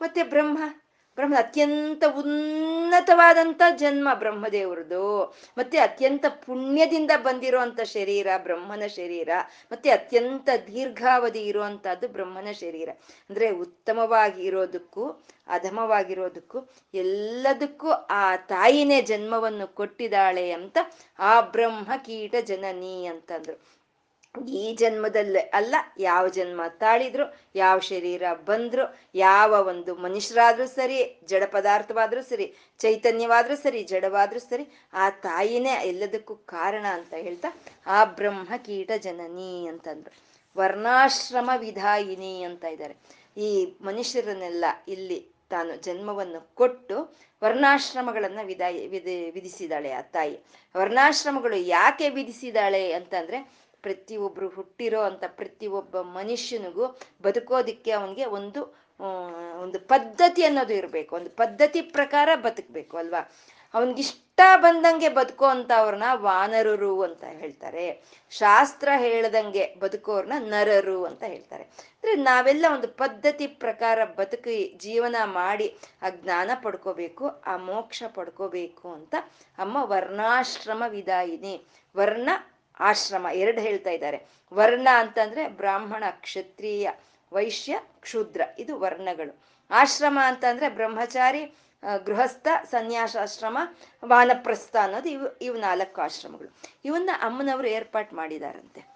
ಮತ್ತೆ 0.00 0.22
ಬ್ರಹ್ಮ 0.22 0.58
ಬ್ರಹ್ಮ 1.16 1.34
ಅತ್ಯಂತ 1.38 2.04
ಉನ್ನತವಾದಂತ 2.18 3.62
ಜನ್ಮ 3.76 4.08
ಬ್ರಹ್ಮದೇವ್ರದ್ದು 4.14 5.24
ಮತ್ತೆ 5.58 5.78
ಅತ್ಯಂತ 5.78 6.24
ಪುಣ್ಯದಿಂದ 6.28 7.10
ಬಂದಿರುವಂತ 7.16 7.80
ಶರೀರ 7.80 8.26
ಬ್ರಹ್ಮನ 8.38 8.86
ಶರೀರ. 8.86 9.28
ಮತ್ತೆ 9.72 9.90
ಅತ್ಯಂತ 9.90 10.48
ದೀರ್ಘಾವಧಿ 10.66 11.40
ಇರುವಂತಹದ್ದು 11.40 12.08
ಬ್ರಹ್ಮನ 12.08 12.48
ಶರೀರ. 12.52 12.88
ಅಂದ್ರೆ 13.30 13.50
ಉತ್ತಮವಾಗಿ 13.50 14.42
ಇರೋದಕ್ಕೂ 14.42 15.04
ಅಧಮವಾಗಿರೋದಕ್ಕೂ, 15.48 16.58
ಎಲ್ಲದಕ್ಕೂ 16.94 17.90
ಆ 17.90 18.36
ತಾಯಿನೇ 18.36 19.02
ಜನ್ಮವನ್ನು 19.02 19.74
ಕೊಟ್ಟಿದ್ದಾಳೆ 19.74 20.52
ಅಂತ 20.52 20.78
ಆ 21.18 21.40
ಬ್ರಹ್ಮ 21.40 21.92
ಕೀಟ 21.96 22.34
ಜನನಿ 22.44 23.06
ಅಂತಂದ್ರು. 23.06 23.83
ಈ 24.42 24.74
ಜನ್ಮದಲ್ಲೇ 24.74 25.38
ಅಲ್ಲ, 25.38 25.74
ಯಾವ 25.98 26.28
ಜನ್ಮ 26.28 26.62
ತಾಳಿದ್ರು, 26.68 27.40
ಯಾವ 27.54 27.78
ಶರೀರ 27.78 28.22
ಬಂದ್ರು, 28.32 28.98
ಯಾವ 29.14 29.50
ಒಂದು 29.68 29.94
ಮನುಷ್ಯರಾದ್ರೂ 29.94 30.66
ಸರಿ, 30.66 31.20
ಜಡ 31.24 31.42
ಪದಾರ್ಥವಾದ್ರೂ 31.46 32.22
ಸರಿ, 32.22 32.54
ಚೈತನ್ಯವಾದ್ರೂ 32.78 33.56
ಸರಿ, 33.56 33.82
ಜಡವಾದ್ರೂ 33.82 34.40
ಸರಿ, 34.40 34.80
ಆ 34.92 35.10
ತಾಯಿನೇ 35.10 35.70
ಎಲ್ಲದಕ್ಕೂ 35.70 36.36
ಕಾರಣ 36.36 36.86
ಅಂತ 36.92 37.14
ಹೇಳ್ತಾ, 37.14 37.48
ಆ 37.86 38.04
ಬ್ರಹ್ಮ 38.04 38.56
ಕೀಟ 38.56 38.90
ಜನನಿ 38.96 39.66
ಅಂತಂದ್ರು. 39.66 40.34
ವರ್ಣಾಶ್ರಮ 40.56 41.50
ವಿಧಾಯಿನಿ 41.56 42.42
ಅಂತ 42.42 42.64
ಇದ್ದಾರೆ. 42.64 42.96
ಈ 43.36 43.76
ಮನುಷ್ಯರನ್ನೆಲ್ಲ 43.82 44.64
ಇಲ್ಲಿ 44.88 45.28
ತಾನು 45.50 45.76
ಜನ್ಮವನ್ನು 45.76 46.54
ಕೊಟ್ಟು 46.54 47.16
ವರ್ಣಾಶ್ರಮಗಳನ್ನ 47.42 48.38
ವಿಧಾಯಿ 48.42 48.86
ವಿಧಿ 48.86 49.30
ವಿಧಿಸಿದಾಳೆ 49.30 49.90
ಆ 49.92 50.00
ತಾಯಿ. 50.00 50.40
ವರ್ಣಾಶ್ರಮಗಳು 50.76 51.56
ಯಾಕೆ 51.56 52.08
ವಿಧಿಸಿದಾಳೆ 52.08 52.92
ಅಂತಂದ್ರೆ 52.92 53.63
ಪ್ರತಿಯೊಬ್ರು 53.86 54.48
ಹುಟ್ಟಿರೋ 54.56 55.02
ಅಂತ 55.10 55.24
ಪ್ರತಿಯೊಬ್ಬ 55.40 56.00
ಮನುಷ್ಯನಿಗೂ 56.18 56.86
ಬದುಕೋದಿಕ್ಕೆ 57.22 57.92
ಅವನಿಗೆ 57.98 58.26
ಒಂದು 58.38 58.62
ಒಂದು 59.62 59.78
ಪದ್ಧತಿ 59.92 60.42
ಅನ್ನೋದು 60.44 60.74
ಇರಬೇಕು. 60.80 61.12
ಒಂದು 61.16 61.30
ಪದ್ಧತಿ 61.40 61.80
ಪ್ರಕಾರ 61.96 62.28
ಬದುಕಬೇಕು 62.46 62.94
ಅಲ್ವಾ? 62.96 63.22
ಅವನಿಗಿಷ್ಟ 63.74 64.40
ಬಂದಂಗೆ 64.56 65.08
ಬದುಕೋ 65.08 65.46
ಅಂತ 65.54 65.70
ಅವ್ರನ್ನ 65.76 66.08
ವಾನರರು 66.26 66.92
ಅಂತ 67.02 67.24
ಹೇಳ್ತಾರೆ. 67.40 67.86
ಶಾಸ್ತ್ರ 68.32 68.88
ಹೇಳ್ದಂಗೆ 69.04 69.64
ಬದುಕೋರ್ನ 69.82 70.36
ನರರು 70.52 70.98
ಅಂತ 71.08 71.22
ಹೇಳ್ತಾರೆ. 71.32 71.64
ಅಂದ್ರೆ 71.96 72.14
ನಾವೆಲ್ಲ 72.30 72.64
ಒಂದು 72.72 72.88
ಪದ್ಧತಿ 73.02 73.46
ಪ್ರಕಾರ 73.64 73.98
ಬದುಕಿ 74.18 74.56
ಜೀವನ 74.84 75.16
ಮಾಡಿ 75.40 75.68
ಆ 76.02 76.10
ಜ್ಞಾನ 76.22 76.50
ಪಡ್ಕೋಬೇಕು, 76.64 77.26
ಆ 77.46 77.56
ಮೋಕ್ಷ 77.68 78.02
ಪಡ್ಕೋಬೇಕು 78.16 78.86
ಅಂತ 78.98 79.14
ಅಮ್ಮ 79.58 79.76
ವರ್ಣಾಶ್ರಮ 79.92 80.82
ವಿದಾಯಿನಿ 80.96 81.54
ವರ್ಣ 81.94 82.28
ಆಶ್ರಮ 82.80 83.26
ಎರಡು 83.32 83.60
ಹೇಳ್ತಾ 83.60 83.90
ಇದ್ದಾರೆ. 83.90 84.26
ವರ್ಣ 84.52 84.88
ಅಂತಂದ್ರೆ 84.94 85.48
ಬ್ರಾಹ್ಮಣ, 85.48 86.04
ಕ್ಷತ್ರಿಯ, 86.10 86.90
ವೈಶ್ಯ, 87.32 87.78
ಕ್ಷುದ್ರ. 88.00 88.40
ಇದು 88.58 88.80
ವರ್ಣಗಳು. 88.80 89.40
ಆಶ್ರಮ 89.70 90.18
ಅಂತಂದ್ರೆ 90.22 90.68
ಬ್ರಹ್ಮಚಾರಿ 90.68 91.54
ಗೃಹಸ್ಥ, 92.04 92.48
ಸನ್ಯಾಸಾಶ್ರಮ, 92.70 93.58
ವಾನಪ್ರಸ್ಥ 94.04 94.76
ಅನ್ನೋದು 94.76 95.08
ಇವು 95.08 95.38
ಇವು 95.38 95.56
ನಾಲ್ಕು 95.56 96.00
ಆಶ್ರಮಗಳು. 96.00 96.56
ಇವನ್ನ 96.84 97.10
ಅಮ್ಮನವರು 97.22 97.66
ಏರ್ಪಾಟ್ 97.66 98.12
ಮಾಡಿದಾರಂತೆ. 98.12 98.94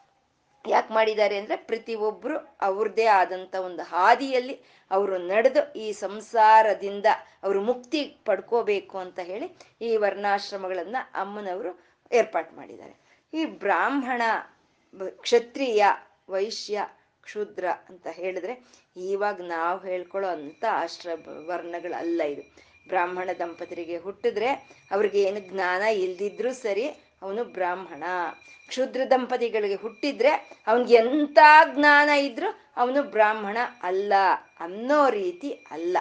ಯಾಕೆ 0.68 0.95
ಮಾಡಿದ್ದಾರೆ 0.95 1.39
ಅಂದ್ರೆ 1.39 1.57
ಪ್ರತಿ 1.57 1.95
ಒಬ್ರು 1.95 2.59
ಅವ್ರದ್ದೇ 2.61 3.05
ಆದಂತ 3.05 3.55
ಒಂದು 3.55 3.83
ಹಾದಿಯಲ್ಲಿ 3.83 4.62
ಅವರು 4.91 5.18
ನಡೆದು 5.18 5.72
ಈ 5.72 5.93
ಸಂಸಾರದಿಂದ 5.93 7.07
ಅವರು 7.43 7.62
ಮುಕ್ತಿ 7.62 8.05
ಪಡ್ಕೋಬೇಕು 8.05 8.99
ಅಂತ 8.99 9.18
ಹೇಳಿ 9.18 9.57
ಈ 9.81 9.97
ವರ್ಣಾಶ್ರಮಗಳನ್ನ 9.97 10.97
ಅಮ್ಮನವರು 11.14 11.81
ಏರ್ಪಾಟ್ 12.12 12.55
ಮಾಡಿದ್ದಾರೆ. 12.55 13.07
ಈ 13.33 13.45
ಬ್ರಾಹ್ಮಣ 13.45 14.22
ಕ್ಷತ್ರಿಯ, 15.20 15.85
ವೈಶ್ಯ, 16.29 16.79
ಕ್ಷುದ್ರ 17.22 17.64
ಅಂತ 17.89 18.07
ಹೇಳಿದ್ರೆ 18.11 18.55
ಇವಾಗ 18.97 19.41
ನಾವು 19.41 19.79
ಹೇಳ್ಕೊಳ್ಳೋ 19.81 20.29
ಅಂತ 20.29 20.64
ಆಶ್ರ, 20.72 21.09
ವರ್ಣಗಳಲ್ಲ 21.47 22.22
ಇದು. 22.22 22.43
ಬ್ರಾಹ್ಮಣ 22.89 23.29
ದಂಪತಿರಿಗೆ 23.39 23.97
ಹುಟ್ಟಿದ್ರೆ 23.99 24.51
ಅವ್ರಿಗೆ 24.91 25.22
ಏನು 25.22 25.41
ಜ್ಞಾನ 25.41 25.83
ಇಲ್ದಿದ್ರು 25.83 26.55
ಸರಿ 26.55 26.87
ಅವನು 27.22 27.45
ಬ್ರಾಹ್ಮಣ. 27.45 28.05
ಕ್ಷುದ್ರ 28.68 29.01
ದಂಪತಿಗಳಿಗೆ 29.11 29.74
ಹುಟ್ಟಿದ್ರೆ 29.74 30.33
ಅವನ್ಗೆ 30.66 30.95
ಎಂಥ 30.95 31.39
ಜ್ಞಾನ 31.74 32.09
ಇದ್ರು 32.09 32.49
ಅವನು 32.76 33.03
ಬ್ರಾಹ್ಮಣ 33.03 33.59
ಅಲ್ಲ 33.83 34.12
ಅನ್ನೋ 34.61 35.11
ರೀತಿ 35.11 35.51
ಅಲ್ಲ. 35.70 35.97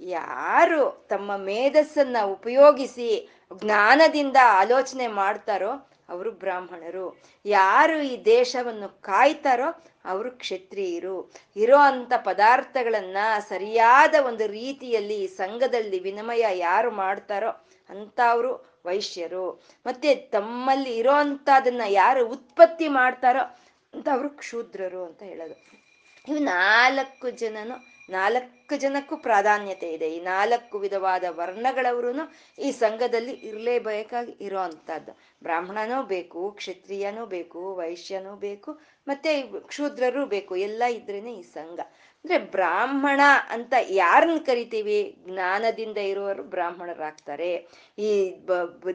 ಯಾರು 0.00 1.06
ತಮ್ಮ 1.08 1.36
ಮೇಧಸ್ಸನ್ನ 1.36 2.16
ಉಪಯೋಗಿಸಿ 2.26 3.08
ಜ್ಞಾನದಿಂದ 3.62 4.36
ಆಲೋಚನೆ 4.60 5.06
ಮಾಡ್ತಾರೋ 5.06 5.72
ಅವರು 6.12 6.32
ಬ್ರಾಹ್ಮಣರು. 6.32 7.06
ಯಾರು 7.44 7.96
ಈ 8.00 8.24
ದೇಶವನ್ನು 8.24 8.88
ಕಾಯ್ತಾರೋ 9.02 9.84
ಅವರು 10.04 10.30
ಕ್ಷತ್ರಿಯರು. 10.30 11.32
ಇರೋ 11.56 11.76
ಅಂಥ 11.76 12.12
ಪದಾರ್ಥಗಳನ್ನ 12.24 13.16
ಸರಿಯಾದ 13.48 14.14
ಒಂದು 14.26 14.46
ರೀತಿಯಲ್ಲಿ 14.46 15.26
ಸಂಘದಲ್ಲಿ 15.26 15.98
ವಿನಿಮಯ 15.98 16.44
ಯಾರು 16.58 16.90
ಮಾಡ್ತಾರೋ 16.90 17.50
ಅವರು 18.30 18.52
ವೈಶ್ಯರು. 18.86 19.62
ಮತ್ತೆ 19.86 20.14
ತಮ್ಮಲ್ಲಿ 20.14 20.96
ಇರೋ 20.96 21.12
ಯಾರು 21.88 22.28
ಉತ್ಪತ್ತಿ 22.28 22.88
ಮಾಡ್ತಾರೋ 22.88 23.44
ಅಂತ 23.94 24.08
ಅವರು 24.12 24.30
ಕ್ಷೂದ್ರರು 24.30 25.04
ಅಂತ 25.04 25.22
ಹೇಳೋದು. 25.22 25.56
ಇವು 26.28 26.38
ನಾಲ್ಕು 26.38 27.30
ಜನನು 27.30 27.91
ನಾಲ್ಕು 28.10 28.76
ಜನಕ್ಕೂ 28.76 29.16
ಪ್ರಾಧಾನ್ಯತೆ 29.16 29.92
ಇದೆ. 29.92 30.10
ಈ 30.10 30.20
ನಾಲ್ಕು 30.20 30.78
ವಿಧವಾದ 30.78 31.24
ವರ್ಣಗಳವರು 31.28 32.08
ಈ 32.58 32.70
ಸಂಘದಲ್ಲಿ 32.70 33.32
ಇರಲೇಬೇಕಾಗಿ 33.32 34.32
ಇರೋ 34.40 34.58
ಅಂಥದ್ದು. 34.58 35.12
ಬ್ರಾಹ್ಮಣನೂ 35.42 36.02
ಬೇಕು, 36.02 36.50
ಕ್ಷತ್ರಿಯನೂ 36.50 37.26
ಬೇಕು, 37.26 37.74
ವೈಶ್ಯನೂ 37.74 38.36
ಬೇಕು, 38.36 38.80
ಮತ್ತೆ 39.08 39.42
ಕ್ಷೂದ್ರರು 39.42 40.26
ಬೇಕು. 40.26 40.56
ಎಲ್ಲ 40.56 40.82
ಇದ್ರೇನೆ 40.84 41.34
ಈ 41.34 41.42
ಸಂಘ. 41.42 41.80
ಅಂದ್ರೆ 41.80 42.38
ಬ್ರಾಹ್ಮಣ 42.38 43.20
ಅಂತ 43.48 43.74
ಯಾರನ್ನ 43.88 44.38
ಕರಿತೀವಿ? 44.38 45.16
ಜ್ಞಾನದಿಂದ 45.24 45.98
ಇರುವವರು 45.98 46.42
ಬ್ರಾಹ್ಮಣರಾಗ್ತಾರೆ. 46.42 47.66
ಈ 47.98 48.34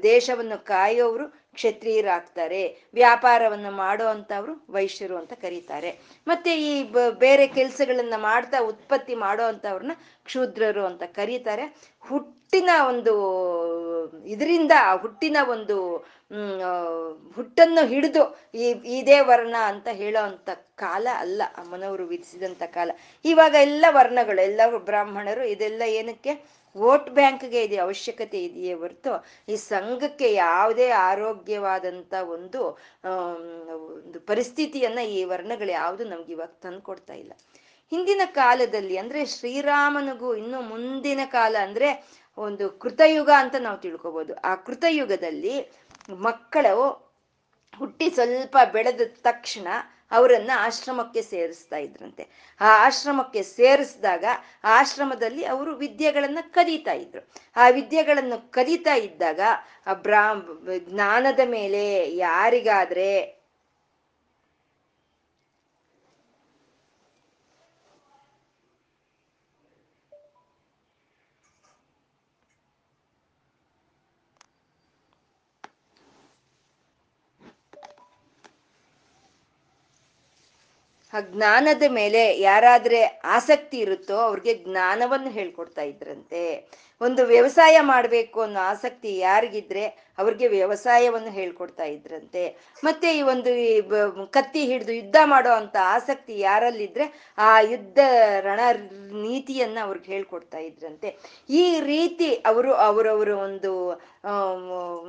ದೇಶವನ್ನು 0.03 0.65
ಕಾಯೋರು 0.65 1.46
ಕ್ಷತ್ರಿಯರಾಗ್ತಾರೆ. 1.57 2.61
ವ್ಯಾಪಾರವನ್ನು 2.93 3.71
ಮಾಡೋ 3.71 4.07
ವೈಶ್ಯರು 4.69 5.15
ಅಂತ 5.17 5.33
ಕರೀತಾರೆ. 5.41 5.91
ಮತ್ತೆ 6.27 6.51
ಈ 6.61 6.73
ಬೇರೆ 7.19 7.45
ಕೆಲಸಗಳನ್ನ 7.47 8.17
ಮಾಡ್ತಾ 8.17 8.59
ಉತ್ಪತ್ತಿ 8.61 9.15
ಮಾಡೋ 9.15 9.43
ಅಂತವ್ರನ್ನ 9.43 9.95
ಕ್ಷೂದ್ರರು 10.25 10.83
ಅಂತ 10.85 11.03
ಕರೀತಾರೆ. 11.15 11.65
ಹುಟ್ಟಿನ 12.09 12.71
ಒಂದು 12.87 13.13
ಇದರಿಂದ 14.25 14.73
ಹುಟ್ಟಿನ 15.01 15.37
ಒಂದು 15.51 15.77
ಹುಟ್ಟನ್ನು 17.35 17.83
ಹಿಡಿದು 17.87 18.23
ಈ 18.55 18.67
ಇದೇ 18.99 19.17
ವರ್ಣ 19.19 19.55
ಅಂತ 19.65 19.87
ಹೇಳೋ 19.91 20.21
ಅಂತ 20.21 20.49
ಕಾಲ 20.75 21.07
ಅಲ್ಲ. 21.15 21.41
ಅಮ್ಮನವರು 21.57 22.03
ವಿಧಿಸಿದಂತ 22.07 22.63
ಕಾಲ. 22.73 22.89
ಇವಾಗ 23.25 23.55
ಎಲ್ಲ 23.61 23.85
ವರ್ಣಗಳು, 23.89 24.41
ಎಲ್ಲ 24.41 24.61
ಬ್ರಾಹ್ಮಣರು 24.85 25.43
ಇದೆಲ್ಲ 25.45 25.83
ಏನಕ್ಕೆ? 25.99 26.33
ವೋಟ್ 26.81 27.09
ಬ್ಯಾಂಕ್ಗೆ 27.17 27.61
ಇದೆ, 27.67 27.77
ಅವಶ್ಯಕತೆ 27.85 28.39
ಇದೆಯೇ 28.47 28.73
ಹೊರತು 28.73 29.13
ಈ 29.51 29.55
ಸಂಘಕ್ಕೆ 29.71 30.29
ಯಾವುದೇ 30.33 30.87
ಆರೋಗ್ಯವಾದಂತ 31.09 32.13
ಒಂದು 32.35 32.61
ಒಂದು 33.97 34.19
ಪರಿಸ್ಥಿತಿಯನ್ನ 34.31 35.01
ಈ 35.17 35.19
ವರ್ಣಗಳು 35.31 35.71
ಯಾವುದು 35.81 36.03
ನಮ್ಗೆ 36.05 36.31
ಇವಾಗ 36.37 36.53
ತಂದುಕೊಡ್ತಾ 36.65 37.15
ಇಲ್ಲ. 37.23 37.33
ಹಿಂದಿನ 37.91 38.23
ಕಾಲದಲ್ಲಿ 38.33 38.95
ಅಂದ್ರೆ 38.97 39.19
ಶ್ರೀರಾಮನಿಗೂ 39.35 40.29
ಇನ್ನು 40.35 40.61
ಮುಂದಿನ 40.71 41.21
ಕಾಲ 41.37 41.55
ಅಂದ್ರೆ 41.67 41.89
ಒಂದು 42.37 42.65
ಕೃತಯುಗ 42.83 43.29
ಅಂತ 43.41 43.55
ನಾವು 43.65 43.77
ತಿಳ್ಕೊಬೋದು. 43.85 44.33
ಆ 44.49 44.53
ಕೃತಯುಗದಲ್ಲಿ 44.67 45.55
ಮಕ್ಕಳು 46.27 46.73
ಹುಟ್ಟಿ 47.73 48.07
ಸ್ವಲ್ಪ 48.17 48.57
ಬೆಳೆದ 48.75 49.03
ತಕ್ಷಣ 49.21 49.67
ಅವರನ್ನ 50.11 50.51
ಆಶ್ರಮಕ್ಕೆ 50.55 51.21
ಸೇರಿಸ್ತಾ 51.21 51.77
ಇದ್ರಂತೆ. 51.77 52.23
ಆ 52.61 52.85
ಆಶ್ರಮಕ್ಕೆ 52.85 53.43
ಸೇರಿಸಿದಾಗ 53.43 54.25
ಆಶ್ರಮದಲ್ಲಿ 54.63 55.45
ಅವರು 55.45 55.75
ವಿದ್ಯೆಗಳನ್ನ 55.75 56.37
ಕದೀತಾ 56.41 56.93
ಇದ್ರು. 56.93 57.27
ಆ 57.55 57.69
ವಿದ್ಯೆಗಳನ್ನು 57.69 58.51
ಕದೀತಾ 58.51 58.95
ಇದ್ದಾಗ 58.95 59.39
ಆ 59.87 59.93
ಬ್ರಾ 59.93 60.33
ಜ್ಞಾನದ 60.77 61.39
ಮೇಲೆ 61.45 62.15
ಯಾರಿಗಾದ್ರೆ 62.15 63.36
ಆ 81.17 81.21
ಜ್ಞಾನದ 81.33 81.83
ಮೇಲೆ 81.89 82.21
ಯಾರಾದ್ರೆ 82.39 82.99
ಆಸಕ್ತಿ 83.35 83.77
ಇರುತ್ತೋ 83.77 84.17
ಅವ್ರಿಗೆ 84.21 84.53
ಜ್ಞಾನವನ್ನು 84.63 85.29
ಹೇಳ್ಕೊಡ್ತಾ 85.29 85.81
ಇದ್ರಂತೆ. 85.81 86.41
ಒಂದು 87.01 87.25
ವ್ಯವಸಾಯ 87.25 87.77
ಮಾಡಬೇಕು 87.81 88.41
ಅನ್ನೋ 88.41 88.59
ಆಸಕ್ತಿ 88.59 89.17
ಯಾರಿಗಿದ್ರೆ 89.17 89.85
ಅವ್ರಿಗೆ 90.17 90.47
ವ್ಯವಸಾಯವನ್ನು 90.47 91.31
ಹೇಳ್ಕೊಡ್ತಾ 91.31 91.83
ಇದ್ರಂತೆ. 91.83 92.43
ಮತ್ತೆ 92.83 93.07
ಈ 93.17 93.21
ಒಂದು 93.21 93.51
ಕತ್ತಿ 94.27 94.61
ಹಿಡಿದು 94.65 94.91
ಯುದ್ಧ 94.91 95.17
ಮಾಡೋ 95.23 95.51
ಅಂತ 95.51 95.77
ಆಸಕ್ತಿ 95.95 96.39
ಯಾರಲ್ಲಿದ್ರೆ 96.39 97.05
ಆ 97.37 97.61
ಯುದ್ಧ 97.61 97.99
ರಣ 98.39 98.59
ನೀತಿಯನ್ನ 99.23 99.77
ಅವ್ರಿಗೆ 99.83 100.11
ಹೇಳ್ಕೊಡ್ತಾ 100.11 100.57
ಇದ್ರಂತೆ. 100.57 101.09
ಈ 101.49 101.79
ರೀತಿ 101.79 102.29
ಅವರು 102.33 102.73
ಅವರವರ 102.73 103.29
ಒಂದು 103.29 103.73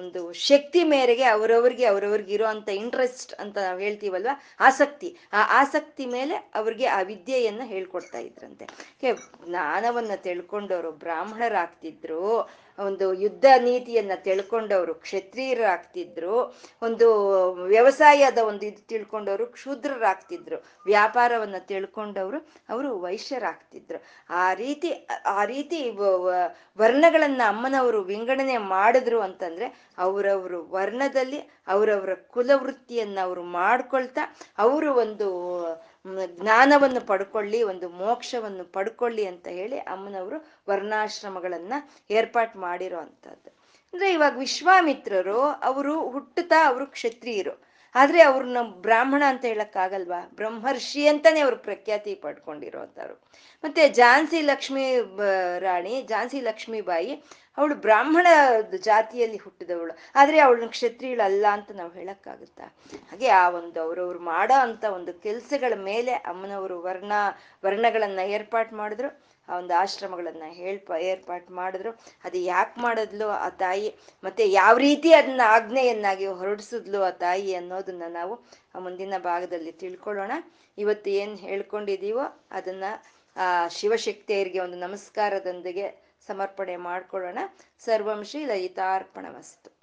ಒಂದು 0.01 0.33
ಶಕ್ತಿ 0.33 0.85
ಮೇರೆಗೆ 0.85 1.25
ಅವರವ್ರಿಗೆ, 1.25 1.85
ಅವ್ರವ್ರಿಗೆ 1.85 2.33
ಇರೋಂಥ 2.35 2.69
ಇಂಟ್ರೆಸ್ಟ್ 2.69 3.33
ಅಂತ 3.35 3.57
ನಾವು 3.59 3.79
ಹೇಳ್ತೀವಲ್ವ? 3.79 4.35
ಆಸಕ್ತಿ. 4.61 5.09
ಆ 5.33 5.41
ಆಸಕ್ತಿ 5.61 6.07
ಮೇಲೆ 6.07 6.37
ಅವ್ರಿಗೆ 6.55 6.87
ಆ 6.87 7.01
ವಿದ್ಯೆಯನ್ನ 7.03 7.63
ಹೇಳ್ಕೊಡ್ತಾ 7.65 8.19
ಇದ್ರಂತೆ. 8.19 8.67
ಜ್ಞಾನವನ್ನ 9.49 10.15
ತಿಳ್ಕೊಂಡವರು 10.17 10.93
ಬ್ರಾಹ್ಮಣರಾಗ್ತಿದ್ರು 11.79 12.51
ಒಂದು 12.87 13.15
ಯುದ್ಧ 13.15 13.45
ನೀತಿಯನ್ನ 13.59 14.13
ತಿಳ್ಕೊಂಡವರು 14.17 14.95
ಕ್ಷತ್ರಿಯರಾಗ್ತಿದ್ರು 14.95 16.61
ಒಂದು 16.83 17.09
ವ್ಯವಸಾಯದ 17.53 18.39
ಒಂದು 18.39 18.67
ಇದು 18.67 18.87
ತಿಳ್ಕೊಂಡವರು, 18.87 19.47
ಕ್ಷುದ್ರರಾಗ್ತಿದ್ರು. 19.47 20.65
ವ್ಯಾಪಾರವನ್ನ 20.85 21.55
ತಿಳ್ಕೊಂಡವರು, 21.59 22.39
ಅವರು 22.69 23.01
ವೈಶ್ಯರಾಗ್ತಿದ್ರು. 23.01 24.05
ಆ 24.31 24.55
ರೀತಿ 24.55 25.09
ಆ 25.27 25.45
ರೀತಿ 25.45 25.91
ವರ್ಣಗಳನ್ನ 26.79 27.43
ಅಮ್ಮನವರು 27.49 28.01
ವಿಂಗಡಣೆ 28.03 28.59
ಮಾಡಿದ್ರು 28.59 29.21
ಅಂತಂದ್ರೆ, 29.21 29.93
ಅವರವರು 29.99 30.71
ವರ್ಣದಲ್ಲಿ, 30.71 31.39
ಅವರವರ 31.69 32.15
ಕುಲವೃತ್ತಿಯನ್ನ 32.15 33.19
ಅವರು 33.23 33.43
ಮಾಡ್ಕೊಳ್ತಾ, 33.43 34.21
ಅವರು 34.59 34.95
ಒಂದು 34.95 35.29
ಜ್ಞಾನವನ್ನು 36.27 37.01
ಪಡ್ಕೊಳ್ಳಿ, 37.01 37.63
ಒಂದು 37.63 37.89
ಮೋಕ್ಷವನ್ನು 37.89 38.65
ಪಡ್ಕೊಳ್ಳಿ 38.65 39.27
ಅಂತ 39.27 39.49
ಹೇಳಿ 39.49 39.79
ಅಮ್ಮನವರು 39.79 40.63
ವರ್ಣಾಶ್ರಮಗಳನ್ನ 40.69 41.73
ಏರ್ಪಾಟ್ 42.11 42.57
ಮಾಡಿರೋ 42.57 42.99
ಅಂಥದ್ದು 42.99 43.59
ಅಂದ್ರೆ 43.93 44.13
ಇವಾಗ 44.13 44.39
ವಿಶ್ವಾಮಿತ್ರರು, 44.39 45.41
ಅವರು 45.41 46.11
ಹುಟ್ಟುತ್ತಾ 46.11 46.67
ಅವರು 46.67 46.87
ಕ್ಷತ್ರಿಯರು. 46.87 47.69
ಆದ್ರೆ 47.95 48.23
ಅವ್ರನ್ನ 48.23 48.57
ಬ್ರಾಹ್ಮಣ 48.63 49.23
ಅಂತ 49.27 49.45
ಹೇಳಕ್ಕಾಗಲ್ವಾ? 49.45 50.31
ಬ್ರಹ್ಮರ್ಷಿ 50.35 51.09
ಅಂತಾನೆ 51.09 51.41
ಅವ್ರು 51.41 51.57
ಪ್ರಖ್ಯಾತಿ 51.57 52.15
ಪಡ್ಕೊಂಡಿರೋಂಥವ್ರು. 52.15 53.15
ಮತ್ತೆ 53.65 53.89
ಝಾನ್ಸಿ 53.89 54.41
ಲಕ್ಷ್ಮಿ 54.41 55.01
ರಾಣಿ 55.59 56.07
ಝಾನ್ಸಿ 56.09 56.41
ಲಕ್ಷ್ಮೀಬಾಯಿ 56.41 57.23
ಅವಳು 57.59 57.75
ಬ್ರಾಹ್ಮಣ 57.75 58.27
ಜಾತಿಯಲ್ಲಿ 58.77 59.37
ಹುಟ್ಟಿದವಳು. 59.37 59.99
ಆದ್ರೆ 60.15 60.39
ಅವಳನ್ನ 60.39 60.67
ಕ್ಷತ್ರಿಯಳಲ್ಲ 60.67 61.47
ಅಂತ 61.53 61.71
ನಾವು 61.73 61.93
ಹೇಳಕ್ಕಾಗುತ್ತಾ? 61.93 62.77
ಹಾಗೆ 63.11 63.29
ಆ 63.29 63.51
ಒಂದು 63.51 63.83
ಅವ್ರವ್ರು 63.83 64.19
ಮಾಡೋ 64.19 64.61
ಅಂತ 64.61 64.85
ಒಂದು 64.85 65.13
ಕೆಲಸಗಳ 65.15 65.73
ಮೇಲೆ 65.77 66.13
ಅಮ್ಮನವರು 66.13 66.83
ವರ್ಣ, 66.83 67.13
ವರ್ಣಗಳನ್ನ 67.65 68.19
ಏರ್ಪಾಟ್ 68.19 68.73
ಮಾಡಿದ್ರು. 68.73 69.39
ಆ 69.49 69.59
ಒಂದು 69.59 69.75
ಆಶ್ರಮಗಳನ್ನ 69.75 70.43
ಹೇಳ್ಪ, 70.47 70.93
ಏರ್ಪಾಟ್ 71.01 71.51
ಮಾಡಿದ್ರು. 71.51 71.91
ಅದು 72.25 72.39
ಯಾಕೆ 72.39 72.81
ಮಾಡಿದ್ಲು 72.81 73.29
ಆ 73.29 73.49
ತಾಯಿ? 73.49 73.97
ಮತ್ತೆ 74.25 74.51
ಯಾವ 74.51 74.77
ರೀತಿ 74.77 75.15
ಅದನ್ನ 75.15 75.41
ಆಜ್ಞೆಯನ್ನಾಗಿ 75.45 76.27
ಹೊರಡಿಸಿದ್ಲು 76.27 77.03
ಆ 77.03 77.11
ತಾಯಿ 77.11 77.55
ಅನ್ನೋದನ್ನ 77.55 78.03
ನಾವು 78.09 78.45
ಆ 78.75 78.79
ಮುಂದಿನ 78.79 79.15
ಭಾಗದಲ್ಲಿ 79.19 79.73
ತಿಳ್ಕೊಳ್ಳೋಣ. 79.73 80.33
ಇವತ್ತು 80.79 81.11
ಏನ್ 81.11 81.39
ಹೇಳ್ಕೊಂಡಿದೀವೋ 81.39 82.47
ಅದನ್ನ 82.51 82.85
ಆ 83.37 83.69
ಶಿವಶಕ್ತಿಯರಿಗೆ 83.69 84.61
ಒಂದು 84.61 84.77
ನಮಸ್ಕಾರದೊಂದಿಗೆ 84.77 86.08
ಸಮರ್ಪಣೆ 86.29 86.77
ಮಾಡ್ಕೊಳ್ಳೋಣ. 86.77 87.39
ಸರ್ವಂ 87.79 88.23
ಶ್ರೀ 88.25 88.45
ಲಲಿತಾರ್ಪಣ 88.45 89.27
ವಸ್ತು 89.37 89.78